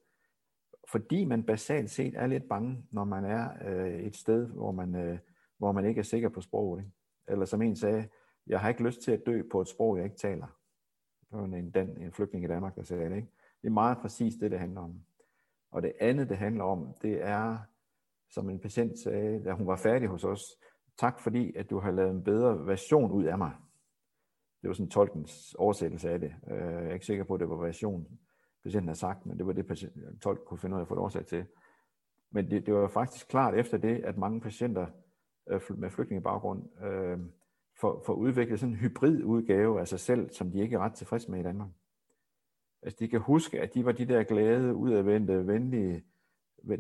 Fordi 0.90 1.24
man 1.24 1.42
basalt 1.42 1.90
set 1.90 2.14
er 2.16 2.26
lidt 2.26 2.48
bange, 2.48 2.84
når 2.90 3.04
man 3.04 3.24
er 3.24 3.48
øh, 3.68 4.00
et 4.00 4.16
sted, 4.16 4.46
hvor 4.46 4.72
man, 4.72 4.94
øh, 4.94 5.18
hvor 5.58 5.72
man 5.72 5.84
ikke 5.84 5.98
er 5.98 6.02
sikker 6.02 6.28
på 6.28 6.40
sproget. 6.40 6.80
Ikke? 6.80 6.92
Eller 7.28 7.44
som 7.44 7.62
en 7.62 7.76
sagde, 7.76 8.08
jeg 8.46 8.60
har 8.60 8.68
ikke 8.68 8.82
lyst 8.82 9.02
til 9.02 9.12
at 9.12 9.22
dø 9.26 9.42
på 9.50 9.60
et 9.60 9.68
sprog, 9.68 9.96
jeg 9.96 10.04
ikke 10.04 10.16
taler. 10.16 10.46
Det 11.30 11.38
var 11.38 11.44
en, 11.44 11.70
den, 11.70 12.02
en 12.02 12.12
flygtning 12.12 12.44
i 12.44 12.48
Danmark, 12.48 12.76
der 12.76 12.82
sagde 12.82 13.10
det. 13.10 13.16
Ikke? 13.16 13.28
Det 13.62 13.68
er 13.68 13.72
meget 13.72 13.98
præcis 13.98 14.34
det, 14.34 14.50
det 14.50 14.58
handler 14.58 14.80
om. 14.80 15.00
Og 15.70 15.82
det 15.82 15.92
andet, 16.00 16.28
det 16.28 16.36
handler 16.36 16.64
om, 16.64 16.94
det 17.02 17.22
er, 17.22 17.58
som 18.30 18.50
en 18.50 18.58
patient 18.58 18.98
sagde, 18.98 19.44
da 19.44 19.52
hun 19.52 19.66
var 19.66 19.76
færdig 19.76 20.08
hos 20.08 20.24
os, 20.24 20.42
tak 20.98 21.20
fordi, 21.20 21.56
at 21.56 21.70
du 21.70 21.78
har 21.78 21.90
lavet 21.90 22.10
en 22.10 22.24
bedre 22.24 22.66
version 22.66 23.10
ud 23.10 23.24
af 23.24 23.38
mig. 23.38 23.52
Det 24.68 24.70
var 24.70 24.74
sådan 24.74 24.90
tolkens 24.90 25.54
oversættelse 25.54 26.10
af 26.10 26.20
det. 26.20 26.34
Øh, 26.50 26.58
jeg 26.58 26.84
er 26.84 26.92
ikke 26.92 27.06
sikker 27.06 27.24
på, 27.24 27.34
at 27.34 27.40
det 27.40 27.48
var 27.48 27.56
version, 27.56 28.06
patienten 28.62 28.88
har 28.88 28.94
sagt, 28.94 29.26
men 29.26 29.38
det 29.38 29.46
var 29.46 29.52
det, 29.52 29.90
tolk 30.22 30.44
kunne 30.44 30.58
finde 30.58 30.74
ud 30.76 30.80
af 30.80 30.84
at 30.84 30.88
få 30.88 30.94
oversat 30.94 31.26
til. 31.26 31.44
Men 32.30 32.50
det, 32.50 32.66
det 32.66 32.74
var 32.74 32.88
faktisk 32.88 33.28
klart 33.28 33.54
efter 33.54 33.78
det, 33.78 34.04
at 34.04 34.18
mange 34.18 34.40
patienter 34.40 34.86
øh, 35.50 35.60
med 35.78 35.90
flygtningebaggrund 35.90 36.84
øh, 36.84 37.18
får, 37.80 38.02
får 38.06 38.12
udviklet 38.12 38.60
sådan 38.60 38.72
en 38.72 38.78
hybrid 38.78 39.22
udgave 39.24 39.80
af 39.80 39.88
sig 39.88 40.00
selv, 40.00 40.30
som 40.30 40.50
de 40.50 40.60
ikke 40.60 40.76
er 40.76 40.80
ret 40.80 40.94
tilfredse 40.94 41.30
med 41.30 41.40
i 41.40 41.42
Danmark. 41.42 41.70
Altså 42.82 42.96
de 43.00 43.08
kan 43.08 43.20
huske, 43.20 43.60
at 43.60 43.74
de 43.74 43.84
var 43.84 43.92
de 43.92 44.04
der 44.04 44.22
glade, 44.22 44.74
udadvendte, 44.74 45.46
venlige, 45.46 46.04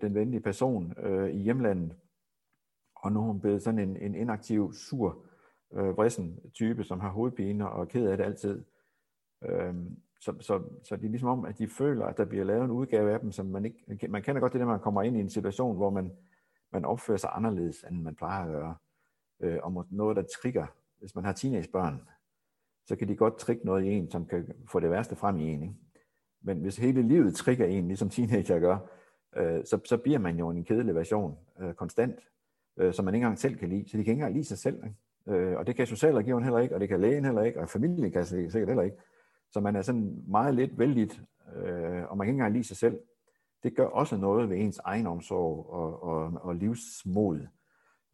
den 0.00 0.14
venlige 0.14 0.40
person 0.40 0.94
øh, 0.98 1.30
i 1.30 1.38
hjemlandet, 1.38 1.96
og 2.96 3.12
nu 3.12 3.20
er 3.20 3.24
hun 3.24 3.40
blevet 3.40 3.62
sådan 3.62 3.80
en, 3.88 3.96
en 3.96 4.14
inaktiv, 4.14 4.72
sur, 4.72 5.27
øh, 5.74 5.96
vrissen 5.96 6.40
type, 6.54 6.84
som 6.84 7.00
har 7.00 7.08
hovedpine 7.08 7.70
og 7.70 7.80
er 7.80 7.84
ked 7.84 8.06
af 8.06 8.16
det 8.16 8.24
altid. 8.24 8.64
Øh, 9.44 9.74
så, 10.20 10.34
så, 10.40 10.62
så 10.84 10.96
det 10.96 11.04
er 11.04 11.10
ligesom 11.10 11.28
om, 11.28 11.44
at 11.44 11.58
de 11.58 11.68
føler, 11.68 12.06
at 12.06 12.16
der 12.16 12.24
bliver 12.24 12.44
lavet 12.44 12.64
en 12.64 12.70
udgave 12.70 13.12
af 13.12 13.20
dem, 13.20 13.32
som 13.32 13.46
man 13.46 13.64
ikke... 13.64 14.08
Man 14.08 14.22
kender 14.22 14.40
godt 14.40 14.52
det, 14.52 14.60
når 14.60 14.66
man 14.66 14.80
kommer 14.80 15.02
ind 15.02 15.16
i 15.16 15.20
en 15.20 15.30
situation, 15.30 15.76
hvor 15.76 15.90
man, 15.90 16.12
man 16.72 16.84
opfører 16.84 17.18
sig 17.18 17.30
anderledes, 17.32 17.84
end 17.90 18.02
man 18.02 18.14
plejer 18.14 18.44
at 18.44 18.52
gøre. 18.52 18.76
Øh, 19.40 19.58
og 19.62 19.86
noget, 19.90 20.16
der 20.16 20.22
trigger 20.40 20.66
hvis 20.98 21.14
man 21.14 21.24
har 21.24 21.32
teenagebørn, 21.32 22.02
så 22.86 22.96
kan 22.96 23.08
de 23.08 23.16
godt 23.16 23.38
trigge 23.38 23.66
noget 23.66 23.84
i 23.84 23.88
en, 23.88 24.10
som 24.10 24.26
kan 24.26 24.52
få 24.66 24.80
det 24.80 24.90
værste 24.90 25.16
frem 25.16 25.38
i 25.38 25.52
en. 25.52 25.62
Ikke? 25.62 25.74
Men 26.42 26.60
hvis 26.60 26.76
hele 26.76 27.02
livet 27.02 27.34
trigger 27.34 27.66
en, 27.66 27.86
ligesom 27.86 28.10
teenager 28.10 28.58
gør, 28.58 28.78
øh, 29.36 29.64
så, 29.64 29.80
så 29.84 29.96
bliver 29.96 30.18
man 30.18 30.38
jo 30.38 30.50
en 30.50 30.64
kedelig 30.64 30.94
version 30.94 31.38
øh, 31.60 31.74
konstant, 31.74 32.18
øh, 32.76 32.94
som 32.94 33.04
man 33.04 33.14
ikke 33.14 33.24
engang 33.24 33.38
selv 33.38 33.56
kan 33.56 33.68
lide. 33.68 33.88
Så 33.88 33.96
de 33.96 34.04
kan 34.04 34.12
ikke 34.12 34.12
engang 34.12 34.34
lide 34.34 34.44
sig 34.44 34.58
selv. 34.58 34.84
Ikke? 34.84 34.96
Øh, 35.28 35.56
og 35.58 35.66
det 35.66 35.76
kan 35.76 35.86
socialrådgiveren 35.86 36.44
heller 36.44 36.58
ikke, 36.58 36.74
og 36.74 36.80
det 36.80 36.88
kan 36.88 37.00
lægen 37.00 37.24
heller 37.24 37.42
ikke, 37.42 37.60
og 37.60 37.68
familien 37.68 38.12
kan 38.12 38.26
sikkert 38.26 38.68
heller 38.68 38.82
ikke. 38.82 38.96
Så 39.50 39.60
man 39.60 39.76
er 39.76 39.82
sådan 39.82 40.24
meget 40.28 40.54
lidt 40.54 40.78
vældigt, 40.78 41.22
øh, 41.56 42.02
og 42.10 42.16
man 42.16 42.26
kan 42.26 42.32
ikke 42.32 42.38
engang 42.38 42.52
lide 42.52 42.64
sig 42.64 42.76
selv. 42.76 42.98
Det 43.62 43.76
gør 43.76 43.86
også 43.86 44.16
noget 44.16 44.50
ved 44.50 44.56
ens 44.56 44.80
egen 44.84 45.06
omsorg 45.06 45.66
og, 45.70 46.02
og, 46.02 46.32
og 46.42 46.54
livsmod 46.54 47.46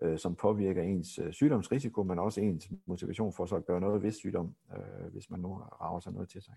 øh, 0.02 0.18
som 0.18 0.34
påvirker 0.34 0.82
ens 0.82 1.18
øh, 1.18 1.32
sygdomsrisiko, 1.32 2.02
men 2.02 2.18
også 2.18 2.40
ens 2.40 2.68
motivation 2.86 3.32
for 3.32 3.46
så 3.46 3.56
at 3.56 3.66
gøre 3.66 3.80
noget 3.80 4.02
ved 4.02 4.12
sygdom, 4.12 4.54
øh, 4.76 5.12
hvis 5.12 5.30
man 5.30 5.40
nu 5.40 5.54
rager 5.54 6.00
sig 6.00 6.12
noget 6.12 6.28
til 6.28 6.42
sig. 6.42 6.54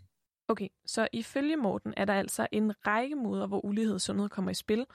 Okay, 0.47 0.67
så 0.85 1.07
ifølge 1.13 1.55
Morten 1.55 1.93
er 1.97 2.05
der 2.05 2.13
altså 2.13 2.47
en 2.51 2.87
række 2.87 3.15
måder, 3.15 3.47
hvor 3.47 3.65
ulighed 3.65 3.93
og 3.93 4.01
sundhed 4.01 4.29
kommer 4.29 4.51
i 4.51 4.53
spil, 4.53 4.85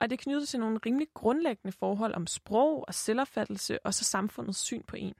og 0.00 0.10
det 0.10 0.18
knytter 0.18 0.46
til 0.46 0.60
nogle 0.60 0.80
rimelig 0.86 1.08
grundlæggende 1.14 1.72
forhold 1.72 2.14
om 2.14 2.26
sprog 2.26 2.84
og 2.88 2.94
selvopfattelse 2.94 3.86
og 3.86 3.94
så 3.94 4.04
samfundets 4.04 4.58
syn 4.58 4.82
på 4.82 4.96
en. 4.96 5.14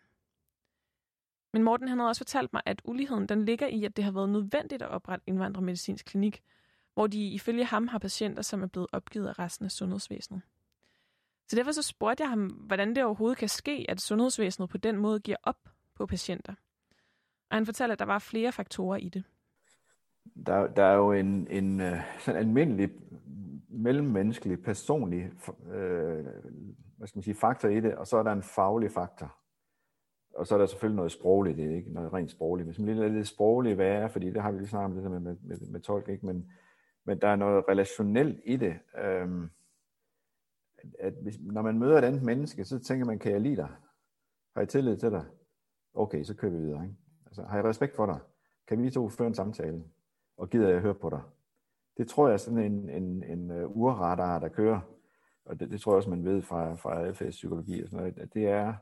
Men 1.53 1.63
Morten 1.63 1.89
han 1.89 1.99
havde 1.99 2.09
også 2.09 2.21
fortalt 2.21 2.53
mig, 2.53 2.63
at 2.67 2.83
uligheden 2.85 3.27
den 3.27 3.45
ligger 3.45 3.67
i, 3.67 3.85
at 3.85 3.97
det 3.97 4.05
har 4.05 4.13
været 4.13 4.29
nødvendigt 4.29 4.83
at 4.83 4.89
oprette 4.89 5.25
indvandrermedicinsk 5.27 6.05
klinik, 6.07 6.43
hvor 6.95 7.07
de 7.07 7.29
ifølge 7.29 7.65
ham 7.65 7.89
har 7.89 7.99
patienter, 7.99 8.43
som 8.43 8.63
er 8.63 8.67
blevet 8.67 8.89
opgivet 8.93 9.29
af 9.29 9.39
resten 9.39 9.65
af 9.65 9.71
sundhedsvæsenet. 9.71 10.43
Så 11.49 11.57
derfor 11.57 11.73
så 11.73 11.83
spurgte 11.83 12.23
jeg 12.23 12.31
ham, 12.31 12.47
hvordan 12.47 12.95
det 12.95 13.05
overhovedet 13.05 13.39
kan 13.39 13.49
ske, 13.49 13.87
at 13.89 14.01
sundhedsvæsenet 14.01 14.71
på 14.71 14.79
den 14.79 14.97
måde 14.97 15.21
giver 15.21 15.37
op 15.43 15.69
på 15.95 16.07
patienter. 16.07 16.55
Og 17.51 17.57
han 17.57 17.67
fortalte, 17.67 17.93
at 17.93 17.99
der 17.99 18.05
var 18.05 18.19
flere 18.19 18.53
faktorer 18.53 18.97
i 18.97 19.09
det. 19.09 19.25
Der, 20.47 20.67
der 20.67 20.85
er 20.85 20.95
jo 20.95 21.13
en, 21.13 21.47
en 21.51 21.81
øh, 21.81 22.01
sådan 22.19 22.41
almindelig 22.41 22.91
mellemmenneskelig, 23.69 24.63
personlig 24.63 25.33
øh, 25.73 26.25
hvad 26.97 27.07
skal 27.07 27.19
man 27.19 27.23
sige, 27.23 27.35
faktor 27.35 27.69
i 27.69 27.81
det, 27.81 27.95
og 27.95 28.07
så 28.07 28.17
er 28.17 28.23
der 28.23 28.33
en 28.33 28.43
faglig 28.43 28.91
faktor. 28.91 29.37
Og 30.35 30.47
så 30.47 30.55
er 30.55 30.59
der 30.59 30.67
selvfølgelig 30.67 30.97
noget 30.97 31.13
sprogligt, 31.13 31.57
det 31.57 31.71
er 31.71 31.77
ikke 31.77 31.93
noget 31.93 32.13
rent 32.13 32.31
sprogligt, 32.31 32.67
men 32.67 32.75
som 32.75 32.85
lidt, 32.85 33.13
lidt 33.13 33.29
sprogligt, 33.29 33.75
hvad 33.75 33.89
er, 33.89 34.09
fordi 34.09 34.31
det 34.31 34.43
har 34.43 34.53
vi 34.53 34.59
lige 34.59 34.69
snakket 34.69 34.97
om 34.97 35.03
det 35.03 35.11
med, 35.11 35.21
med, 35.21 35.37
med, 35.43 35.71
med 35.71 35.81
tolk, 35.81 36.09
ikke? 36.09 36.27
Men, 36.27 36.51
men 37.05 37.21
der 37.21 37.29
er 37.29 37.37
noget 37.37 37.65
relationelt 37.69 38.41
i 38.45 38.57
det. 38.57 38.79
Øhm, 39.05 39.51
at 40.99 41.13
hvis, 41.23 41.39
når 41.41 41.63
man 41.63 41.79
møder 41.79 41.99
et 41.99 42.05
andet 42.05 42.23
menneske, 42.23 42.65
så 42.65 42.79
tænker 42.79 43.07
man, 43.07 43.19
kan 43.19 43.33
jeg 43.33 43.41
lide 43.41 43.57
dig? 43.57 43.69
Har 44.55 44.61
jeg 44.61 44.69
tillid 44.69 44.97
til 44.97 45.11
dig? 45.11 45.25
Okay, 45.95 46.25
så 46.25 46.35
kører 46.35 46.53
vi 46.53 46.59
videre. 46.59 46.85
Ikke? 46.85 46.97
Altså, 47.27 47.43
har 47.43 47.57
jeg 47.57 47.65
respekt 47.65 47.97
for 47.97 48.07
dig? 48.07 48.19
Kan 48.69 48.83
vi 48.83 48.91
to 48.91 49.09
føre 49.09 49.29
en 49.29 49.35
samtale? 49.35 49.85
Og 50.37 50.51
gider 50.51 50.69
jeg 50.69 50.81
høre 50.81 50.95
på 50.95 51.11
dig? 51.11 51.23
Det 51.99 52.09
tror 52.09 52.27
jeg 52.27 52.33
er 52.35 52.39
sådan 52.39 52.73
en, 52.73 52.91
en, 52.91 53.25
en 53.25 53.51
øh, 53.51 53.77
urradar, 53.77 54.39
der 54.39 54.49
kører. 54.49 54.81
Og 55.45 55.61
det, 55.61 55.71
det 55.71 55.81
tror 55.81 55.93
jeg 55.93 55.97
også, 55.97 56.11
man 56.11 56.25
ved 56.25 56.43
fra, 56.43 56.75
fra 56.75 57.01
adfærdspsykologi 57.01 57.83
og 57.83 57.89
sådan 57.89 57.99
noget, 57.99 58.19
at 58.19 58.35
det 58.35 58.47
er 58.47 58.75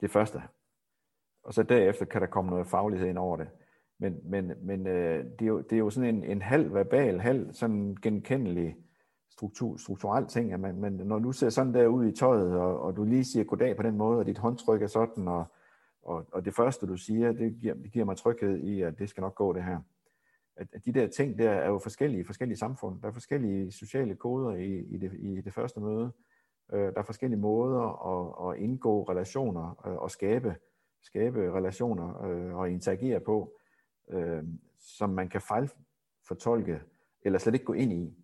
det 0.00 0.10
første. 0.10 0.42
Og 1.42 1.54
så 1.54 1.62
derefter 1.62 2.04
kan 2.04 2.20
der 2.20 2.26
komme 2.26 2.50
noget 2.50 2.66
faglighed 2.66 3.08
ind 3.08 3.18
over 3.18 3.36
det. 3.36 3.48
Men, 3.98 4.20
men, 4.22 4.52
men 4.62 4.86
øh, 4.86 5.24
det, 5.24 5.42
er 5.42 5.46
jo, 5.46 5.60
det 5.60 5.72
er 5.72 5.78
jo 5.78 5.90
sådan 5.90 6.14
en, 6.14 6.24
en 6.24 6.42
halv 6.42 6.74
verbal, 6.74 7.20
halv 7.20 7.52
sådan 7.52 7.96
genkendelig 8.02 8.76
struktur, 9.30 9.76
strukturel 9.76 10.26
ting, 10.26 10.52
at 10.52 10.60
man, 10.60 10.80
man, 10.80 10.92
når 10.92 11.18
du 11.18 11.32
ser 11.32 11.48
sådan 11.48 11.74
der 11.74 11.86
ud 11.86 12.06
i 12.06 12.12
tøjet, 12.12 12.58
og, 12.58 12.80
og 12.80 12.96
du 12.96 13.04
lige 13.04 13.24
siger 13.24 13.44
goddag 13.44 13.76
på 13.76 13.82
den 13.82 13.96
måde, 13.96 14.18
og 14.18 14.26
dit 14.26 14.38
håndtryk 14.38 14.82
er 14.82 14.86
sådan, 14.86 15.28
og, 15.28 15.44
og, 16.02 16.26
og 16.32 16.44
det 16.44 16.54
første 16.54 16.86
du 16.86 16.96
siger, 16.96 17.32
det 17.32 17.56
giver, 17.60 17.74
det 17.74 17.92
giver 17.92 18.04
mig 18.04 18.16
tryghed 18.16 18.58
i, 18.58 18.82
at 18.82 18.98
det 18.98 19.08
skal 19.08 19.20
nok 19.20 19.34
gå 19.34 19.52
det 19.52 19.64
her 19.64 19.80
at, 20.56 20.68
at 20.72 20.84
de 20.84 20.92
der 20.92 21.06
ting 21.06 21.38
der 21.38 21.50
er 21.50 21.68
jo 21.68 21.78
forskellige 21.78 22.20
i 22.20 22.24
forskellige 22.24 22.58
samfund. 22.58 23.02
Der 23.02 23.08
er 23.08 23.12
forskellige 23.12 23.72
sociale 23.72 24.16
koder 24.16 24.50
i, 24.56 24.78
i, 24.78 24.98
det, 24.98 25.12
i 25.18 25.40
det 25.40 25.54
første 25.54 25.80
møde. 25.80 26.12
Øh, 26.72 26.80
der 26.80 26.98
er 26.98 27.02
forskellige 27.02 27.40
måder 27.40 27.82
at, 28.12 28.54
at 28.54 28.62
indgå 28.62 29.02
relationer 29.02 29.86
øh, 29.86 29.96
og 29.96 30.10
skabe, 30.10 30.56
skabe 31.02 31.52
relationer 31.52 32.24
øh, 32.24 32.54
og 32.54 32.70
interagere 32.70 33.20
på, 33.20 33.52
øh, 34.10 34.44
som 34.78 35.10
man 35.10 35.28
kan 35.28 35.40
fejlfortolke 35.40 36.80
eller 37.22 37.38
slet 37.38 37.54
ikke 37.54 37.64
gå 37.64 37.72
ind 37.72 37.92
i. 37.92 38.14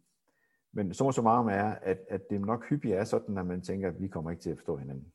Men 0.72 0.94
så 0.94 1.12
så 1.12 1.22
meget 1.22 1.56
er, 1.56 1.74
at, 1.82 1.98
at 2.08 2.30
det 2.30 2.40
nok 2.40 2.68
hyppigt 2.68 2.94
er 2.94 3.04
sådan, 3.04 3.38
at 3.38 3.46
man 3.46 3.62
tænker, 3.62 3.88
at 3.88 4.00
vi 4.00 4.08
kommer 4.08 4.30
ikke 4.30 4.42
til 4.42 4.50
at 4.50 4.56
forstå 4.56 4.76
hinanden. 4.76 5.12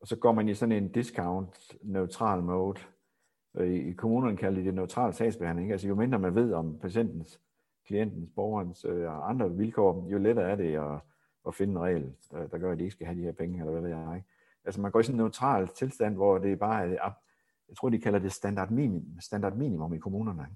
Og 0.00 0.06
så 0.06 0.16
går 0.16 0.32
man 0.32 0.48
i 0.48 0.54
sådan 0.54 0.72
en 0.72 0.92
discount-neutral 0.92 2.42
mode. 2.42 2.80
Øh, 3.54 3.70
I, 3.70 3.92
kommunerne 3.92 4.36
kalder 4.36 4.62
det 4.62 4.74
neutral 4.74 5.14
sagsbehandling. 5.14 5.72
Altså 5.72 5.88
jo 5.88 5.94
mindre 5.94 6.18
man 6.18 6.34
ved 6.34 6.52
om 6.52 6.78
patientens, 6.78 7.40
klientens, 7.86 8.30
borgerens 8.34 8.84
øh, 8.84 9.08
og 9.10 9.30
andre 9.30 9.56
vilkår, 9.56 10.06
jo 10.08 10.18
lettere 10.18 10.50
er 10.50 10.56
det 10.56 10.76
at, 10.76 11.00
at 11.46 11.54
finde 11.54 11.72
en 11.72 11.78
regel, 11.78 12.12
der, 12.30 12.46
der 12.46 12.58
gør, 12.58 12.72
at 12.72 12.78
de 12.78 12.82
ikke 12.82 12.92
skal 12.92 13.06
have 13.06 13.18
de 13.18 13.24
her 13.24 13.32
penge, 13.32 13.58
eller 13.58 13.72
hvad 13.72 13.82
ved 13.82 13.90
jeg. 13.90 14.16
Ikke? 14.16 14.28
Altså 14.64 14.80
man 14.80 14.90
går 14.90 15.00
i 15.00 15.02
sådan 15.02 15.14
en 15.14 15.18
neutral 15.18 15.68
tilstand, 15.68 16.14
hvor 16.14 16.38
det 16.38 16.58
bare 16.58 16.84
er, 16.84 17.10
jeg 17.68 17.76
tror 17.76 17.88
de 17.88 17.98
kalder 17.98 18.18
det 18.18 18.32
standard 18.32 18.70
minimum, 18.70 19.20
standard 19.20 19.56
minimum 19.56 19.94
i 19.94 19.98
kommunerne. 19.98 20.48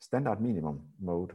Standard 0.00 0.40
minimum 0.40 0.80
mode. 0.98 1.34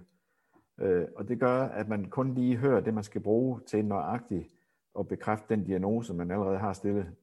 Øh, 0.80 1.08
og 1.16 1.28
det 1.28 1.40
gør, 1.40 1.64
at 1.64 1.90
man 1.90 2.10
kun 2.10 2.34
lige 2.34 2.58
hører 2.58 2.82
det, 2.82 2.94
man 2.94 3.04
skal 3.04 3.22
bruge 3.22 3.60
til 3.68 3.86
nøjagtigt 3.86 4.56
at 5.00 5.08
bekræfte 5.08 5.56
den 5.56 5.64
diagnose, 5.64 6.14
man 6.14 6.32
allerede 6.32 6.58
har 6.58 6.74
stillet 6.74 7.16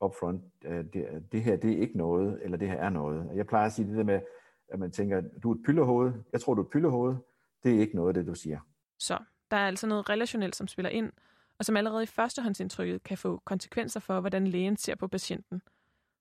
upfront. 0.00 0.42
Øh, 0.64 0.84
det, 0.92 1.22
det 1.32 1.42
her, 1.42 1.56
det 1.56 1.72
er 1.72 1.78
ikke 1.78 1.96
noget, 1.96 2.40
eller 2.42 2.56
det 2.56 2.68
her 2.68 2.76
er 2.76 2.90
noget. 2.90 3.30
Jeg 3.34 3.46
plejer 3.46 3.66
at 3.66 3.72
sige 3.72 3.88
det 3.88 3.96
der 3.96 4.04
med, 4.04 4.20
at 4.68 4.78
man 4.78 4.90
tænker, 4.90 5.20
du 5.42 5.50
er 5.50 5.54
et 5.54 5.60
pyllerhoved, 5.66 6.12
jeg 6.32 6.40
tror, 6.40 6.54
du 6.54 6.60
er 6.60 6.64
et 6.64 6.70
pyllerhoved, 6.70 7.16
det 7.64 7.74
er 7.74 7.80
ikke 7.80 7.96
noget, 7.96 8.14
det 8.14 8.26
du 8.26 8.34
siger. 8.34 8.60
Så 8.98 9.18
der 9.50 9.56
er 9.56 9.66
altså 9.66 9.86
noget 9.86 10.10
relationelt, 10.10 10.56
som 10.56 10.68
spiller 10.68 10.90
ind, 10.90 11.12
og 11.58 11.64
som 11.64 11.76
allerede 11.76 12.02
i 12.02 12.06
førstehåndsindtrykket 12.06 13.02
kan 13.02 13.18
få 13.18 13.42
konsekvenser 13.44 14.00
for, 14.00 14.20
hvordan 14.20 14.46
lægen 14.46 14.76
ser 14.76 14.94
på 14.94 15.08
patienten. 15.08 15.62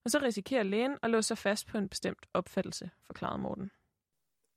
Og 0.05 0.11
så 0.11 0.19
risikerer 0.21 0.63
lægen 0.63 0.97
at 1.01 1.09
låse 1.09 1.28
sig 1.28 1.38
fast 1.38 1.67
på 1.67 1.78
en 1.78 1.89
bestemt 1.89 2.26
opfattelse, 2.34 2.89
forklarede 3.05 3.41
Morten. 3.41 3.71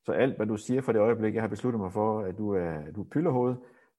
Så 0.05 0.13
alt, 0.13 0.37
hvad 0.37 0.47
du 0.47 0.57
siger 0.57 0.81
for 0.81 0.93
det 0.93 0.99
øjeblik, 0.99 1.35
jeg 1.35 1.43
har 1.43 1.49
besluttet 1.49 1.81
mig 1.81 1.93
for, 1.93 2.21
at 2.21 2.39
du 2.39 2.51
er, 2.51 2.91
du 2.95 3.01
er 3.01 3.07
pyllerhoved, 3.11 3.55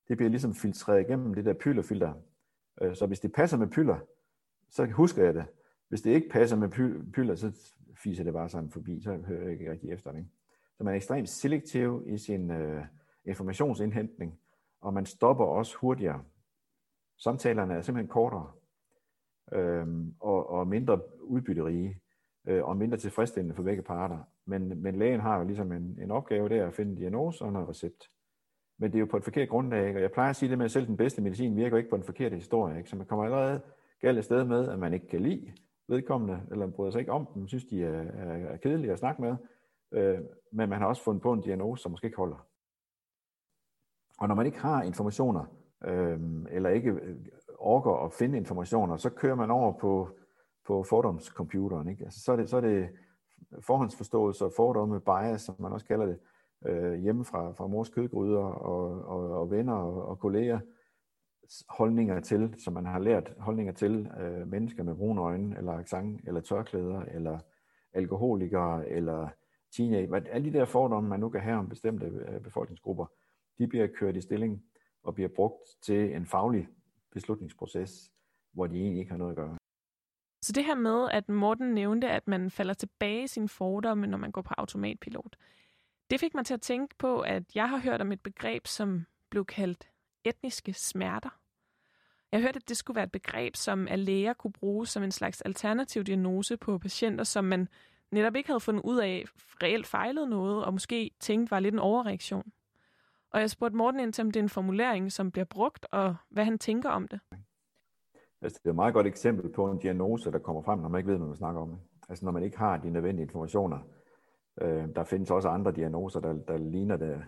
det 0.07 0.17
bliver 0.17 0.29
ligesom 0.29 0.55
filtreret 0.55 1.01
igennem 1.01 1.33
det 1.33 1.45
der 1.45 1.53
pyllerfilter. 1.53 2.13
Øh, 2.81 2.95
så 2.95 3.05
hvis 3.05 3.19
det 3.19 3.31
passer 3.33 3.57
med 3.57 3.67
pyller, 3.67 3.97
så 4.69 4.85
husker 4.85 5.23
jeg 5.23 5.33
det. 5.33 5.45
Hvis 5.89 6.01
det 6.01 6.11
ikke 6.11 6.29
passer 6.29 6.57
med 6.57 6.69
pyller, 7.13 7.35
så 7.35 7.51
fiser 8.03 8.23
det 8.23 8.33
bare 8.33 8.49
sådan 8.49 8.69
forbi, 8.69 9.01
så 9.01 9.17
hører 9.27 9.41
jeg 9.41 9.51
ikke 9.51 9.71
rigtig 9.71 9.91
efter 9.91 10.11
det. 10.11 10.27
Så 10.77 10.83
man 10.83 10.93
er 10.93 10.95
ekstremt 10.95 11.29
selektiv 11.29 12.03
i 12.07 12.17
sin 12.17 12.51
øh, 12.51 12.85
informationsindhentning, 13.25 14.39
og 14.81 14.93
man 14.93 15.05
stopper 15.05 15.45
også 15.45 15.77
hurtigere. 15.77 16.23
Samtalerne 17.17 17.73
er 17.73 17.81
simpelthen 17.81 18.11
kortere 18.11 18.51
øh, 19.53 19.87
og, 20.19 20.49
og 20.49 20.67
mindre 20.67 21.01
udbytterige 21.21 22.01
øh, 22.47 22.63
og 22.63 22.77
mindre 22.77 22.97
tilfredsstillende 22.97 23.55
for 23.55 23.63
begge 23.63 23.81
parter. 23.81 24.19
Men, 24.45 24.81
men 24.81 24.95
lægen 24.95 25.19
har 25.19 25.37
jo 25.37 25.43
ligesom 25.43 25.71
en, 25.71 25.99
en 26.01 26.11
opgave 26.11 26.49
der 26.49 26.67
at 26.67 26.73
finde 26.73 26.91
en 26.91 26.97
diagnose 26.97 27.43
og 27.45 27.49
en 27.49 27.69
recept. 27.69 28.09
Men 28.79 28.91
det 28.91 28.97
er 28.97 28.99
jo 28.99 29.05
på 29.05 29.17
et 29.17 29.23
forkert 29.23 29.49
grundlag, 29.49 29.95
og 29.95 30.01
jeg 30.01 30.11
plejer 30.11 30.29
at 30.29 30.35
sige 30.35 30.49
det 30.49 30.57
med, 30.57 30.65
at 30.65 30.71
selv 30.71 30.87
den 30.87 30.97
bedste 30.97 31.21
medicin 31.21 31.55
virker 31.55 31.77
ikke 31.77 31.89
på 31.89 31.95
en 31.95 32.03
forkert 32.03 32.33
historie. 32.33 32.77
Ikke? 32.77 32.89
Så 32.89 32.95
man 32.95 33.05
kommer 33.05 33.25
allerede 33.25 33.61
galt 34.01 34.25
sted 34.25 34.43
med, 34.43 34.69
at 34.69 34.79
man 34.79 34.93
ikke 34.93 35.07
kan 35.07 35.21
lide 35.21 35.53
vedkommende, 35.87 36.41
eller 36.51 36.67
bryder 36.67 36.91
sig 36.91 36.99
ikke 36.99 37.11
om 37.11 37.27
dem, 37.33 37.47
synes 37.47 37.65
de 37.65 37.83
er, 37.83 38.01
er, 38.01 38.47
er 38.47 38.57
kedelige 38.57 38.91
at 38.91 38.99
snakke 38.99 39.21
med, 39.21 39.35
øh, 39.91 40.19
men 40.51 40.69
man 40.69 40.79
har 40.79 40.87
også 40.87 41.03
fundet 41.03 41.23
på 41.23 41.33
en 41.33 41.41
diagnose, 41.41 41.83
som 41.83 41.91
måske 41.91 42.05
ikke 42.05 42.17
holder. 42.17 42.47
Og 44.19 44.27
når 44.27 44.35
man 44.35 44.45
ikke 44.45 44.59
har 44.59 44.83
informationer, 44.83 45.45
øh, 45.85 46.19
eller 46.51 46.69
ikke 46.69 46.91
øh, 46.91 47.15
orker 47.59 48.05
at 48.05 48.13
finde 48.13 48.37
informationer, 48.37 48.97
så 48.97 49.09
kører 49.09 49.35
man 49.35 49.51
over 49.51 49.71
på, 49.71 50.09
på 50.67 50.83
fordomscomputeren. 50.83 51.89
Ikke? 51.89 52.03
Altså, 52.03 52.19
så, 52.19 52.31
er 52.31 52.35
det, 52.35 52.49
så 52.49 52.57
er 52.57 52.61
det 52.61 52.89
forhåndsforståelse 53.59 54.45
og 54.45 54.51
fordomme, 54.55 54.99
bias, 54.99 55.41
som 55.41 55.55
man 55.59 55.71
også 55.71 55.85
kalder 55.85 56.05
det, 56.05 56.19
øh, 56.65 56.93
hjemme 56.93 57.25
fra, 57.25 57.51
fra 57.51 57.67
mors 57.67 57.89
kødgryder 57.89 58.43
og, 58.43 59.05
og, 59.05 59.39
og 59.39 59.51
venner 59.51 59.73
og, 59.73 60.07
og 60.07 60.19
kolleger, 60.19 60.59
holdninger 61.69 62.19
til, 62.19 62.53
som 62.57 62.73
man 62.73 62.85
har 62.85 62.99
lært 62.99 63.33
holdninger 63.39 63.73
til 63.73 64.11
øh, 64.19 64.47
mennesker 64.47 64.83
med 64.83 64.95
brune 64.95 65.21
øjne, 65.21 65.57
eller 65.57 65.71
accent, 65.71 66.21
eller 66.27 66.41
tørklæder, 66.41 67.01
eller 67.01 67.39
alkoholikere, 67.93 68.89
eller 68.89 69.27
teenager. 69.75 70.21
Alle 70.31 70.51
de 70.51 70.57
der 70.57 70.65
fordomme, 70.65 71.09
man 71.09 71.19
nu 71.19 71.29
kan 71.29 71.41
have 71.41 71.57
om 71.57 71.69
bestemte 71.69 72.05
øh, 72.05 72.41
befolkningsgrupper, 72.41 73.05
de 73.57 73.67
bliver 73.67 73.87
kørt 73.87 74.15
i 74.15 74.21
stilling 74.21 74.63
og 75.03 75.13
bliver 75.15 75.29
brugt 75.35 75.63
til 75.81 76.15
en 76.15 76.25
faglig 76.25 76.67
beslutningsproces, 77.11 78.11
hvor 78.53 78.67
de 78.67 78.75
egentlig 78.79 78.99
ikke 78.99 79.11
har 79.11 79.17
noget 79.17 79.31
at 79.31 79.37
gøre. 79.37 79.57
Så 80.41 80.51
det 80.53 80.65
her 80.65 80.75
med, 80.75 81.09
at 81.11 81.29
Morten 81.29 81.73
nævnte, 81.73 82.09
at 82.09 82.27
man 82.27 82.51
falder 82.51 82.73
tilbage 82.73 83.23
i 83.23 83.27
sine 83.27 83.49
fordomme, 83.49 84.07
når 84.07 84.17
man 84.17 84.31
går 84.31 84.41
på 84.41 84.53
automatpilot, 84.57 85.35
det 86.09 86.19
fik 86.19 86.33
mig 86.35 86.45
til 86.45 86.53
at 86.53 86.61
tænke 86.61 86.95
på, 86.97 87.19
at 87.19 87.43
jeg 87.55 87.69
har 87.69 87.77
hørt 87.77 88.01
om 88.01 88.11
et 88.11 88.21
begreb, 88.21 88.67
som 88.67 89.05
blev 89.29 89.45
kaldt 89.45 89.89
etniske 90.23 90.73
smerter. 90.73 91.29
Jeg 92.31 92.41
hørte, 92.41 92.57
at 92.57 92.69
det 92.69 92.77
skulle 92.77 92.95
være 92.95 93.05
et 93.05 93.11
begreb, 93.11 93.55
som 93.55 93.87
af 93.87 94.05
læger 94.05 94.33
kunne 94.33 94.53
bruge 94.53 94.87
som 94.87 95.03
en 95.03 95.11
slags 95.11 95.41
alternativ 95.41 96.03
diagnose 96.03 96.57
på 96.57 96.77
patienter, 96.77 97.23
som 97.23 97.45
man 97.45 97.67
netop 98.11 98.35
ikke 98.35 98.49
havde 98.49 98.59
fundet 98.59 98.81
ud 98.83 98.97
af 98.97 99.25
reelt 99.63 99.87
fejlede 99.87 100.29
noget, 100.29 100.65
og 100.65 100.73
måske 100.73 101.11
tænkte 101.19 101.51
var 101.51 101.59
lidt 101.59 101.73
en 101.73 101.79
overreaktion. 101.79 102.51
Og 103.31 103.39
jeg 103.39 103.49
spurgte 103.49 103.77
Morten 103.77 103.99
ind 103.99 104.13
til, 104.13 104.21
om 104.21 104.31
det 104.31 104.39
er 104.39 104.43
en 104.43 104.49
formulering, 104.49 105.11
som 105.11 105.31
bliver 105.31 105.45
brugt, 105.45 105.85
og 105.91 106.15
hvad 106.29 106.45
han 106.45 106.59
tænker 106.59 106.89
om 106.89 107.07
det. 107.07 107.19
Altså, 108.41 108.59
det 108.63 108.65
er 108.65 108.73
et 108.73 108.75
meget 108.75 108.93
godt 108.93 109.07
eksempel 109.07 109.51
på 109.51 109.71
en 109.71 109.77
diagnose, 109.77 110.31
der 110.31 110.39
kommer 110.39 110.61
frem, 110.61 110.79
når 110.79 110.89
man 110.89 110.99
ikke 110.99 111.11
ved, 111.11 111.17
hvad 111.17 111.27
man 111.27 111.35
snakker 111.35 111.61
om. 111.61 111.79
Altså, 112.09 112.25
når 112.25 112.31
man 112.31 112.43
ikke 112.43 112.57
har 112.57 112.77
de 112.77 112.89
nødvendige 112.89 113.23
informationer. 113.23 113.79
Øh, 114.61 114.87
der 114.95 115.03
findes 115.03 115.31
også 115.31 115.49
andre 115.49 115.71
diagnoser, 115.71 116.19
der, 116.19 116.33
der 116.33 116.57
ligner 116.57 116.97
det 116.97 117.23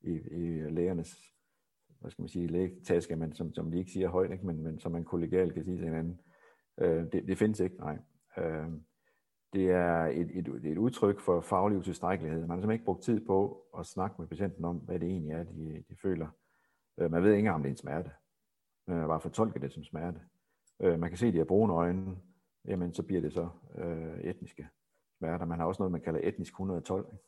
i, 0.00 0.12
i 0.12 0.70
lægernes 0.70 1.32
hvad 2.02 2.10
skal 2.10 2.22
man 2.22 2.28
sige, 2.28 2.46
lægetaske, 2.46 3.16
men 3.16 3.32
som, 3.32 3.54
som 3.54 3.72
vi 3.72 3.78
ikke 3.78 3.92
siger 3.92 4.08
højt, 4.08 4.30
ikke? 4.30 4.46
Men, 4.46 4.62
men 4.62 4.78
som 4.78 4.92
man 4.92 5.04
kollegialt 5.04 5.54
kan 5.54 5.64
sige 5.64 5.76
til 5.76 5.84
hinanden. 5.84 6.20
Øh, 6.80 7.04
det, 7.12 7.28
det 7.28 7.38
findes 7.38 7.60
ikke, 7.60 7.76
nej. 7.76 7.98
Øh, 8.38 8.68
det 9.52 9.70
er 9.70 10.04
et, 10.04 10.30
et, 10.38 10.48
et 10.64 10.78
udtryk 10.78 11.20
for 11.20 11.40
faglig 11.40 11.78
utilstrækkelighed. 11.78 12.40
Man 12.40 12.50
har 12.50 12.56
simpelthen 12.56 12.72
ikke 12.72 12.84
brugt 12.84 13.02
tid 13.02 13.26
på 13.26 13.66
at 13.78 13.86
snakke 13.86 14.16
med 14.18 14.26
patienten 14.26 14.64
om, 14.64 14.76
hvad 14.76 15.00
det 15.00 15.08
egentlig 15.08 15.32
er, 15.32 15.42
de, 15.42 15.84
de 15.88 15.96
føler. 16.02 16.28
Øh, 16.98 17.10
man 17.10 17.22
ved 17.22 17.30
ikke 17.30 17.38
engang, 17.38 17.54
om 17.54 17.62
det 17.62 17.68
er 17.68 17.72
en 17.72 17.76
smerte. 17.76 18.10
Man 18.86 18.98
har 18.98 19.06
bare 19.06 19.20
fortolket 19.20 19.62
det 19.62 19.72
som 19.72 19.84
smerte. 19.84 20.20
Øh, 20.80 20.98
man 20.98 21.10
kan 21.10 21.18
se, 21.18 21.26
at 21.26 21.32
de 21.32 21.38
har 21.38 21.44
brune 21.44 21.72
øjne, 21.72 22.16
jamen 22.64 22.94
så 22.94 23.02
bliver 23.02 23.20
det 23.20 23.32
så 23.32 23.48
øh, 23.78 24.20
etniske 24.20 24.68
smerter. 25.18 25.44
Man 25.46 25.58
har 25.58 25.66
også 25.66 25.82
noget, 25.82 25.92
man 25.92 26.00
kalder 26.00 26.20
etnisk 26.22 26.52
112. 26.52 27.06
Ikke? 27.12 27.24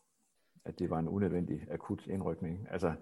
At 0.64 0.79
det 0.79 0.91
var 0.91 0.99
en 0.99 1.09
unødvendig 1.09 1.66
akut 1.70 2.07
indrykning. 2.07 2.68
Altså, 2.70 2.95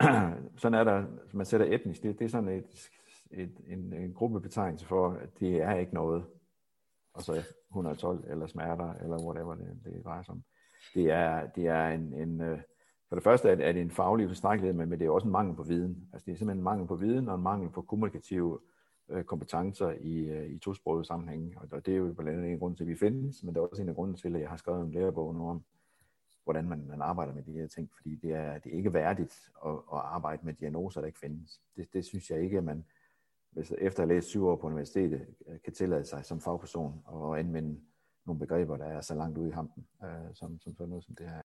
sådan 0.60 0.78
er 0.78 0.84
der, 0.84 1.04
man 1.32 1.46
sætter 1.46 1.66
etnisk, 1.74 2.02
det, 2.02 2.18
det 2.18 2.24
er 2.24 2.28
sådan 2.28 2.48
et, 2.48 2.90
et, 3.30 3.52
en, 3.66 3.92
en 3.92 4.12
gruppebetegnelse 4.12 4.86
for, 4.86 5.10
at 5.10 5.28
det 5.40 5.62
er 5.62 5.74
ikke 5.74 5.94
noget. 5.94 6.24
Og 7.14 7.22
så 7.22 7.44
112 7.70 8.24
eller 8.30 8.46
smerter, 8.46 8.94
eller 8.94 9.24
whatever 9.24 9.54
det, 9.54 9.80
det 9.84 10.04
drejer 10.04 10.22
sig 10.22 10.32
om. 10.32 10.42
Det 10.94 11.10
er, 11.10 11.46
det 11.46 11.66
er 11.66 11.88
en, 11.88 12.14
en 12.14 12.40
øh, 12.40 12.58
for 13.08 13.16
det 13.16 13.24
første 13.24 13.48
er 13.48 13.72
det 13.72 13.82
en 13.82 13.90
faglig 13.90 14.28
tilstrækkelighed, 14.28 14.74
men 14.74 14.90
det 14.90 15.02
er 15.02 15.10
også 15.10 15.26
en 15.26 15.32
mangel 15.32 15.56
på 15.56 15.62
viden. 15.62 16.08
Altså 16.12 16.26
det 16.26 16.32
er 16.32 16.36
simpelthen 16.36 16.58
en 16.58 16.64
mangel 16.64 16.86
på 16.86 16.96
viden 16.96 17.28
og 17.28 17.34
en 17.34 17.42
mangel 17.42 17.70
på 17.70 17.82
kommunikative 17.82 18.58
øh, 19.08 19.24
kompetencer 19.24 19.90
i, 20.00 20.18
øh, 20.18 20.50
i 20.50 20.58
tosprogede 20.58 21.04
sammenhænge. 21.04 21.58
Og 21.72 21.86
det 21.86 21.94
er 21.94 21.98
jo 21.98 22.12
blandt 22.12 22.38
andet 22.38 22.52
en 22.52 22.58
grund 22.58 22.76
til, 22.76 22.84
at 22.84 22.88
vi 22.88 22.96
findes, 22.96 23.42
men 23.42 23.54
det 23.54 23.60
er 23.60 23.66
også 23.66 23.82
en 23.82 23.88
af 23.88 23.94
grunden 23.94 24.16
til, 24.16 24.34
at 24.34 24.40
jeg 24.40 24.48
har 24.48 24.56
skrevet 24.56 24.86
en 24.86 24.92
lærebog 24.92 25.34
nu 25.34 25.50
om, 25.50 25.62
hvordan 26.46 26.68
man, 26.68 26.86
man 26.88 27.02
arbejder 27.02 27.34
med 27.34 27.42
de 27.42 27.52
her 27.52 27.66
ting, 27.66 27.90
fordi 27.96 28.16
det 28.16 28.32
er, 28.32 28.58
det 28.58 28.72
er 28.72 28.76
ikke 28.76 28.92
værdigt 28.92 29.50
at, 29.66 29.72
at 29.72 29.98
arbejde 29.98 30.46
med 30.46 30.54
diagnoser, 30.54 31.00
der 31.00 31.06
ikke 31.06 31.18
findes. 31.18 31.60
Det, 31.76 31.92
det 31.92 32.04
synes 32.04 32.30
jeg 32.30 32.42
ikke, 32.42 32.58
at 32.58 32.64
man, 32.64 32.84
hvis 33.50 33.72
efter 33.78 34.02
at 34.02 34.08
have 34.08 34.16
læst 34.16 34.28
syv 34.28 34.46
år 34.46 34.56
på 34.56 34.66
universitetet, 34.66 35.26
kan 35.64 35.72
tillade 35.72 36.04
sig 36.04 36.24
som 36.24 36.40
fagperson 36.40 37.02
at 37.14 37.38
anvende 37.38 37.80
nogle 38.26 38.38
begreber, 38.38 38.76
der 38.76 38.84
er 38.84 39.00
så 39.00 39.14
langt 39.14 39.38
ude 39.38 39.48
i 39.48 39.52
hampen, 39.52 39.86
øh, 40.04 40.34
som, 40.34 40.60
som 40.60 40.76
sådan 40.76 40.88
noget 40.88 41.04
som 41.04 41.14
det 41.14 41.28
her. 41.28 41.42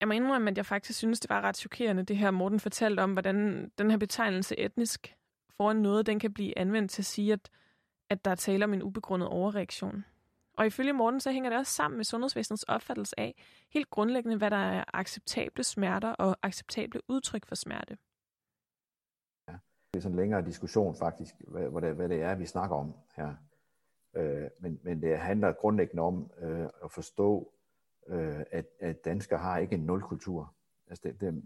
Jeg 0.00 0.08
må 0.08 0.14
indrømme, 0.14 0.50
at 0.50 0.56
jeg 0.56 0.66
faktisk 0.66 0.98
synes, 0.98 1.20
det 1.20 1.30
var 1.30 1.40
ret 1.40 1.56
chokerende, 1.56 2.02
det 2.02 2.16
her 2.16 2.30
Morten 2.30 2.60
fortalte 2.60 3.00
om, 3.00 3.12
hvordan 3.12 3.68
den 3.78 3.90
her 3.90 3.98
betegnelse 3.98 4.58
etnisk 4.58 5.16
foran 5.56 5.76
noget, 5.76 6.06
den 6.06 6.18
kan 6.18 6.34
blive 6.34 6.58
anvendt 6.58 6.90
til 6.90 7.02
at 7.02 7.06
sige, 7.06 7.32
at, 7.32 7.50
at 8.10 8.24
der 8.24 8.30
er 8.30 8.34
tale 8.34 8.64
om 8.64 8.74
en 8.74 8.82
ubegrundet 8.82 9.28
overreaktion. 9.28 10.04
Og 10.56 10.66
ifølge 10.66 10.92
Morten, 10.92 11.20
så 11.20 11.32
hænger 11.32 11.50
det 11.50 11.58
også 11.58 11.72
sammen 11.72 11.96
med 11.96 12.04
sundhedsvæsenets 12.04 12.62
opfattelse 12.62 13.20
af 13.20 13.34
helt 13.70 13.90
grundlæggende, 13.90 14.36
hvad 14.36 14.50
der 14.50 14.56
er 14.56 14.84
acceptable 14.94 15.64
smerter 15.64 16.12
og 16.12 16.36
acceptable 16.42 17.00
udtryk 17.08 17.46
for 17.46 17.54
smerte. 17.54 17.98
Ja, 19.48 19.52
det 19.92 19.98
er 19.98 20.00
sådan 20.00 20.12
en 20.12 20.20
længere 20.20 20.44
diskussion 20.44 20.96
faktisk, 20.96 21.34
hvad, 21.48 21.82
det, 21.82 21.94
hvad 21.94 22.08
det 22.08 22.22
er, 22.22 22.34
vi 22.34 22.46
snakker 22.46 22.76
om 22.76 22.94
her. 23.16 23.34
Øh, 24.14 24.50
men, 24.60 24.80
men 24.82 25.02
det 25.02 25.18
handler 25.18 25.52
grundlæggende 25.52 26.02
om 26.02 26.30
øh, 26.38 26.68
at 26.84 26.90
forstå 26.90 27.52
øh, 28.08 28.40
at, 28.50 28.66
at 28.80 29.04
danskere 29.04 29.38
har 29.38 29.58
ikke 29.58 29.74
en 29.74 29.86
nulkultur. 29.86 30.54
Altså 30.86 31.08
det, 31.08 31.20
det, 31.20 31.42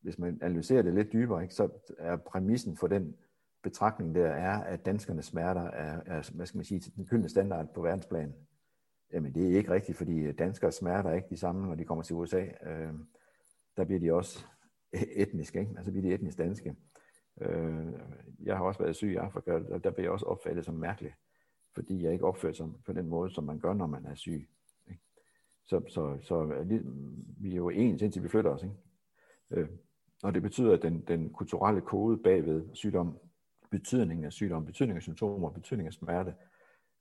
hvis 0.00 0.18
man 0.18 0.38
analyserer 0.42 0.82
det 0.82 0.94
lidt 0.94 1.12
dybere, 1.12 1.42
ikke, 1.42 1.54
så 1.54 1.68
er 1.98 2.16
præmissen 2.16 2.76
for 2.76 2.86
den 2.86 3.16
betragtning 3.66 4.14
der 4.14 4.26
er, 4.26 4.62
at 4.64 4.86
danskernes 4.86 5.24
smerter 5.24 5.62
er, 5.62 6.00
er 6.06 6.30
hvad 6.34 6.46
skal 6.46 6.58
man 6.58 6.64
sige, 6.64 6.92
den 6.96 7.06
gyldne 7.06 7.28
standard 7.28 7.74
på 7.74 7.82
verdensplan. 7.82 8.34
Jamen 9.12 9.34
det 9.34 9.52
er 9.52 9.56
ikke 9.56 9.70
rigtigt, 9.70 9.98
fordi 9.98 10.32
danskers 10.32 10.74
smerter 10.74 11.10
er 11.10 11.14
ikke 11.14 11.28
de 11.30 11.36
samme, 11.36 11.66
når 11.66 11.74
de 11.74 11.84
kommer 11.84 12.04
til 12.04 12.16
USA. 12.16 12.40
Øh, 12.40 12.92
der 13.76 13.84
bliver 13.84 14.00
de 14.00 14.12
også 14.12 14.44
e-, 14.96 15.20
etniske, 15.22 15.60
ikke? 15.60 15.72
altså 15.76 15.92
bliver 15.92 16.02
de 16.08 16.14
etnisk 16.14 16.38
danske. 16.38 16.76
Øh, 17.40 17.86
jeg 18.42 18.56
har 18.56 18.64
også 18.64 18.82
været 18.82 18.96
syg 18.96 19.12
i 19.12 19.16
Afrika, 19.16 19.52
og 19.52 19.84
der 19.84 19.90
bliver 19.90 20.04
jeg 20.04 20.12
også 20.12 20.26
opfattet 20.26 20.64
som 20.64 20.74
mærkelig, 20.74 21.14
fordi 21.74 22.02
jeg 22.02 22.12
ikke 22.12 22.24
opfører 22.24 22.52
som 22.52 22.76
på 22.86 22.92
den 22.92 23.08
måde, 23.08 23.30
som 23.30 23.44
man 23.44 23.58
gør, 23.58 23.74
når 23.74 23.86
man 23.86 24.06
er 24.06 24.14
syg. 24.14 24.48
Ikke? 24.88 25.02
Så, 25.66 25.82
så, 25.88 26.18
så 26.20 26.64
vi 27.40 27.52
er 27.52 27.56
jo 27.56 27.68
ens, 27.68 28.02
indtil 28.02 28.22
vi 28.22 28.28
flytter 28.28 28.50
os. 28.50 28.62
Ikke? 28.62 28.74
Øh, 29.50 29.68
og 30.22 30.34
det 30.34 30.42
betyder, 30.42 30.72
at 30.72 30.82
den, 30.82 31.00
den 31.08 31.32
kulturelle 31.32 31.80
kode 31.80 32.18
bagved 32.18 32.68
sygdom, 32.72 33.18
betydningen 33.70 34.24
af 34.24 34.32
sygdom, 34.32 34.66
betydningen 34.66 34.96
af 34.96 35.02
symptomer, 35.02 35.50
betydningen 35.50 35.86
af 35.86 35.92
smerte, 35.92 36.34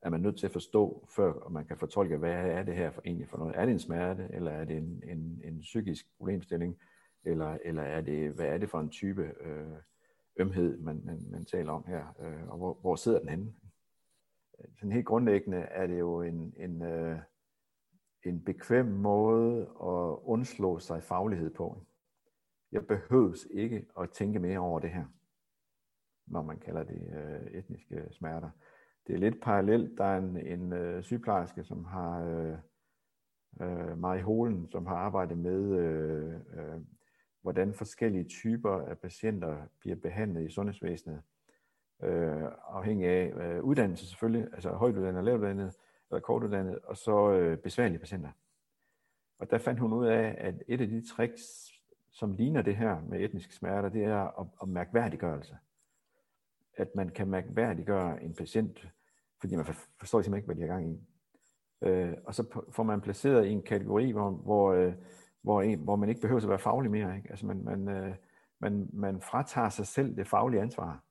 er 0.02 0.10
man 0.10 0.22
nødt 0.22 0.38
til 0.38 0.46
at 0.46 0.54
forstå, 0.54 1.08
før 1.16 1.50
man 1.50 1.66
kan 1.66 1.78
fortolke, 1.78 2.18
hvad 2.18 2.34
er 2.34 2.64
det 2.64 2.76
her 2.76 2.92
for 2.92 3.02
egentlig 3.06 3.30
for 3.30 3.38
noget. 3.38 3.56
Er 3.56 3.66
det 3.66 3.72
en 3.72 3.80
smerte, 3.80 4.30
eller 4.34 4.52
er 4.52 4.66
det 4.66 4.78
en, 4.78 5.04
en, 5.08 5.42
en 5.44 5.60
psykisk 5.60 6.18
problemstilling, 6.18 6.78
eller, 7.24 7.58
eller 7.66 7.84
er 7.84 8.02
det, 8.02 8.32
hvad 8.32 8.46
er 8.46 8.58
det 8.58 8.70
for 8.70 8.80
en 8.80 8.90
type 8.90 9.32
øh, 9.42 9.78
ømhed, 10.38 10.78
man, 10.78 11.02
man, 11.06 11.26
man 11.32 11.46
taler 11.46 11.72
om 11.72 11.84
her, 11.88 12.16
øh, 12.20 12.50
og 12.50 12.58
hvor, 12.58 12.78
hvor 12.82 12.96
sidder 12.96 13.20
den 13.20 13.30
henne? 13.30 13.54
Sådan 14.76 14.92
helt 14.92 15.06
grundlæggende 15.06 15.58
er 15.58 15.88
det 15.88 16.00
jo 16.00 16.22
en, 16.22 16.54
en, 16.58 16.82
øh, 16.82 17.20
en 18.24 18.44
bekvem 18.44 18.86
måde 18.86 19.62
at 19.62 20.18
undslå 20.24 20.80
sig 20.80 21.04
faglighed 21.04 21.54
på. 21.54 21.86
Jeg 22.72 22.88
behøves 22.88 23.48
ikke 23.52 23.86
at 24.00 24.10
tænke 24.10 24.40
mere 24.40 24.60
over 24.60 24.80
det 24.80 24.90
her, 24.90 25.06
når 26.28 26.42
man 26.42 26.60
kalder 26.60 26.84
det 26.84 27.02
øh, 27.16 27.60
etniske 27.60 28.08
smerter. 28.12 28.50
Det 29.08 29.16
er 29.16 29.20
lidt 29.20 29.42
parallelt. 29.42 29.98
Der 29.98 30.04
er 30.04 30.18
en, 30.18 30.38
en 30.38 30.74
øh, 30.74 31.04
sygeplejerske, 31.04 31.64
som 31.64 31.86
har 31.86 32.24
øh, 32.24 32.58
øh, 33.62 33.98
Marie 33.98 34.22
Holen, 34.22 34.68
som 34.68 34.86
har 34.86 34.96
arbejdet 34.96 35.38
med, 35.38 35.80
øh, 35.80 36.34
øh, 36.34 36.82
hvordan 37.42 37.74
forskellige 37.74 38.24
typer 38.24 38.82
af 38.82 39.00
patienter 39.00 39.58
bliver 39.80 39.96
behandlet 39.96 40.46
i 40.46 40.52
sundhedsvæsenet, 40.52 41.22
øh, 42.04 42.44
afhængig 42.68 43.08
af 43.08 43.34
øh, 43.36 43.64
uddannelse 43.64 44.08
selvfølgelig, 44.08 44.48
altså 44.54 44.70
højtuddannet, 44.70 45.24
lavtuddannet 45.24 45.76
eller 46.12 46.22
kortuddannet, 46.22 46.80
og 46.80 46.98
så 46.98 47.32
øh, 47.32 47.58
besværlige 47.58 48.00
patienter. 48.00 48.30
Og 49.40 49.52
der 49.52 49.58
fandt 49.58 49.80
hun 49.80 49.94
ud 49.94 50.06
af, 50.06 50.36
at 50.38 50.64
et 50.68 50.82
af 50.82 50.88
de 50.88 51.08
tricks, 51.08 51.72
som 52.12 52.32
ligner 52.32 52.62
det 52.62 52.76
her 52.76 53.02
med 53.02 53.20
etniske 53.20 53.56
smerter, 53.56 53.90
det 53.90 54.04
er 54.04 54.40
at, 54.42 54.48
at 54.62 54.68
mærkværdiggørelse. 54.68 55.58
At 56.78 56.96
man 56.96 57.10
kan 57.10 57.28
mærkværdiggøre 57.28 58.24
en 58.24 58.34
patient, 58.34 58.88
fordi 59.42 59.56
man 59.56 59.66
forstår 60.00 60.22
simpelthen 60.22 60.36
ikke, 60.36 60.46
hvad 60.46 60.56
de 60.56 60.62
har 60.62 60.68
gang 60.68 60.92
i. 60.92 61.00
Øh, 61.82 62.14
og 62.26 62.36
så 62.36 62.64
får 62.72 62.84
man 62.84 63.02
placeret 63.02 63.46
i 63.46 63.50
en 63.50 63.62
kategori, 63.62 64.12
hvor, 64.12 64.30
hvor, 64.30 64.74
øh, 64.74 64.94
hvor, 65.42 65.62
en, 65.62 65.80
hvor 65.80 65.96
man 65.96 66.10
ikke 66.10 66.22
behøver 66.22 66.42
at 66.42 66.50
være 66.50 66.60
faglig 66.60 66.92
mere. 66.92 67.18
Ikke? 67.18 67.30
Altså 67.30 67.46
man, 67.46 67.64
man, 67.64 67.90
øh, 67.90 68.16
man, 68.60 68.90
man 68.94 69.22
fratager 69.22 69.70
sig 69.70 69.88
selv 69.88 70.18
det 70.18 70.28
faglige 70.28 70.62
ansvar 70.62 71.04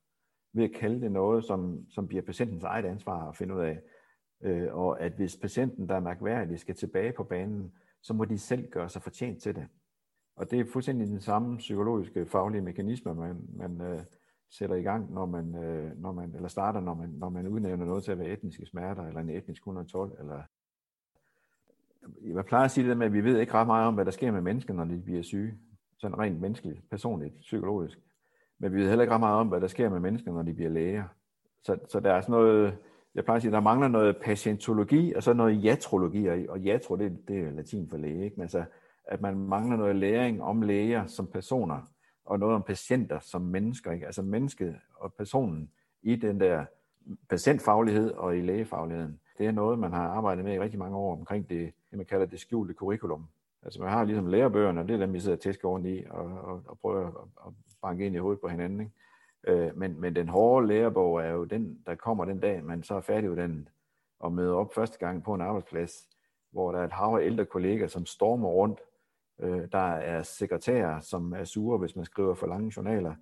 ved 0.52 0.64
at 0.64 0.72
kalde 0.74 1.00
det 1.00 1.12
noget, 1.12 1.44
som, 1.44 1.86
som 1.90 2.08
bliver 2.08 2.22
patientens 2.22 2.64
eget 2.64 2.84
ansvar 2.84 3.28
at 3.28 3.36
finde 3.36 3.54
ud 3.54 3.60
af. 3.60 3.80
Øh, 4.42 4.74
og 4.74 5.00
at 5.00 5.12
hvis 5.12 5.36
patienten, 5.36 5.88
der 5.88 5.94
er 5.94 6.00
mærkværdig, 6.00 6.60
skal 6.60 6.74
tilbage 6.74 7.12
på 7.12 7.24
banen, 7.24 7.72
så 8.02 8.14
må 8.14 8.24
de 8.24 8.38
selv 8.38 8.70
gøre 8.70 8.88
sig 8.88 9.02
fortjent 9.02 9.42
til 9.42 9.54
det. 9.54 9.66
Og 10.36 10.50
det 10.50 10.60
er 10.60 10.64
fuldstændig 10.72 11.08
den 11.08 11.20
samme 11.20 11.56
psykologiske 11.56 12.26
faglige 12.26 12.62
mekanisme, 12.62 13.14
man, 13.14 13.36
man 13.56 13.80
øh, 13.80 14.00
sætter 14.50 14.76
i 14.76 14.82
gang, 14.82 15.12
når 15.12 15.26
man, 15.26 15.54
øh, 15.54 16.00
når 16.00 16.12
man, 16.12 16.34
eller 16.34 16.48
starter, 16.48 16.80
når 16.80 16.94
man, 16.94 17.08
når 17.08 17.28
man 17.28 17.48
udnævner 17.48 17.84
noget 17.84 18.04
til 18.04 18.12
at 18.12 18.18
være 18.18 18.28
etniske 18.28 18.66
smerter, 18.66 19.06
eller 19.06 19.20
en 19.20 19.30
etnisk 19.30 19.62
112, 19.62 20.16
eller 20.20 20.42
jeg 22.22 22.44
plejer 22.44 22.64
at 22.64 22.70
sige 22.70 22.88
det 22.88 22.96
med, 22.96 23.06
at 23.06 23.12
vi 23.12 23.24
ved 23.24 23.38
ikke 23.38 23.54
ret 23.54 23.66
meget 23.66 23.86
om, 23.86 23.94
hvad 23.94 24.04
der 24.04 24.10
sker 24.10 24.32
med 24.32 24.40
mennesker, 24.40 24.74
når 24.74 24.84
de 24.84 25.02
bliver 25.04 25.22
syge. 25.22 25.54
Sådan 25.98 26.18
rent 26.18 26.40
menneskeligt, 26.40 26.90
personligt, 26.90 27.40
psykologisk. 27.40 27.98
Men 28.58 28.72
vi 28.72 28.80
ved 28.80 28.88
heller 28.88 29.02
ikke 29.02 29.14
ret 29.14 29.20
meget 29.20 29.36
om, 29.36 29.48
hvad 29.48 29.60
der 29.60 29.66
sker 29.66 29.88
med 29.88 30.00
mennesker, 30.00 30.32
når 30.32 30.42
de 30.42 30.54
bliver 30.54 30.70
læger. 30.70 31.04
Så, 31.62 31.78
så 31.88 32.00
der 32.00 32.12
er 32.12 32.20
sådan 32.20 32.32
noget, 32.32 32.78
jeg 33.14 33.24
plejer 33.24 33.36
at 33.36 33.42
sige, 33.42 33.52
der 33.52 33.60
mangler 33.60 33.88
noget 33.88 34.16
patientologi, 34.16 35.12
og 35.12 35.22
så 35.22 35.32
noget 35.32 35.64
jatrologi, 35.64 36.48
og 36.48 36.60
jatro, 36.60 36.96
det, 36.96 37.28
det 37.28 37.38
er 37.38 37.50
latin 37.50 37.88
for 37.90 37.96
læge, 37.96 38.24
ikke? 38.24 38.36
Men 38.36 38.42
altså, 38.42 38.64
at 39.04 39.20
man 39.20 39.38
mangler 39.38 39.76
noget 39.76 39.96
læring 39.96 40.42
om 40.42 40.62
læger 40.62 41.06
som 41.06 41.26
personer, 41.26 41.93
og 42.24 42.38
noget 42.38 42.54
om 42.54 42.62
patienter 42.62 43.18
som 43.20 43.42
mennesker, 43.42 43.92
ikke? 43.92 44.06
altså 44.06 44.22
mennesket 44.22 44.76
og 44.94 45.12
personen 45.12 45.70
i 46.02 46.16
den 46.16 46.40
der 46.40 46.64
patientfaglighed 47.28 48.10
og 48.10 48.36
i 48.36 48.40
lægefagligheden. 48.40 49.20
Det 49.38 49.46
er 49.46 49.50
noget, 49.50 49.78
man 49.78 49.92
har 49.92 50.08
arbejdet 50.08 50.44
med 50.44 50.54
i 50.54 50.60
rigtig 50.60 50.78
mange 50.78 50.96
år 50.96 51.12
omkring 51.12 51.48
det, 51.48 51.72
det 51.90 51.96
man 51.96 52.06
kalder 52.06 52.26
det 52.26 52.40
skjulte 52.40 52.74
curriculum. 52.74 53.26
Altså 53.62 53.80
man 53.80 53.90
har 53.90 54.04
ligesom 54.04 54.26
lærebøgerne, 54.26 54.80
og 54.80 54.88
det 54.88 54.94
er 54.94 54.98
dem, 54.98 55.12
vi 55.12 55.20
sidder 55.20 55.36
og 55.36 55.42
tæsker 55.42 55.68
rundt 55.68 55.86
i 55.86 56.04
og, 56.10 56.24
og, 56.24 56.62
og 56.66 56.78
prøver 56.78 57.06
at, 57.06 57.14
at 57.46 57.52
banke 57.82 58.06
ind 58.06 58.14
i 58.14 58.18
hovedet 58.18 58.40
på 58.40 58.48
hinanden. 58.48 58.80
Ikke? 58.80 58.92
Øh, 59.46 59.78
men, 59.78 60.00
men 60.00 60.16
den 60.16 60.28
hårde 60.28 60.66
lærebog 60.66 61.22
er 61.22 61.30
jo 61.30 61.44
den, 61.44 61.78
der 61.86 61.94
kommer 61.94 62.24
den 62.24 62.40
dag, 62.40 62.64
man 62.64 62.82
så 62.82 62.94
er 62.94 63.00
færdiguddannet 63.00 63.68
og 64.18 64.32
møder 64.32 64.54
op 64.54 64.74
første 64.74 64.98
gang 64.98 65.22
på 65.22 65.34
en 65.34 65.40
arbejdsplads, 65.40 66.08
hvor 66.50 66.72
der 66.72 66.78
er 66.78 66.84
et 66.84 66.92
hav 66.92 67.18
af 67.20 67.26
ældre 67.26 67.44
kolleger, 67.44 67.86
som 67.86 68.06
stormer 68.06 68.48
rundt. 68.48 68.80
Øh, 69.40 69.68
der 69.72 69.78
er 69.78 70.22
sekretærer, 70.22 71.00
som 71.00 71.32
er 71.32 71.44
sure, 71.44 71.78
hvis 71.78 71.96
man 71.96 72.04
skriver 72.04 72.34
for 72.34 72.46
lange 72.46 72.72
journaler, 72.76 73.14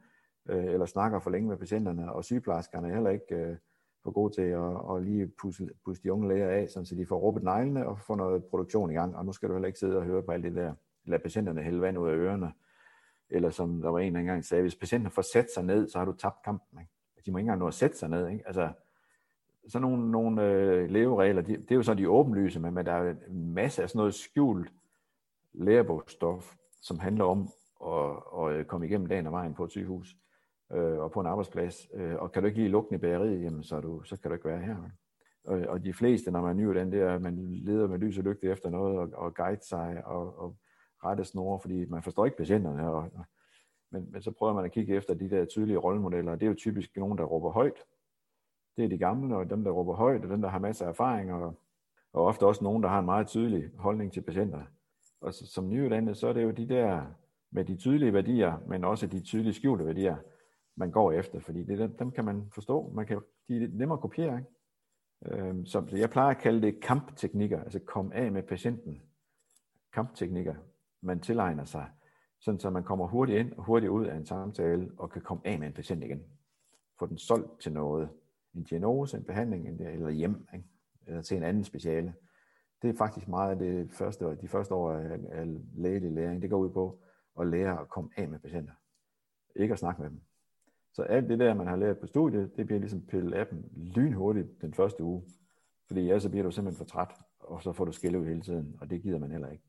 øh, 0.49 0.65
eller 0.65 0.87
snakker 0.87 1.19
for 1.19 1.31
længe 1.31 1.49
med 1.49 1.57
patienterne, 1.57 2.13
og 2.13 2.25
sygeplejerskerne 2.25 2.89
er 2.89 2.95
heller 2.95 3.11
ikke 3.11 3.35
øh, 3.35 3.57
for 4.03 4.11
gode 4.11 4.35
til 4.35 4.43
at, 4.43 4.97
at 4.97 5.03
lige 5.05 5.33
puste, 5.41 5.71
pusse 5.85 6.03
de 6.03 6.13
unge 6.13 6.29
læger 6.29 6.49
af, 6.49 6.69
så 6.69 6.95
de 6.97 7.07
får 7.07 7.17
råbet 7.17 7.43
neglene 7.43 7.89
og 7.89 7.99
får 7.99 8.17
noget 8.17 8.45
produktion 8.45 8.91
i 8.91 8.95
gang. 8.95 9.17
Og 9.17 9.27
nu 9.27 9.33
skal 9.33 9.49
du 9.49 9.55
heller 9.55 9.67
ikke 9.67 9.79
sidde 9.79 9.97
og 9.97 10.05
høre 10.05 10.23
på 10.23 10.33
alt 10.33 10.45
det 10.45 10.55
der. 10.55 10.75
Lad 11.05 11.19
patienterne 11.19 11.63
hælde 11.63 11.81
vand 11.81 11.99
ud 11.99 12.09
af 12.09 12.15
ørerne. 12.15 12.53
Eller 13.31 13.51
som 13.51 13.83
der 13.83 13.89
var 13.89 13.99
en, 13.99 14.15
der 14.15 14.21
engang 14.21 14.45
sagde, 14.45 14.63
hvis 14.63 14.77
patienten 14.77 15.11
får 15.11 15.23
sat 15.23 15.47
sig 15.55 15.65
ned, 15.65 15.89
så 15.89 15.99
har 15.99 16.05
du 16.05 16.13
tabt 16.13 16.43
kampen. 16.45 16.79
Ikke? 16.81 16.91
De 17.27 17.33
må 17.33 17.39
ikke 17.39 17.45
engang 17.45 17.61
nå 17.61 17.67
at 17.67 17.75
sætte 17.75 17.99
sig 17.99 18.09
ned. 18.09 18.29
Ikke? 18.29 18.47
Altså, 18.47 18.73
sådan 19.69 19.89
nogle, 19.89 20.11
nogle 20.11 20.45
øh, 20.45 20.91
leveregler, 20.91 21.43
de, 21.43 21.53
det 21.53 21.71
er 21.71 21.75
jo 21.75 21.83
så 21.83 21.95
de 21.95 22.09
åbenlyse, 22.09 22.61
men, 22.61 22.75
men 22.75 22.87
der 22.87 22.93
er 22.93 23.15
en 23.29 23.55
masse 23.55 23.83
af 23.83 23.89
sådan 23.89 23.99
noget 23.99 24.15
skjult 24.15 24.73
lærebogsstof, 25.55 26.55
som 26.83 26.99
handler 26.99 27.25
om 27.25 27.49
at, 27.87 28.23
at 28.39 28.53
øh, 28.53 28.65
komme 28.65 28.87
igennem 28.87 29.09
dagen 29.09 29.27
og 29.27 29.33
vejen 29.33 29.55
på 29.55 29.65
et 29.65 29.71
sygehus 29.71 30.17
øh, 30.73 30.99
og 30.99 31.13
på 31.13 31.21
en 31.21 31.27
arbejdsplads. 31.27 31.89
Øh, 31.95 32.15
og 32.17 32.33
kan 32.33 32.43
du 32.43 32.47
ikke 32.47 32.59
lige 32.59 32.71
lukke 32.71 32.95
i 32.95 32.99
bageriet, 32.99 33.43
jamen, 33.43 33.63
så, 33.63 33.81
du, 33.81 34.03
så 34.03 34.17
kan 34.17 34.31
du 34.31 34.35
ikke 34.35 34.49
være 34.49 34.63
her. 34.63 34.77
Og, 35.45 35.61
og 35.69 35.85
de 35.85 35.93
fleste, 35.93 36.31
når 36.31 36.41
man 36.41 36.61
er 36.61 36.73
den 36.73 36.93
der, 36.93 37.19
man 37.19 37.49
leder 37.53 37.87
med 37.87 37.99
lys 37.99 38.19
og 38.19 38.25
lygte 38.25 38.47
efter 38.47 38.71
noget, 38.71 38.99
og, 38.99 39.09
og 39.15 39.35
guide 39.35 39.67
sig, 39.67 40.03
og, 40.07 40.39
og 40.39 40.57
rette 41.05 41.25
snore, 41.25 41.61
fordi 41.61 41.85
man 41.85 42.03
forstår 42.03 42.25
ikke 42.25 42.37
patienterne. 42.37 42.91
Og, 42.91 42.97
og, 42.97 43.25
men, 43.91 44.13
men 44.13 44.23
så 44.23 44.31
prøver 44.31 44.53
man 44.53 44.65
at 44.65 44.73
kigge 44.73 44.97
efter 44.97 45.15
de 45.15 45.31
der 45.31 45.45
tydelige 45.45 45.79
rollemodeller, 45.79 46.33
og 46.33 46.41
det 46.41 46.47
er 46.47 46.51
jo 46.51 46.57
typisk 46.57 46.97
nogen, 46.97 47.19
der 47.19 47.25
råber 47.25 47.51
højt. 47.51 47.85
Det 48.77 48.85
er 48.85 48.89
de 48.89 48.99
gamle, 48.99 49.37
og 49.37 49.51
dem, 49.51 49.65
der 49.65 49.71
råber 49.71 49.95
højt, 49.95 50.25
og 50.25 50.31
dem, 50.31 50.43
der 50.43 50.49
har 50.49 50.59
masser 50.59 50.85
af 50.85 50.89
erfaring, 50.89 51.33
og, 51.33 51.55
og 52.13 52.25
ofte 52.25 52.47
også 52.47 52.65
nogen, 52.65 52.83
der 52.83 52.89
har 52.89 52.99
en 52.99 53.05
meget 53.05 53.27
tydelig 53.27 53.71
holdning 53.79 54.13
til 54.13 54.21
patienter. 54.21 54.63
Og 55.23 55.35
så, 55.35 55.47
som 55.47 55.69
nyuddannet, 55.69 56.17
så 56.17 56.27
er 56.29 56.33
det 56.33 56.43
jo 56.43 56.51
de 56.51 56.69
der 56.69 57.07
med 57.51 57.65
de 57.65 57.77
tydelige 57.77 58.13
værdier, 58.13 58.59
men 58.69 58.85
også 58.85 59.07
de 59.07 59.21
tydelige 59.21 59.55
skjulte 59.55 59.87
værdier, 59.87 60.17
man 60.77 60.91
går 60.91 61.13
efter, 61.13 61.41
fordi 61.41 61.65
det, 61.65 61.79
dem, 61.79 61.97
dem 61.97 62.11
kan 62.11 62.25
man 62.25 62.51
forstå, 62.55 62.93
man 62.95 63.07
kan, 63.07 63.21
de 63.49 63.57
er 63.57 63.69
nemmere 63.73 63.97
at 63.97 64.01
kopiere. 64.01 64.39
Ikke? 64.39 65.43
Øhm, 65.45 65.67
så 65.67 65.85
jeg 65.93 66.11
plejer 66.11 66.31
at 66.31 66.43
kalde 66.43 66.63
det 66.63 66.81
kampteknikker, 66.81 67.63
altså 67.63 67.79
kom 67.79 68.13
af 68.15 68.33
med 68.33 68.43
patienten. 68.43 69.03
Kampteknikker, 69.93 70.55
man 71.01 71.21
tilegner 71.21 71.65
sig, 71.65 71.91
sådan 72.41 72.61
så 72.61 72.71
man 72.71 72.85
kommer 72.85 73.07
hurtigt 73.07 73.39
ind 73.39 73.53
og 73.53 73.65
hurtigt 73.65 73.91
ud 73.91 74.07
af 74.07 74.17
en 74.17 74.27
samtale, 74.27 74.91
og 74.99 75.11
kan 75.11 75.23
komme 75.23 75.47
af 75.47 75.59
med 75.59 75.67
en 75.67 75.73
patient 75.73 76.05
igen. 76.05 76.23
Få 76.99 77.07
den 77.07 77.19
solgt 77.19 77.61
til 77.61 77.73
noget. 77.73 78.09
En 78.55 78.63
diagnose, 78.63 79.17
en 79.17 79.25
behandling, 79.25 79.81
eller 79.81 80.11
hjem, 80.11 80.47
ikke? 80.55 80.67
eller 81.07 81.23
til 81.23 81.37
en 81.37 81.43
anden 81.43 81.65
speciale. 81.65 82.15
Det 82.83 82.91
er 82.91 82.95
faktisk 82.95 83.29
meget 83.29 83.51
af 83.51 83.59
det 83.59 83.93
første, 83.93 84.37
de 84.41 84.49
første 84.49 84.75
år 84.75 84.93
af, 84.93 85.19
af 85.31 85.47
lægelig 85.75 86.13
læring. 86.13 86.43
Det 86.43 86.51
går 86.51 86.59
ud 86.59 86.71
på 86.71 86.99
at 87.41 87.47
lære 87.47 87.81
at 87.81 87.89
komme 87.89 88.11
af 88.17 88.29
med 88.29 88.39
patienter. 88.39 88.73
Ikke 89.57 89.73
at 89.73 89.79
snakke 89.79 90.03
med 90.03 90.11
dem. 90.11 90.21
Så 90.93 91.03
alt 91.03 91.29
det 91.29 91.39
der, 91.39 91.55
man 91.55 91.67
har 91.67 91.77
lært 91.77 91.99
på 91.99 92.07
studiet, 92.07 92.57
det 92.57 92.67
bliver 92.67 92.81
ligesom 92.81 93.07
pillet 93.07 93.35
af 93.35 93.47
dem 93.47 93.65
lynhurtigt 93.77 94.63
den 94.63 94.75
første 94.75 95.05
uge. 95.05 95.23
Fordi 95.87 96.07
ja, 96.07 96.19
så 96.19 96.31
bliver 96.31 96.43
du 96.43 96.51
simpelthen 96.51 96.79
for 96.79 96.85
træt, 96.85 97.15
og 97.41 97.63
så 97.63 97.73
får 97.73 97.85
du 97.85 97.93
skille 97.93 98.21
ud 98.21 98.27
hele 98.27 98.41
tiden, 98.41 98.77
og 98.81 98.91
det 98.91 99.03
gider 99.03 99.19
man 99.19 99.31
heller 99.31 99.51
ikke. 99.51 99.65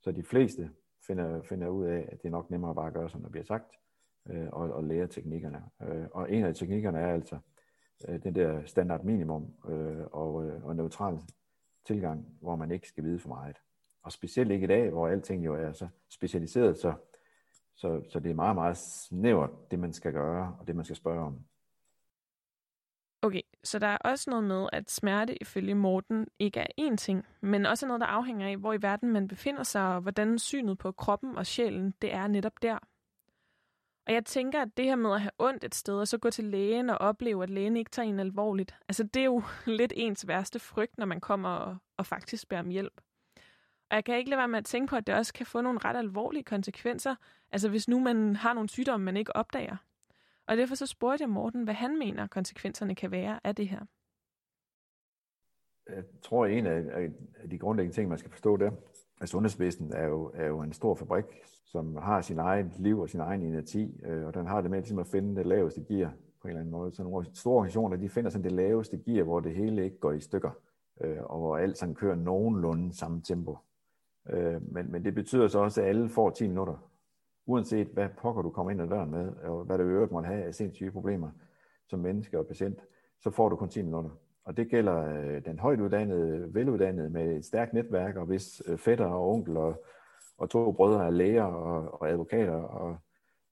Så 0.00 0.12
de 0.12 0.22
fleste 0.22 0.70
finder, 1.06 1.42
finder 1.42 1.68
ud 1.68 1.86
af, 1.86 2.08
at 2.12 2.22
det 2.22 2.28
er 2.28 2.32
nok 2.32 2.50
nemmere 2.50 2.74
bare 2.74 2.86
at 2.86 2.94
gøre, 2.94 3.10
som 3.10 3.22
der 3.22 3.28
bliver 3.28 3.44
sagt, 3.44 3.72
øh, 4.30 4.48
og, 4.52 4.72
og 4.72 4.84
lære 4.84 5.06
teknikkerne. 5.06 5.62
Øh, 5.82 6.06
og 6.10 6.32
en 6.32 6.44
af 6.44 6.54
teknikkerne 6.54 6.98
er 6.98 7.12
altså 7.12 7.38
øh, 8.08 8.22
den 8.22 8.34
der 8.34 8.64
standard 8.64 9.04
minimum 9.04 9.54
øh, 9.68 10.04
og, 10.12 10.44
øh, 10.46 10.64
og 10.64 10.76
neutral 10.76 11.18
tilgang, 11.86 12.26
hvor 12.40 12.56
man 12.56 12.70
ikke 12.70 12.88
skal 12.88 13.04
vide 13.04 13.18
for 13.18 13.28
meget. 13.28 13.56
Og 14.02 14.12
specielt 14.12 14.50
ikke 14.50 14.64
i 14.64 14.68
dag, 14.68 14.90
hvor 14.90 15.08
alting 15.08 15.44
jo 15.44 15.54
er 15.54 15.72
så 15.72 15.88
specialiseret, 16.08 16.78
så, 16.78 16.94
så, 17.74 18.02
så 18.12 18.20
det 18.20 18.30
er 18.30 18.34
meget, 18.34 18.54
meget 18.54 18.76
snævert, 18.76 19.70
det 19.70 19.78
man 19.78 19.92
skal 19.92 20.12
gøre, 20.12 20.56
og 20.60 20.66
det 20.66 20.76
man 20.76 20.84
skal 20.84 20.96
spørge 20.96 21.20
om. 21.20 21.44
Okay, 23.22 23.42
så 23.62 23.78
der 23.78 23.86
er 23.86 23.96
også 23.96 24.30
noget 24.30 24.44
med, 24.44 24.68
at 24.72 24.90
smerte 24.90 25.42
ifølge 25.42 25.74
Morten 25.74 26.26
ikke 26.38 26.60
er 26.60 26.66
én 26.80 26.96
ting, 26.96 27.26
men 27.40 27.66
også 27.66 27.86
noget, 27.86 28.00
der 28.00 28.06
afhænger 28.06 28.48
af, 28.48 28.56
hvor 28.56 28.72
i 28.72 28.82
verden 28.82 29.12
man 29.12 29.28
befinder 29.28 29.62
sig, 29.62 29.94
og 29.94 30.00
hvordan 30.00 30.38
synet 30.38 30.78
på 30.78 30.92
kroppen 30.92 31.36
og 31.36 31.46
sjælen, 31.46 31.94
det 32.02 32.12
er 32.12 32.26
netop 32.26 32.62
der. 32.62 32.78
Og 34.06 34.12
jeg 34.12 34.24
tænker, 34.24 34.62
at 34.62 34.76
det 34.76 34.84
her 34.84 34.96
med 34.96 35.12
at 35.12 35.20
have 35.20 35.30
ondt 35.38 35.64
et 35.64 35.74
sted, 35.74 35.94
og 35.94 36.08
så 36.08 36.18
gå 36.18 36.30
til 36.30 36.44
lægen 36.44 36.90
og 36.90 36.98
opleve, 36.98 37.42
at 37.42 37.50
lægen 37.50 37.76
ikke 37.76 37.90
tager 37.90 38.08
en 38.08 38.20
alvorligt, 38.20 38.74
altså 38.88 39.04
det 39.04 39.20
er 39.20 39.24
jo 39.24 39.42
lidt 39.78 39.92
ens 39.96 40.28
værste 40.28 40.58
frygt, 40.58 40.98
når 40.98 41.06
man 41.06 41.20
kommer 41.20 41.48
og, 41.48 41.76
og 41.96 42.06
faktisk 42.06 42.48
beder 42.48 42.60
om 42.60 42.68
hjælp. 42.68 43.00
Og 43.90 43.96
jeg 43.96 44.04
kan 44.04 44.18
ikke 44.18 44.30
lade 44.30 44.38
være 44.38 44.48
med 44.48 44.58
at 44.58 44.64
tænke 44.64 44.90
på, 44.90 44.96
at 44.96 45.06
det 45.06 45.14
også 45.14 45.32
kan 45.32 45.46
få 45.46 45.60
nogle 45.60 45.78
ret 45.84 45.96
alvorlige 45.96 46.44
konsekvenser, 46.44 47.14
altså 47.52 47.68
hvis 47.68 47.88
nu 47.88 48.00
man 48.00 48.36
har 48.36 48.52
nogle 48.52 48.68
sygdomme, 48.68 49.04
man 49.04 49.16
ikke 49.16 49.36
opdager. 49.36 49.76
Og 50.46 50.56
derfor 50.56 50.74
så 50.74 50.86
spurgte 50.86 51.22
jeg 51.22 51.28
Morten, 51.28 51.64
hvad 51.64 51.74
han 51.74 51.98
mener, 51.98 52.26
konsekvenserne 52.26 52.94
kan 52.94 53.10
være 53.10 53.40
af 53.44 53.54
det 53.54 53.68
her. 53.68 53.80
Jeg 55.88 56.04
tror, 56.22 56.46
at 56.46 56.52
en 56.52 56.66
af, 56.66 57.10
de 57.50 57.58
grundlæggende 57.58 57.96
ting, 57.96 58.08
man 58.08 58.18
skal 58.18 58.30
forstå 58.30 58.56
det 58.56 58.72
sundhedsvæsenet 59.24 59.94
er 59.94 60.06
jo, 60.06 60.30
er 60.34 60.46
jo 60.46 60.62
en 60.62 60.72
stor 60.72 60.94
fabrik, 60.94 61.24
som 61.64 61.96
har 61.96 62.20
sin 62.20 62.38
egen 62.38 62.72
liv 62.78 63.00
og 63.00 63.08
sin 63.08 63.20
egen 63.20 63.42
energi, 63.42 64.00
øh, 64.04 64.26
og 64.26 64.34
den 64.34 64.46
har 64.46 64.60
det 64.60 64.70
med 64.70 64.78
ligesom 64.78 64.98
at 64.98 65.06
finde 65.06 65.36
det 65.36 65.46
laveste 65.46 65.84
gear 65.88 66.12
på 66.42 66.48
en 66.48 66.50
eller 66.50 66.60
anden 66.60 66.72
måde. 66.72 66.92
Så 66.92 67.02
nogle 67.02 67.26
store 67.34 67.54
organisationer, 67.54 67.96
de 67.96 68.08
finder 68.08 68.30
sådan 68.30 68.44
det 68.44 68.52
laveste 68.52 68.98
gear, 68.98 69.24
hvor 69.24 69.40
det 69.40 69.54
hele 69.54 69.84
ikke 69.84 69.98
går 69.98 70.12
i 70.12 70.20
stykker, 70.20 70.50
øh, 71.00 71.22
og 71.22 71.38
hvor 71.38 71.56
alt 71.56 71.78
sådan 71.78 71.94
kører 71.94 72.14
nogenlunde 72.14 72.96
samme 72.96 73.22
tempo. 73.22 73.58
Øh, 74.30 74.72
men, 74.72 74.92
men 74.92 75.04
det 75.04 75.14
betyder 75.14 75.48
så 75.48 75.58
også, 75.58 75.82
at 75.82 75.88
alle 75.88 76.08
får 76.08 76.30
10 76.30 76.48
minutter 76.48 76.90
uanset 77.46 77.86
hvad 77.86 78.08
pokker 78.18 78.42
du 78.42 78.50
kommer 78.50 78.70
ind 78.70 78.82
ad 78.82 78.88
døren 78.88 79.10
med, 79.10 79.32
og 79.36 79.64
hvad 79.64 79.78
du 79.78 79.84
i 79.84 79.86
øvrigt 79.86 80.12
måtte 80.12 80.26
have 80.26 80.44
af 80.44 80.54
sindssyge 80.54 80.90
problemer 80.90 81.30
som 81.86 82.00
menneske 82.00 82.38
og 82.38 82.46
patient, 82.46 82.80
så 83.20 83.30
får 83.30 83.48
du 83.48 83.56
kun 83.56 83.68
10 83.68 83.82
minutter. 83.82 84.10
Og 84.44 84.56
det 84.56 84.68
gælder 84.68 84.96
øh, 84.96 85.44
den 85.44 85.58
højt 85.58 85.80
uddannede, 85.80 86.54
veluddannede 86.54 87.10
med 87.10 87.36
et 87.36 87.44
stærkt 87.44 87.72
netværk, 87.72 88.16
og 88.16 88.26
hvis 88.26 88.62
øh, 88.66 88.78
fætter 88.78 89.06
og 89.06 89.30
onkel 89.30 89.56
og, 89.56 89.84
og 90.38 90.50
to 90.50 90.72
brødre 90.72 91.06
er 91.06 91.10
læger 91.10 91.44
og, 91.44 92.00
og 92.00 92.10
advokater, 92.10 92.52
og 92.52 92.96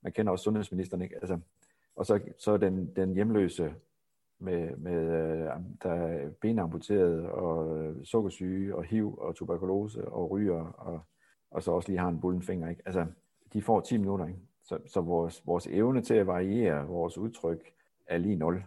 man 0.03 0.13
kender 0.13 0.33
også 0.33 0.43
sundhedsministeren, 0.43 1.03
ikke? 1.03 1.15
Altså, 1.15 1.39
og 1.97 2.07
så, 2.07 2.21
så 2.39 2.57
den, 2.57 2.93
den 2.97 3.15
hjemløse 3.15 3.75
med, 4.39 4.77
med 4.77 5.01
øh, 5.03 5.51
der 5.83 5.93
er 5.93 6.31
benamputeret 6.41 7.27
og 7.27 7.79
øh, 7.79 8.05
sukkersyge 8.05 8.77
og 8.77 8.85
HIV 8.85 9.19
og 9.19 9.35
tuberkulose 9.35 10.09
og 10.09 10.31
ryger 10.31 10.65
og, 10.65 11.01
og 11.51 11.63
så 11.63 11.71
også 11.71 11.89
lige 11.89 11.99
har 11.99 12.09
en 12.09 12.21
bullen 12.21 12.43
finger. 12.43 12.69
Ikke? 12.69 12.83
Altså, 12.87 13.07
de 13.53 13.63
får 13.63 13.81
10 13.81 13.97
minutter. 13.97 14.27
Ikke? 14.27 14.39
Så, 14.63 14.79
så 14.87 15.01
vores, 15.01 15.47
vores 15.47 15.67
evne 15.67 16.03
til 16.03 16.15
at 16.15 16.27
variere 16.27 16.87
vores 16.87 17.19
udtryk 17.19 17.73
er 18.07 18.19
lige 18.19 18.37
nul. 18.37 18.65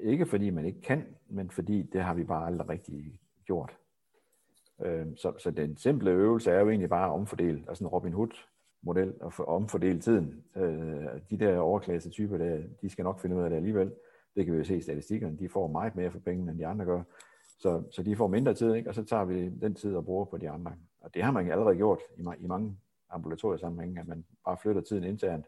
Ikke 0.00 0.26
fordi 0.26 0.50
man 0.50 0.64
ikke 0.64 0.80
kan, 0.80 1.06
men 1.28 1.50
fordi 1.50 1.82
det 1.82 2.02
har 2.02 2.14
vi 2.14 2.24
bare 2.24 2.46
aldrig 2.46 2.68
rigtig 2.68 3.20
gjort. 3.44 3.76
Øh, 4.84 5.06
så, 5.16 5.32
så 5.38 5.50
den 5.50 5.76
simple 5.76 6.10
øvelse 6.10 6.50
er 6.50 6.60
jo 6.60 6.68
egentlig 6.68 6.90
bare 6.90 7.06
at 7.06 7.12
omfordele, 7.12 7.64
altså 7.68 7.84
en 7.84 7.88
Robin 7.88 8.12
Hood-model, 8.12 9.14
og 9.20 9.32
for, 9.32 9.44
omfordele 9.44 10.00
tiden. 10.00 10.44
Øh, 10.56 11.06
de 11.30 11.38
der 11.38 11.58
overklasse 11.58 12.10
typer, 12.10 12.38
der, 12.38 12.62
de 12.82 12.90
skal 12.90 13.02
nok 13.02 13.20
finde 13.20 13.36
ud 13.36 13.42
af 13.42 13.50
det 13.50 13.56
alligevel. 13.56 13.92
Det 14.36 14.44
kan 14.44 14.54
vi 14.54 14.58
jo 14.58 14.64
se 14.64 14.76
i 14.76 14.80
statistikkerne. 14.80 15.38
De 15.38 15.48
får 15.48 15.66
meget 15.66 15.96
mere 15.96 16.10
for 16.10 16.18
pengene, 16.18 16.50
end 16.50 16.58
de 16.58 16.66
andre 16.66 16.84
gør. 16.84 17.02
Så, 17.58 17.82
så 17.90 18.02
de 18.02 18.16
får 18.16 18.26
mindre 18.26 18.54
tid, 18.54 18.74
ikke? 18.74 18.90
og 18.90 18.94
så 18.94 19.04
tager 19.04 19.24
vi 19.24 19.48
den 19.48 19.74
tid 19.74 19.96
og 19.96 20.04
bruger 20.04 20.24
på 20.24 20.36
de 20.36 20.50
andre. 20.50 20.72
Og 21.00 21.14
det 21.14 21.22
har 21.22 21.32
man 21.32 21.50
allerede 21.50 21.76
gjort 21.76 22.00
i, 22.16 22.22
i 22.40 22.46
mange 22.46 22.76
ambulatoriesammenhæng, 23.10 23.98
at 23.98 24.08
man 24.08 24.24
bare 24.44 24.56
flytter 24.62 24.82
tiden 24.82 25.04
internt 25.04 25.46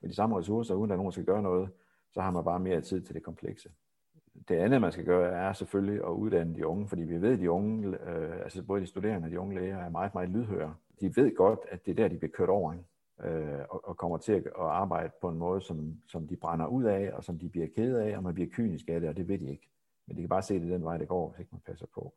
med 0.00 0.10
de 0.10 0.14
samme 0.14 0.38
ressourcer, 0.38 0.74
uden 0.74 0.90
at 0.90 0.96
nogen 0.96 1.12
skal 1.12 1.24
gøre 1.24 1.42
noget, 1.42 1.68
så 2.12 2.20
har 2.20 2.30
man 2.30 2.44
bare 2.44 2.60
mere 2.60 2.80
tid 2.80 3.02
til 3.02 3.14
det 3.14 3.22
komplekse. 3.22 3.68
Det 4.48 4.54
andet, 4.56 4.80
man 4.80 4.92
skal 4.92 5.04
gøre, 5.04 5.32
er 5.32 5.52
selvfølgelig 5.52 6.04
at 6.04 6.10
uddanne 6.10 6.54
de 6.54 6.66
unge, 6.66 6.88
fordi 6.88 7.02
vi 7.02 7.22
ved, 7.22 7.32
at 7.32 7.38
de 7.38 7.50
unge, 7.50 7.88
øh, 7.88 8.40
altså 8.40 8.62
både 8.62 8.80
de 8.80 8.86
studerende 8.86 9.26
og 9.26 9.30
de 9.30 9.40
unge 9.40 9.54
læger, 9.54 9.78
er 9.78 9.90
meget, 9.90 10.14
meget 10.14 10.28
lydhøre. 10.28 10.74
De 11.00 11.16
ved 11.16 11.36
godt, 11.36 11.58
at 11.68 11.86
det 11.86 11.90
er 11.92 11.96
der, 11.96 12.08
de 12.08 12.18
bliver 12.18 12.32
kørt 12.32 12.48
over, 12.48 12.74
øh, 13.24 13.58
og, 13.68 13.88
og 13.88 13.96
kommer 13.96 14.18
til 14.18 14.32
at, 14.32 14.46
at 14.46 14.52
arbejde 14.56 15.12
på 15.20 15.28
en 15.28 15.38
måde, 15.38 15.60
som, 15.60 16.00
som 16.08 16.26
de 16.26 16.36
brænder 16.36 16.66
ud 16.66 16.84
af, 16.84 17.12
og 17.12 17.24
som 17.24 17.38
de 17.38 17.48
bliver 17.48 17.66
ked 17.76 17.96
af, 17.96 18.16
og 18.16 18.22
man 18.22 18.34
bliver 18.34 18.50
kynisk 18.50 18.88
af 18.88 19.00
det, 19.00 19.08
og 19.08 19.16
det 19.16 19.28
ved 19.28 19.38
de 19.38 19.50
ikke. 19.50 19.68
Men 20.06 20.16
de 20.16 20.22
kan 20.22 20.28
bare 20.28 20.42
se, 20.42 20.54
at 20.54 20.60
det 20.60 20.70
er 20.70 20.76
den 20.76 20.84
vej, 20.84 20.98
det 20.98 21.08
går, 21.08 21.28
hvis 21.28 21.40
ikke 21.40 21.52
man 21.52 21.62
passer 21.66 21.86
på. 21.94 22.14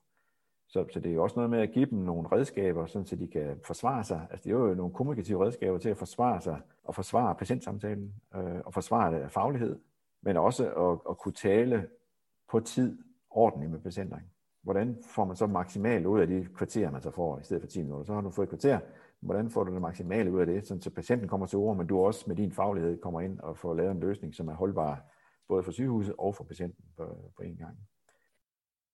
Så, 0.74 0.86
så 0.94 1.00
det 1.00 1.10
er 1.10 1.16
jo 1.16 1.24
også 1.24 1.36
noget 1.36 1.50
med 1.50 1.60
at 1.60 1.72
give 1.72 1.86
dem 1.86 2.00
nogle 2.00 2.28
redskaber, 2.32 2.86
sådan 2.86 3.06
så 3.06 3.16
de 3.16 3.28
kan 3.28 3.60
forsvare 3.64 4.04
sig. 4.04 4.28
Altså 4.32 4.44
det 4.44 4.50
er 4.56 4.60
jo 4.60 4.74
nogle 4.74 4.94
kommunikative 4.94 5.46
redskaber 5.46 5.78
til 5.78 5.90
at 5.90 5.98
forsvare 5.98 6.42
sig 6.42 6.62
og 6.84 6.96
forsvare 6.96 7.36
patientsamtalen 7.36 8.14
øh, 8.36 8.60
og 8.66 8.74
forsvare 8.74 9.14
det 9.14 9.20
af 9.20 9.32
faglighed, 9.32 9.80
men 10.22 10.38
også 10.38 10.74
at, 10.74 11.00
at 11.10 11.18
kunne 11.18 11.34
tale 11.34 11.88
på 12.52 12.60
tid 12.60 12.98
ordentligt 13.30 13.72
med 13.72 13.80
patienterne. 13.80 14.24
Hvordan 14.62 14.98
får 15.16 15.26
man 15.26 15.36
så 15.36 15.48
maksimalt 15.48 16.06
ud 16.06 16.20
af 16.20 16.28
de 16.28 16.48
kvarterer, 16.56 16.92
man 16.92 17.02
så 17.02 17.12
får, 17.12 17.40
i 17.40 17.44
stedet 17.44 17.64
for 17.64 17.68
10 17.68 17.82
minutter? 17.82 18.06
Så 18.06 18.14
har 18.14 18.22
du 18.22 18.30
fået 18.30 18.46
et 18.46 18.50
kvarter. 18.50 18.80
Hvordan 19.20 19.50
får 19.50 19.64
du 19.64 19.74
det 19.74 19.82
maksimale 19.82 20.32
ud 20.32 20.40
af 20.40 20.46
det, 20.46 20.68
så 20.68 20.92
patienten 20.96 21.28
kommer 21.28 21.46
til 21.46 21.58
ord, 21.58 21.78
men 21.78 21.88
du 21.88 22.00
også 22.00 22.24
med 22.28 22.36
din 22.36 22.52
faglighed 22.52 22.98
kommer 23.02 23.22
ind 23.22 23.40
og 23.40 23.58
får 23.58 23.74
lavet 23.74 23.92
en 23.92 24.00
løsning, 24.00 24.36
som 24.36 24.48
er 24.48 24.54
holdbar 24.54 25.02
både 25.48 25.64
for 25.64 25.72
sygehuset 25.72 26.16
og 26.18 26.36
for 26.36 26.44
patienten 26.44 26.86
på, 26.98 27.32
på 27.38 27.44
en 27.44 27.58
gang. 27.58 27.78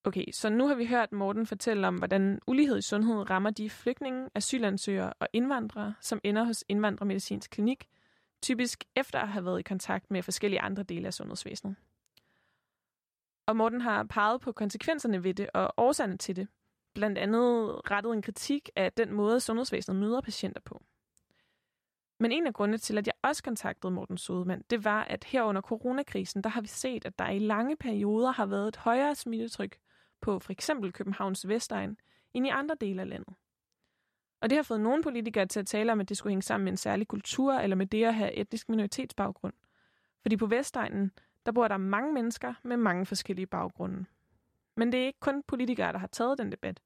Okay, 0.10 0.26
så 0.32 0.50
nu 0.50 0.68
har 0.68 0.76
vi 0.76 0.86
hørt 0.86 1.12
Morten 1.12 1.46
fortælle 1.46 1.88
om, 1.88 1.96
hvordan 1.96 2.40
ulighed 2.48 2.78
i 2.78 2.82
sundhed 2.82 3.30
rammer 3.30 3.50
de 3.50 3.70
flygtninge, 3.70 4.30
asylansøgere 4.36 5.14
og 5.20 5.28
indvandrere, 5.34 5.94
som 6.02 6.22
ender 6.24 6.44
hos 6.44 6.64
Indvandrermedicinsk 6.70 7.52
Klinik, 7.52 7.88
typisk 8.42 8.84
efter 8.96 9.20
at 9.20 9.28
have 9.28 9.46
været 9.46 9.60
i 9.60 9.64
kontakt 9.64 10.12
med 10.12 10.24
forskellige 10.24 10.62
andre 10.62 10.84
dele 10.84 11.08
af 11.08 11.14
sundhedsvæsenet. 11.14 11.76
Og 13.46 13.56
Morten 13.56 13.82
har 13.82 14.04
peget 14.04 14.42
på 14.42 14.52
konsekvenserne 14.52 15.24
ved 15.24 15.34
det 15.34 15.50
og 15.54 15.74
årsagerne 15.78 16.18
til 16.18 16.36
det. 16.36 16.48
Blandt 16.94 17.18
andet 17.18 17.82
rettet 17.92 18.14
en 18.14 18.22
kritik 18.22 18.70
af 18.76 18.94
den 18.94 19.14
måde, 19.14 19.40
sundhedsvæsenet 19.40 20.00
møder 20.00 20.22
patienter 20.22 20.62
på. 20.62 20.82
Men 22.20 22.32
en 22.32 22.48
af 22.48 22.54
grundene 22.54 22.78
til, 22.78 22.98
at 22.98 23.08
jeg 23.08 23.16
også 23.22 23.44
kontaktede 23.44 23.92
Morten 23.92 24.18
Sodemann, 24.18 24.64
det 24.70 24.86
var, 24.86 25.04
at 25.04 25.24
her 25.24 25.44
under 25.44 25.62
coronakrisen, 25.62 26.44
der 26.44 26.50
har 26.50 26.62
vi 26.62 26.68
set, 26.68 27.06
at 27.06 27.20
der 27.20 27.30
i 27.30 27.40
lange 27.40 27.76
perioder 27.76 28.32
har 28.32 28.46
været 28.46 28.68
et 28.68 28.78
højere 28.78 29.16
smittetryk 29.16 29.78
på 30.22 30.40
for 30.40 30.52
eksempel 30.52 30.94
Københavns 30.94 31.48
Vestegn 31.48 31.98
end 32.34 32.48
i 32.48 32.50
andre 32.50 32.76
dele 32.82 33.02
af 33.02 33.10
landet. 33.10 33.34
Og 34.42 34.50
det 34.50 34.56
har 34.56 34.64
fået 34.64 34.82
nogle 34.82 35.04
politikere 35.04 35.46
til 35.46 35.60
at 35.60 35.68
tale 35.68 35.92
om, 35.92 36.00
at 36.00 36.10
det 36.10 36.18
skulle 36.18 36.32
hænge 36.32 36.42
sammen 36.42 36.64
med 36.64 36.72
en 36.72 36.78
særlig 36.78 37.08
kultur 37.08 37.54
eller 37.54 37.76
med 37.76 37.86
det 37.86 38.06
at 38.06 38.16
have 38.16 38.34
etnisk 38.34 38.70
minoritetsbaggrund. 38.70 39.54
Fordi 40.22 40.38
på 40.38 40.46
Vestegnen, 40.46 41.12
der 41.46 41.52
bor 41.52 41.68
der 41.68 41.78
mange 41.78 42.14
mennesker 42.14 42.54
med 42.64 42.78
mange 42.78 43.06
forskellige 43.06 43.48
baggrunde. 43.48 44.06
Men 44.78 44.92
det 44.92 45.02
er 45.02 45.06
ikke 45.06 45.20
kun 45.20 45.44
politikere, 45.44 45.94
der 45.94 46.00
har 46.00 46.08
taget 46.08 46.38
den 46.38 46.52
debat. 46.52 46.82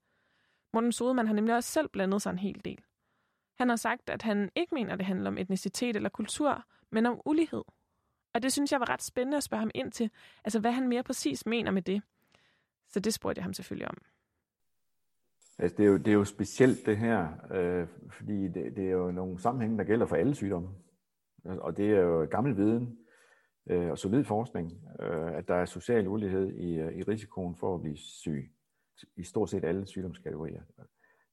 Morten 0.72 0.92
Sodemann 0.92 1.28
har 1.28 1.34
nemlig 1.34 1.54
også 1.54 1.70
selv 1.70 1.88
blandet 1.88 2.22
sig 2.22 2.30
en 2.30 2.38
hel 2.38 2.64
del. 2.64 2.84
Han 3.58 3.68
har 3.68 3.76
sagt, 3.76 4.10
at 4.10 4.22
han 4.22 4.50
ikke 4.54 4.74
mener, 4.74 4.92
at 4.92 4.98
det 4.98 5.06
handler 5.06 5.30
om 5.30 5.38
etnicitet 5.38 5.96
eller 5.96 6.08
kultur, 6.08 6.64
men 6.90 7.06
om 7.06 7.20
ulighed. 7.24 7.62
Og 8.34 8.42
det 8.42 8.52
synes 8.52 8.72
jeg 8.72 8.80
var 8.80 8.90
ret 8.90 9.02
spændende 9.02 9.36
at 9.36 9.42
spørge 9.42 9.60
ham 9.60 9.70
ind 9.74 9.92
til, 9.92 10.10
altså 10.44 10.60
hvad 10.60 10.72
han 10.72 10.88
mere 10.88 11.02
præcis 11.02 11.46
mener 11.46 11.70
med 11.70 11.82
det. 11.82 12.02
Så 12.94 13.00
det 13.00 13.14
spurgte 13.14 13.38
jeg 13.38 13.44
ham 13.44 13.52
selvfølgelig 13.52 13.88
om. 13.88 13.96
Altså, 15.58 15.76
det, 15.76 15.84
er 15.84 15.88
jo, 15.88 15.96
det 15.96 16.08
er 16.08 16.12
jo 16.12 16.24
specielt 16.24 16.86
det 16.86 16.96
her, 16.96 17.28
øh, 17.50 17.86
fordi 18.10 18.48
det, 18.48 18.76
det 18.76 18.86
er 18.86 18.90
jo 18.90 19.10
nogle 19.10 19.38
sammenhænge, 19.40 19.78
der 19.78 19.84
gælder 19.84 20.06
for 20.06 20.16
alle 20.16 20.34
sygdomme. 20.34 20.68
Altså, 21.44 21.60
og 21.60 21.76
det 21.76 21.90
er 21.90 22.00
jo 22.00 22.26
gammel 22.30 22.56
viden 22.56 22.98
øh, 23.70 23.90
og 23.90 23.98
solid 23.98 24.24
forskning, 24.24 24.72
øh, 25.00 25.32
at 25.32 25.48
der 25.48 25.54
er 25.54 25.64
social 25.64 26.08
ulighed 26.08 26.52
i, 26.52 26.74
øh, 26.74 26.92
i 26.92 27.02
risikoen 27.02 27.56
for 27.56 27.74
at 27.74 27.80
blive 27.80 27.96
syg 27.96 28.52
i 29.16 29.24
stort 29.24 29.50
set 29.50 29.64
alle 29.64 29.86
sygdomskategorier. 29.86 30.62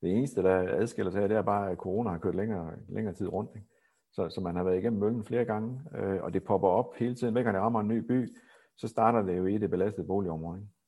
Det 0.02 0.12
eneste, 0.18 0.44
der 0.44 0.80
adskiller 0.82 1.12
sig, 1.12 1.30
det 1.30 1.38
er 1.38 1.42
bare, 1.42 1.72
at 1.72 1.78
corona 1.78 2.10
har 2.10 2.18
kørt 2.18 2.36
længere, 2.36 2.74
længere 2.90 3.14
tid 3.14 3.28
rundt. 3.28 3.52
Ikke? 3.56 3.68
Så, 4.12 4.30
så 4.30 4.42
man 4.42 4.56
har 4.56 4.64
været 4.64 4.78
igennem 4.78 5.00
møllen 5.00 5.24
flere 5.24 5.46
gange, 5.46 5.82
øh, 5.96 6.24
og 6.24 6.34
det 6.34 6.44
popper 6.44 6.68
op 6.68 6.96
hele 6.96 7.16
tiden. 7.16 7.34
Hver 7.34 7.44
gang 7.44 7.54
det 7.54 7.64
rammer 7.64 7.80
en 7.80 7.88
ny 7.88 7.98
by, 7.98 8.38
så 8.78 8.88
starter 8.88 9.22
det 9.22 9.38
jo 9.38 9.46
i 9.46 9.58
det 9.58 9.70
belastede 9.70 10.08
boligområde. 10.08 10.60
Ikke? 10.60 10.81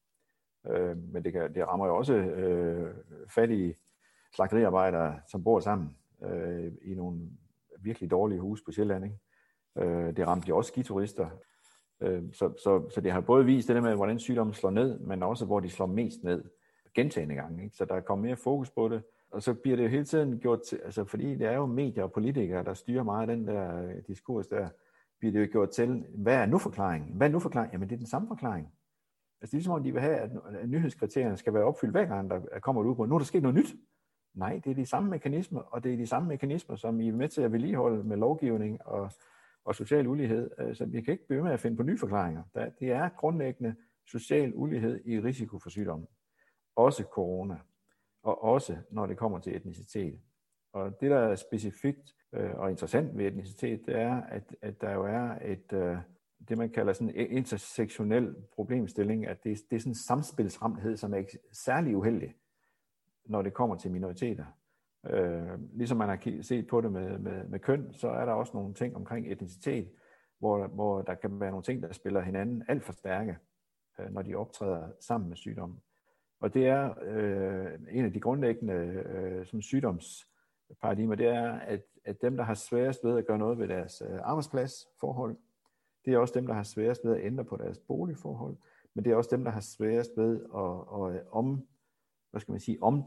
Øh, 0.70 0.98
men 0.98 1.24
det, 1.24 1.34
kan, 1.34 1.56
det 1.56 1.68
rammer 1.68 1.88
jo 1.88 1.98
også 1.98 2.14
øh, 2.14 2.96
fattige 3.30 3.76
slagteriarbejdere, 4.36 5.20
som 5.28 5.44
bor 5.44 5.60
sammen 5.60 5.98
øh, 6.24 6.72
i 6.82 6.96
nogle 6.96 7.20
virkelig 7.80 8.12
dårlige 8.12 8.40
huse 8.40 8.64
på 8.66 8.72
Sjælland. 8.72 9.06
Ikke? 9.06 9.18
Øh, 9.78 10.18
det 10.18 10.28
ramte 10.28 10.50
jo 10.50 10.58
også 10.58 10.68
skiturister. 10.68 11.30
Øh, 12.02 12.24
så, 12.34 12.54
så, 12.64 12.90
så 12.90 13.02
det 13.02 13.12
har 13.12 13.22
både 13.22 13.46
vist 13.46 13.68
det 13.68 13.76
der 13.76 13.82
med, 13.82 13.96
hvordan 13.96 14.20
sygdommen 14.20 14.54
slår 14.54 14.70
ned, 14.70 15.00
men 15.00 15.24
også 15.24 15.46
hvor 15.46 15.60
de 15.60 15.70
slår 15.70 15.86
mest 15.86 16.24
ned 16.24 16.44
gentagende 16.96 17.36
gange. 17.36 17.64
Ikke? 17.64 17.76
Så 17.76 17.86
der 17.86 17.96
er 17.96 18.02
kommet 18.02 18.26
mere 18.26 18.36
fokus 18.36 18.70
på 18.70 18.90
det. 18.90 19.04
Og 19.32 19.44
så 19.44 19.54
bliver 19.54 19.78
det 19.78 19.84
jo 19.84 19.90
hele 19.90 20.06
tiden 20.06 20.40
gjort 20.40 20.62
til, 20.62 20.80
altså 20.86 21.06
fordi 21.06 21.36
det 21.36 21.48
er 21.48 21.54
jo 21.54 21.66
medier 21.66 22.04
og 22.04 22.12
politikere, 22.12 22.64
der 22.64 22.74
styrer 22.74 23.04
meget 23.04 23.30
af 23.30 23.36
den 23.36 23.48
der 23.48 23.84
øh, 23.84 23.96
diskurs 24.08 24.48
der, 24.48 24.70
bliver 25.20 25.32
det 25.32 25.42
jo 25.42 25.48
gjort 25.52 25.70
til, 25.70 26.06
hvad 26.16 26.36
er 26.36 26.46
nu 26.46 26.58
forklaringen? 26.58 27.14
Hvad 27.14 27.28
er 27.28 27.32
nu 27.32 27.40
forklaringen? 27.40 27.74
Jamen 27.74 27.90
det 27.90 27.96
er 27.96 28.00
den 28.00 28.08
samme 28.08 28.28
forklaring. 28.28 28.68
Altså 29.44 29.52
det 29.52 29.58
er 29.58 29.58
ligesom 29.58 29.74
om, 29.74 29.84
de 29.84 29.92
vil 29.92 30.02
have, 30.02 30.16
at 30.16 30.70
nyhedskriterierne 30.70 31.38
skal 31.38 31.54
være 31.54 31.64
opfyldt 31.64 31.94
hver 31.94 32.06
gang, 32.06 32.30
der 32.30 32.60
kommer 32.60 32.84
ud 32.84 32.96
på, 32.96 33.06
nu 33.06 33.16
er 33.16 33.20
der 33.20 33.26
sket 33.26 33.42
noget 33.42 33.56
nyt. 33.56 33.76
Nej, 34.34 34.62
det 34.64 34.72
er 34.72 34.76
de 34.76 34.86
samme 34.86 35.10
mekanismer, 35.10 35.62
og 35.62 35.84
det 35.84 35.94
er 35.94 35.98
de 35.98 36.08
samme 36.08 36.28
mekanismer, 36.28 36.76
som 36.76 37.00
I 37.00 37.08
er 37.08 37.14
med 37.14 37.30
til 37.30 37.42
at 37.42 37.52
vedligeholde 37.52 38.04
med 38.04 38.18
lovgivning 38.18 38.86
og, 38.86 39.12
og 39.66 39.76
social 39.76 40.08
ulighed. 40.08 40.50
Så 40.58 40.64
altså, 40.64 40.86
vi 40.86 41.02
kan 41.02 41.12
ikke 41.12 41.28
blive 41.28 41.44
med 41.44 41.52
at 41.52 41.60
finde 41.60 41.78
på 41.78 41.84
nye 41.84 41.98
forklaringer. 41.98 42.44
Det 42.80 42.92
er 42.92 43.10
grundlæggende 43.10 43.76
social 44.08 44.52
ulighed 44.56 45.06
i 45.06 45.20
risiko 45.20 45.60
for 45.60 45.70
sygdomme. 45.70 46.08
Også 46.76 47.04
corona. 47.04 47.58
Og 48.24 48.44
også 48.44 48.78
når 48.92 49.06
det 49.06 49.18
kommer 49.18 49.40
til 49.40 49.56
etnicitet. 49.56 50.20
Og 50.74 51.02
det, 51.02 51.12
der 51.12 51.20
er 51.20 51.36
specifikt 51.36 52.16
øh, 52.34 52.52
og 52.56 52.70
interessant 52.70 53.18
ved 53.18 53.26
etnicitet, 53.26 53.86
det 53.86 53.96
er, 53.96 54.22
at, 54.22 54.56
at 54.62 54.82
der 54.82 54.94
jo 54.94 55.06
er 55.06 55.38
et, 55.42 55.74
øh, 55.74 55.98
det, 56.50 56.58
man 56.58 56.70
kalder 56.70 56.94
sådan 56.94 57.16
en 57.16 57.32
intersektionel 57.32 58.36
problemstilling, 58.56 59.28
at 59.28 59.44
det, 59.44 59.62
det 59.70 59.76
er 59.76 59.80
sådan 59.80 59.92
en 59.92 59.96
samspilsramhed, 59.96 60.98
som 60.98 61.14
er 61.14 61.18
ikke 61.18 61.40
særlig 61.52 61.98
uheldig, 61.98 62.36
når 63.26 63.42
det 63.42 63.54
kommer 63.54 63.76
til 63.76 63.92
minoriteter. 63.92 64.46
Øh, 65.10 65.60
ligesom 65.74 65.98
man 65.98 66.10
har 66.10 66.42
set 66.42 66.68
på 66.68 66.82
det 66.82 66.92
med, 66.92 67.20
med, 67.20 67.48
med 67.48 67.60
køn, 67.60 67.94
så 67.94 68.10
er 68.10 68.26
der 68.26 68.34
også 68.34 68.52
nogle 68.54 68.74
ting 68.74 68.96
omkring 68.96 69.32
etnicitet, 69.32 69.92
hvor, 70.40 70.68
hvor 70.68 71.02
der 71.02 71.16
kan 71.16 71.40
være 71.40 71.50
nogle 71.50 71.64
ting, 71.64 71.82
der 71.82 71.94
spiller 71.94 72.22
hinanden 72.22 72.64
alt 72.68 72.84
for 72.84 72.94
stærke, 72.94 73.38
øh, 74.00 74.14
når 74.14 74.22
de 74.22 74.36
optræder 74.36 74.92
sammen 75.00 75.30
med 75.30 75.38
sygdommen. 75.38 75.80
Og 76.40 76.54
det 76.54 76.68
er 76.68 76.94
øh, 77.02 77.80
en 77.92 78.06
af 78.06 78.14
de 78.14 78.20
grundlæggende 78.20 78.74
øh, 78.74 79.46
som 79.46 79.62
sygdomsparadigmer, 79.62 81.16
det 81.16 81.28
er, 81.28 81.52
at, 81.52 81.82
at 82.06 82.22
dem, 82.22 82.38
der 82.38 82.44
har 82.44 82.54
sværest 82.54 83.04
ved 83.04 83.18
at 83.18 83.26
gøre 83.26 83.38
noget 83.38 83.60
ved 83.60 83.68
deres 83.68 84.04
øh, 84.10 84.20
arbejdspladsforhold, 84.24 85.38
det 86.06 86.14
er 86.14 86.18
også 86.18 86.34
dem, 86.40 86.48
der 86.48 86.54
har 86.54 86.64
sværest 86.64 87.06
ved 87.06 87.16
at 87.16 87.26
ændre 87.26 87.46
på 87.46 87.58
deres 87.58 87.78
boligforhold, 87.78 88.58
men 88.94 89.06
det 89.06 89.12
er 89.12 89.16
også 89.16 89.36
dem, 89.36 89.44
der 89.44 89.52
har 89.52 89.62
sværest 89.62 90.12
ved 90.18 90.42
at, 90.56 91.02
at 91.02 91.16
øh, 91.16 91.22
om, 91.32 91.68
hvad 92.32 92.42
skal 92.42 92.52
man 92.52 92.60
sige, 92.60 92.84
om 92.84 93.04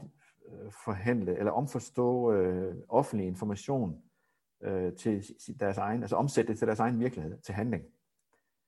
øh, 0.47 0.71
forhandle 0.71 1.37
eller 1.37 1.51
omforstå 1.51 2.31
øh, 2.31 2.75
offentlig 2.89 3.27
information 3.27 4.01
øh, 4.63 4.93
til 4.93 5.23
deres 5.59 5.77
egen, 5.77 6.01
altså 6.01 6.15
omsætte 6.15 6.51
det 6.51 6.59
til 6.59 6.67
deres 6.67 6.79
egen 6.79 6.99
virkelighed, 6.99 7.37
til 7.37 7.53
handling. 7.53 7.83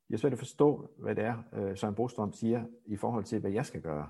Jeg 0.09 0.15
er 0.15 0.19
svært 0.19 0.33
at 0.33 0.39
forstå, 0.39 0.89
hvad 0.97 1.15
det 1.15 1.23
er, 1.23 1.43
øh, 1.53 1.77
Søren 1.77 1.95
Brostrøm 1.95 2.33
siger 2.33 2.65
i 2.85 2.95
forhold 2.95 3.23
til, 3.23 3.39
hvad 3.39 3.51
jeg 3.51 3.65
skal 3.65 3.81
gøre. 3.81 4.09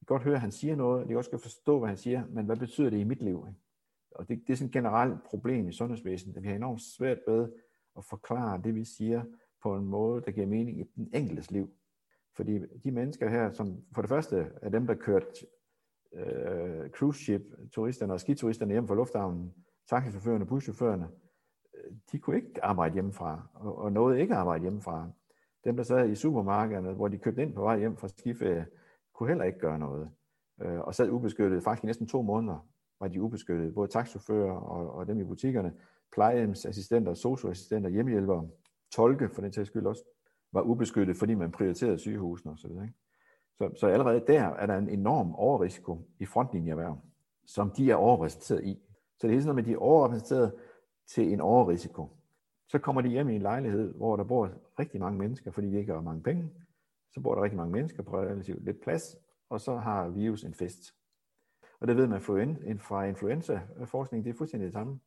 Jeg 0.00 0.06
kan 0.06 0.14
godt 0.14 0.22
høre, 0.22 0.34
at 0.34 0.40
han 0.40 0.52
siger 0.52 0.76
noget, 0.76 1.00
jeg 1.00 1.08
kan 1.08 1.16
også 1.16 1.38
forstå, 1.38 1.78
hvad 1.78 1.88
han 1.88 1.96
siger, 1.96 2.22
men 2.28 2.46
hvad 2.46 2.56
betyder 2.56 2.90
det 2.90 2.98
i 2.98 3.04
mit 3.04 3.22
liv? 3.22 3.44
Ikke? 3.48 3.60
Og 4.10 4.28
det, 4.28 4.42
det 4.46 4.52
er 4.52 4.56
sådan 4.56 4.66
et 4.66 4.72
generelt 4.72 5.24
problem 5.24 5.68
i 5.68 5.72
sundhedsvæsenet, 5.72 6.36
at 6.36 6.42
vi 6.42 6.48
har 6.48 6.54
enormt 6.54 6.82
svært 6.82 7.18
ved 7.26 7.52
at 7.98 8.04
forklare 8.04 8.60
det, 8.64 8.74
vi 8.74 8.84
siger, 8.84 9.22
på 9.62 9.76
en 9.76 9.84
måde, 9.84 10.22
der 10.26 10.30
giver 10.30 10.46
mening 10.46 10.80
i 10.80 10.84
den 10.96 11.10
enkeltes 11.14 11.50
liv. 11.50 11.70
Fordi 12.36 12.58
de 12.84 12.90
mennesker 12.90 13.28
her, 13.28 13.50
som 13.50 13.84
for 13.94 14.02
det 14.02 14.08
første 14.08 14.46
er 14.62 14.68
dem, 14.68 14.86
der 14.86 14.94
kørt 14.94 15.44
øh, 16.14 16.90
cruise 16.90 17.24
ship 17.24 17.42
turisterne 17.72 18.12
og 18.12 18.20
skituristerne 18.20 18.72
hjem 18.72 18.88
fra 18.88 18.94
lufthavnen, 18.94 19.54
taxichaufførerne, 19.88 20.46
buschaufførerne, 20.46 21.08
øh, 21.74 21.92
de 22.12 22.18
kunne 22.18 22.36
ikke 22.36 22.64
arbejde 22.64 22.94
hjemmefra, 22.94 23.48
og, 23.54 23.78
og 23.78 23.92
nåede 23.92 24.20
ikke 24.20 24.34
at 24.34 24.40
arbejde 24.40 24.62
hjemmefra. 24.62 25.10
Dem, 25.64 25.76
der 25.76 25.82
sad 25.82 26.08
i 26.08 26.14
supermarkederne, 26.14 26.92
hvor 26.92 27.08
de 27.08 27.18
købte 27.18 27.42
ind 27.42 27.54
på 27.54 27.62
vej 27.62 27.78
hjem 27.78 27.96
fra 27.96 28.08
skiferie, 28.08 28.66
kunne 29.14 29.28
heller 29.28 29.44
ikke 29.44 29.58
gøre 29.58 29.78
noget, 29.78 30.10
øh, 30.62 30.80
og 30.80 30.94
sad 30.94 31.10
ubeskyttet. 31.10 31.62
Faktisk 31.62 31.84
i 31.84 31.86
næsten 31.86 32.06
to 32.06 32.22
måneder 32.22 32.68
var 33.00 33.08
de 33.08 33.22
ubeskyttet, 33.22 33.74
både 33.74 33.88
taxichauffører 33.88 34.52
og, 34.52 34.94
og 34.94 35.06
dem 35.06 35.20
i 35.20 35.24
butikkerne, 35.24 35.72
plejehjemsassistenter, 36.12 37.14
socioassistenter, 37.14 37.90
hjemmehjælpere, 37.90 38.48
tolke 38.90 39.28
for 39.28 39.42
den 39.42 39.52
sags 39.52 39.68
skyld 39.68 39.86
også, 39.86 40.04
var 40.52 40.62
ubeskyttet, 40.62 41.16
fordi 41.16 41.34
man 41.34 41.52
prioriterede 41.52 41.98
sygehusene 41.98 42.52
osv. 42.52 42.70
Ikke? 42.70 42.94
Så, 43.58 43.70
så 43.76 43.86
allerede 43.86 44.24
der 44.26 44.42
er 44.42 44.66
der 44.66 44.78
en 44.78 44.88
enorm 44.88 45.34
overrisiko 45.34 46.08
i 46.18 46.26
frontlinjeerhverv, 46.26 46.98
som 47.46 47.70
de 47.70 47.90
er 47.90 47.94
overrepræsenteret 47.94 48.64
i. 48.64 48.82
Så 49.18 49.26
det 49.26 49.28
er 49.28 49.32
hele 49.32 49.42
sådan, 49.42 49.58
at 49.58 49.64
de 49.64 49.72
er 49.72 49.78
overrepræsenteret 49.78 50.52
til 51.06 51.32
en 51.32 51.40
overrisiko. 51.40 52.08
Så 52.68 52.78
kommer 52.78 53.02
de 53.02 53.08
hjem 53.08 53.28
i 53.28 53.34
en 53.34 53.42
lejlighed, 53.42 53.94
hvor 53.94 54.16
der 54.16 54.24
bor 54.24 54.50
rigtig 54.78 55.00
mange 55.00 55.18
mennesker, 55.18 55.50
fordi 55.50 55.70
de 55.70 55.78
ikke 55.78 55.92
har 55.92 56.00
mange 56.00 56.22
penge. 56.22 56.50
Så 57.10 57.20
bor 57.20 57.34
der 57.34 57.42
rigtig 57.42 57.56
mange 57.56 57.72
mennesker 57.72 58.02
på 58.02 58.18
relativt 58.18 58.64
lidt 58.64 58.80
plads, 58.80 59.16
og 59.48 59.60
så 59.60 59.76
har 59.76 60.08
virus 60.08 60.44
en 60.44 60.54
fest. 60.54 60.94
Og 61.80 61.88
det 61.88 61.96
ved 61.96 62.06
man 62.06 62.20
fra 62.78 63.04
influenza-forskning, 63.04 64.24
det 64.24 64.30
er 64.30 64.34
fuldstændig 64.34 64.66
det 64.66 64.72
samme. 64.72 65.00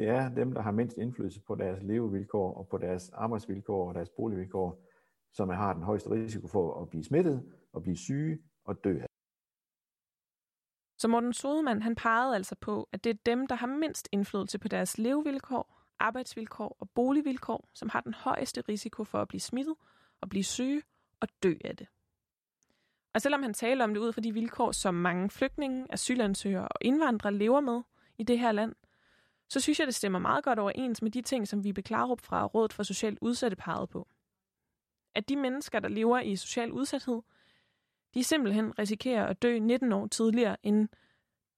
Det 0.00 0.08
er 0.08 0.28
dem, 0.28 0.52
der 0.52 0.62
har 0.62 0.70
mindst 0.70 0.96
indflydelse 0.96 1.40
på 1.40 1.54
deres 1.54 1.82
levevilkår 1.82 2.54
og 2.54 2.68
på 2.68 2.78
deres 2.78 3.10
arbejdsvilkår 3.10 3.88
og 3.88 3.94
deres 3.94 4.08
boligvilkår, 4.16 4.86
som 5.32 5.48
har 5.48 5.72
den 5.72 5.82
højeste 5.82 6.10
risiko 6.10 6.46
for 6.46 6.82
at 6.82 6.88
blive 6.88 7.04
smittet, 7.04 7.52
og 7.72 7.82
blive 7.82 7.96
syge 7.96 8.38
og 8.64 8.84
dø. 8.84 9.00
Så 10.98 11.08
Morten 11.08 11.32
Sodemann, 11.32 11.82
han 11.82 11.94
pegede 11.94 12.34
altså 12.34 12.56
på, 12.60 12.88
at 12.92 13.04
det 13.04 13.10
er 13.10 13.18
dem, 13.26 13.46
der 13.46 13.54
har 13.54 13.66
mindst 13.66 14.08
indflydelse 14.12 14.58
på 14.58 14.68
deres 14.68 14.98
levevilkår, 14.98 15.82
arbejdsvilkår 15.98 16.76
og 16.80 16.90
boligvilkår, 16.90 17.70
som 17.74 17.88
har 17.88 18.00
den 18.00 18.14
højeste 18.14 18.60
risiko 18.60 19.04
for 19.04 19.18
at 19.18 19.28
blive 19.28 19.40
smittet 19.40 19.74
og 20.20 20.28
blive 20.28 20.44
syge 20.44 20.82
og 21.20 21.28
dø 21.42 21.54
af 21.64 21.76
det. 21.76 21.86
Og 23.14 23.20
selvom 23.20 23.42
han 23.42 23.54
taler 23.54 23.84
om 23.84 23.94
det 23.94 24.00
ud 24.00 24.12
fra 24.12 24.20
de 24.20 24.32
vilkår, 24.32 24.72
som 24.72 24.94
mange 24.94 25.30
flygtninge, 25.30 25.86
asylansøgere 25.90 26.68
og 26.68 26.78
indvandrere 26.80 27.34
lever 27.34 27.60
med 27.60 27.82
i 28.18 28.22
det 28.22 28.38
her 28.38 28.52
land, 28.52 28.74
så 29.50 29.60
synes 29.60 29.78
jeg, 29.78 29.86
det 29.86 29.94
stemmer 29.94 30.18
meget 30.18 30.44
godt 30.44 30.58
overens 30.58 31.02
med 31.02 31.10
de 31.10 31.22
ting, 31.22 31.48
som 31.48 31.64
vi 31.64 31.72
Klarup 31.72 32.20
fra 32.20 32.46
Rådet 32.46 32.72
for 32.72 32.82
Socialt 32.82 33.18
Udsatte 33.20 33.56
pegede 33.56 33.86
på. 33.86 34.08
At 35.14 35.28
de 35.28 35.36
mennesker, 35.36 35.80
der 35.80 35.88
lever 35.88 36.20
i 36.20 36.36
social 36.36 36.72
udsathed, 36.72 37.22
de 38.14 38.24
simpelthen 38.24 38.78
risikerer 38.78 39.26
at 39.26 39.42
dø 39.42 39.58
19 39.58 39.92
år 39.92 40.06
tidligere 40.06 40.56
end 40.62 40.88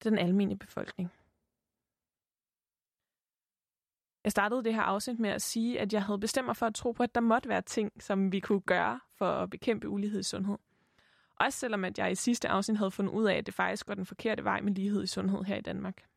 den 0.04 0.18
almindelige 0.18 0.58
befolkning. 0.58 1.10
Jeg 4.24 4.32
startede 4.32 4.64
det 4.64 4.74
her 4.74 4.82
afsnit 4.82 5.18
med 5.18 5.30
at 5.30 5.42
sige, 5.42 5.80
at 5.80 5.92
jeg 5.92 6.04
havde 6.04 6.18
bestemt 6.18 6.46
mig 6.46 6.56
for 6.56 6.66
at 6.66 6.74
tro 6.74 6.92
på, 6.92 7.02
at 7.02 7.14
der 7.14 7.20
måtte 7.20 7.48
være 7.48 7.62
ting, 7.62 8.02
som 8.02 8.32
vi 8.32 8.40
kunne 8.40 8.60
gøre 8.60 9.00
for 9.18 9.32
at 9.32 9.50
bekæmpe 9.50 9.88
ulighed 9.88 10.20
i 10.20 10.22
sundhed. 10.22 10.58
Også 11.40 11.58
selvom 11.58 11.84
at 11.84 11.98
jeg 11.98 12.12
i 12.12 12.14
sidste 12.14 12.48
afsnit 12.48 12.78
havde 12.78 12.90
fundet 12.90 13.12
ud 13.12 13.24
af, 13.24 13.34
at 13.34 13.46
det 13.46 13.54
faktisk 13.54 13.86
går 13.86 13.94
den 13.94 14.06
forkerte 14.06 14.44
vej 14.44 14.60
med 14.60 14.72
lighed 14.72 15.02
i 15.02 15.06
sundhed 15.06 15.44
her 15.44 15.56
i 15.56 15.60
Danmark. 15.60 16.11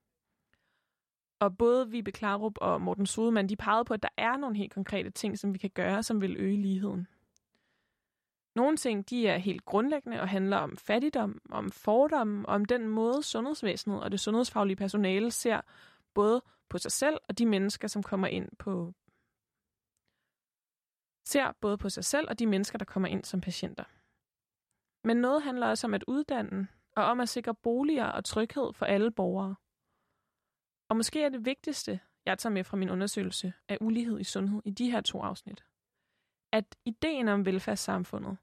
Og 1.40 1.58
både 1.58 1.90
Vibe 1.90 2.12
Klarup 2.12 2.58
og 2.62 2.82
Morten 2.82 3.06
Sodemann, 3.06 3.50
de 3.50 3.56
pegede 3.56 3.86
på, 3.86 3.94
at 3.94 4.04
der 4.04 4.10
er 4.18 4.38
nogle 4.38 4.58
helt 4.58 4.74
konkrete 4.74 5.10
ting, 5.10 5.40
som 5.40 5.54
vi 5.54 5.58
kan 5.58 5.70
gøre, 5.70 6.04
som 6.04 6.22
vil 6.22 6.36
øge 6.38 6.62
ligheden. 6.62 7.08
Nogle 8.56 8.78
ting, 8.78 9.10
de 9.10 9.28
er 9.28 9.38
helt 9.38 9.66
grundlæggende 9.66 10.22
og 10.22 10.30
handler 10.30 10.58
om 10.58 10.78
fattigdom, 10.78 11.42
om 11.50 11.72
fordom, 11.72 12.46
om 12.46 12.66
den 12.66 12.88
måde 12.88 13.24
sundhedsvæsenet 13.24 14.04
og 14.04 14.12
det 14.12 14.20
sundhedsfaglige 14.20 14.76
personale 14.76 15.32
ser 15.32 15.62
både 16.14 16.42
på 16.70 16.78
sig 16.78 16.92
selv 16.92 17.18
og 17.30 17.38
de 17.38 17.46
mennesker, 17.46 17.88
som 17.88 18.04
kommer 18.04 18.28
ind 18.28 18.50
på 18.60 18.94
ser 21.26 21.52
både 21.62 21.78
på 21.78 21.90
sig 21.90 22.06
selv 22.06 22.30
og 22.30 22.40
de 22.40 22.46
mennesker, 22.46 22.78
der 22.78 22.86
kommer 22.86 23.10
ind 23.10 23.24
som 23.24 23.42
patienter. 23.42 23.84
Men 25.04 25.18
noget 25.18 25.44
handler 25.44 25.68
også 25.68 25.88
om 25.88 25.94
at 25.94 26.04
uddanne 26.08 26.68
og 26.96 27.04
om 27.04 27.20
at 27.20 27.30
sikre 27.30 27.56
boliger 27.56 28.06
og 28.06 28.26
tryghed 28.26 28.74
for 28.74 28.86
alle 28.86 29.12
borgere. 29.12 29.56
Og 30.90 30.96
måske 30.96 31.24
er 31.24 31.30
det 31.30 31.46
vigtigste, 31.46 32.00
jeg 32.26 32.38
tager 32.38 32.54
med 32.54 32.64
fra 32.64 32.78
min 32.78 32.90
undersøgelse 32.90 33.54
af 33.68 33.78
ulighed 33.82 34.20
i 34.20 34.24
sundhed 34.24 34.62
i 34.66 34.72
de 34.72 34.92
her 34.92 35.02
to 35.02 35.22
afsnit, 35.22 35.66
at 36.52 36.76
ideen 36.86 37.28
om 37.28 37.46
velfærdssamfundet 37.46 38.38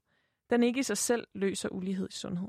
den 0.49 0.63
ikke 0.63 0.79
i 0.79 0.83
sig 0.83 0.97
selv 0.97 1.27
løser 1.33 1.69
ulighed 1.69 2.09
i 2.09 2.13
sundhed. 2.13 2.47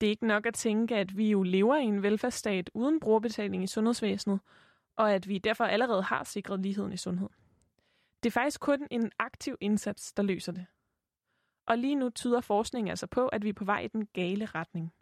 Det 0.00 0.06
er 0.06 0.10
ikke 0.10 0.26
nok 0.26 0.46
at 0.46 0.54
tænke, 0.54 0.96
at 0.96 1.16
vi 1.16 1.30
jo 1.30 1.42
lever 1.42 1.76
i 1.76 1.84
en 1.84 2.02
velfærdsstat 2.02 2.70
uden 2.74 3.00
brugerbetaling 3.00 3.64
i 3.64 3.66
sundhedsvæsenet, 3.66 4.40
og 4.96 5.12
at 5.12 5.28
vi 5.28 5.38
derfor 5.38 5.64
allerede 5.64 6.02
har 6.02 6.24
sikret 6.24 6.60
ligheden 6.60 6.92
i 6.92 6.96
sundhed. 6.96 7.28
Det 8.22 8.28
er 8.28 8.32
faktisk 8.32 8.60
kun 8.60 8.88
en 8.90 9.12
aktiv 9.18 9.56
indsats, 9.60 10.12
der 10.12 10.22
løser 10.22 10.52
det. 10.52 10.66
Og 11.66 11.78
lige 11.78 11.94
nu 11.94 12.10
tyder 12.10 12.40
forskningen 12.40 12.90
altså 12.90 13.06
på, 13.06 13.28
at 13.28 13.44
vi 13.44 13.48
er 13.48 13.52
på 13.52 13.64
vej 13.64 13.80
i 13.80 13.88
den 13.88 14.06
gale 14.06 14.46
retning. 14.46 14.94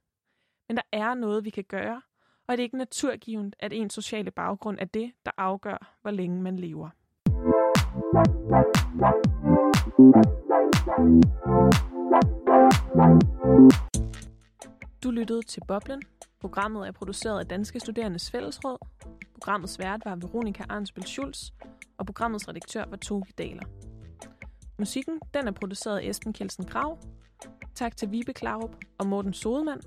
Men 0.68 0.76
der 0.76 0.82
er 0.93 1.14
noget, 1.14 1.45
vi 1.45 1.51
kan 1.51 1.64
gøre, 1.64 2.03
og 2.49 2.53
det 2.53 2.59
er 2.59 2.65
ikke 2.65 2.79
naturgivet, 2.79 3.57
at 3.59 3.73
ens 3.73 3.95
sociale 3.95 4.31
baggrund 4.31 4.79
er 4.81 4.85
det, 4.85 5.13
der 5.25 5.31
afgør, 5.37 5.97
hvor 6.03 6.11
længe 6.11 6.43
man 6.43 6.57
lever. 6.57 6.91
Du 15.03 15.11
lyttede 15.11 15.43
til 15.43 15.63
Boblen. 15.69 16.03
Programmet 16.41 16.89
er 16.89 16.93
produceret 16.93 17.41
af 17.41 17.47
Danske 17.47 17.81
Studerendes 17.81 18.31
Fællesråd. 18.31 18.79
Programmets 19.35 19.79
vært 19.79 20.05
var 20.05 20.17
Veronika 20.17 20.65
Arnsbøl 20.69 21.05
Schulz, 21.05 21.51
og 21.99 22.07
programmets 22.07 22.49
redaktør 22.49 22.85
var 22.89 22.97
Toge 22.97 23.27
Daler. 23.39 23.63
Musikken 24.79 25.21
den 25.35 25.49
er 25.49 25.53
produceret 25.53 25.99
af 25.99 26.09
Esben 26.09 26.33
Kjeldsen 26.33 26.65
Grav. 26.65 26.99
Tak 27.75 27.97
til 27.97 28.11
Vibe 28.11 28.33
Klarup 28.33 28.77
og 28.99 29.07
Morten 29.07 29.33
Sodemann. 29.33 29.81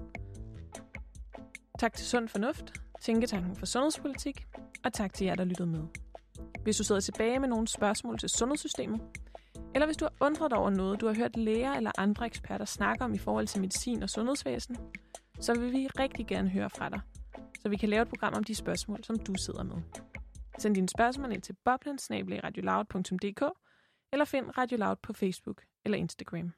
Tak 1.79 1.93
til 1.93 2.05
Sund 2.05 2.27
Fornuft, 2.27 2.73
Tænketanken 3.01 3.55
for 3.55 3.65
Sundhedspolitik, 3.65 4.47
og 4.83 4.93
tak 4.93 5.13
til 5.13 5.25
jer, 5.25 5.35
der 5.35 5.43
lyttede 5.43 5.67
med. 5.67 5.83
Hvis 6.63 6.77
du 6.77 6.83
sidder 6.83 7.01
tilbage 7.01 7.39
med 7.39 7.47
nogle 7.47 7.67
spørgsmål 7.67 8.17
til 8.19 8.29
sundhedssystemet, 8.29 9.01
eller 9.75 9.85
hvis 9.85 9.97
du 9.97 10.05
har 10.05 10.13
undret 10.27 10.53
over 10.53 10.69
noget, 10.69 11.01
du 11.01 11.07
har 11.07 11.13
hørt 11.13 11.37
læger 11.37 11.73
eller 11.73 11.91
andre 11.97 12.25
eksperter 12.25 12.65
snakke 12.65 13.03
om 13.03 13.13
i 13.13 13.17
forhold 13.17 13.47
til 13.47 13.61
medicin 13.61 14.03
og 14.03 14.09
sundhedsvæsen, 14.09 14.77
så 15.39 15.59
vil 15.59 15.71
vi 15.71 15.87
rigtig 15.87 16.27
gerne 16.27 16.49
høre 16.49 16.69
fra 16.69 16.89
dig. 16.89 17.01
så 17.59 17.69
vi 17.69 17.77
kan 17.77 17.89
lave 17.89 18.01
et 18.01 18.09
program 18.09 18.33
om 18.33 18.43
de 18.43 18.55
spørgsmål, 18.55 19.03
som 19.03 19.19
du 19.19 19.35
sidder 19.35 19.63
med. 19.63 19.77
Send 20.57 20.75
dine 20.75 20.89
spørgsmål 20.89 21.31
ind 21.31 21.41
til 21.41 21.55
boblen 21.65 21.99
eller 24.11 24.25
find 24.25 24.57
Radio 24.57 24.77
Loud 24.77 24.95
på 25.03 25.13
Facebook 25.13 25.63
eller 25.85 25.97
Instagram. 25.97 26.51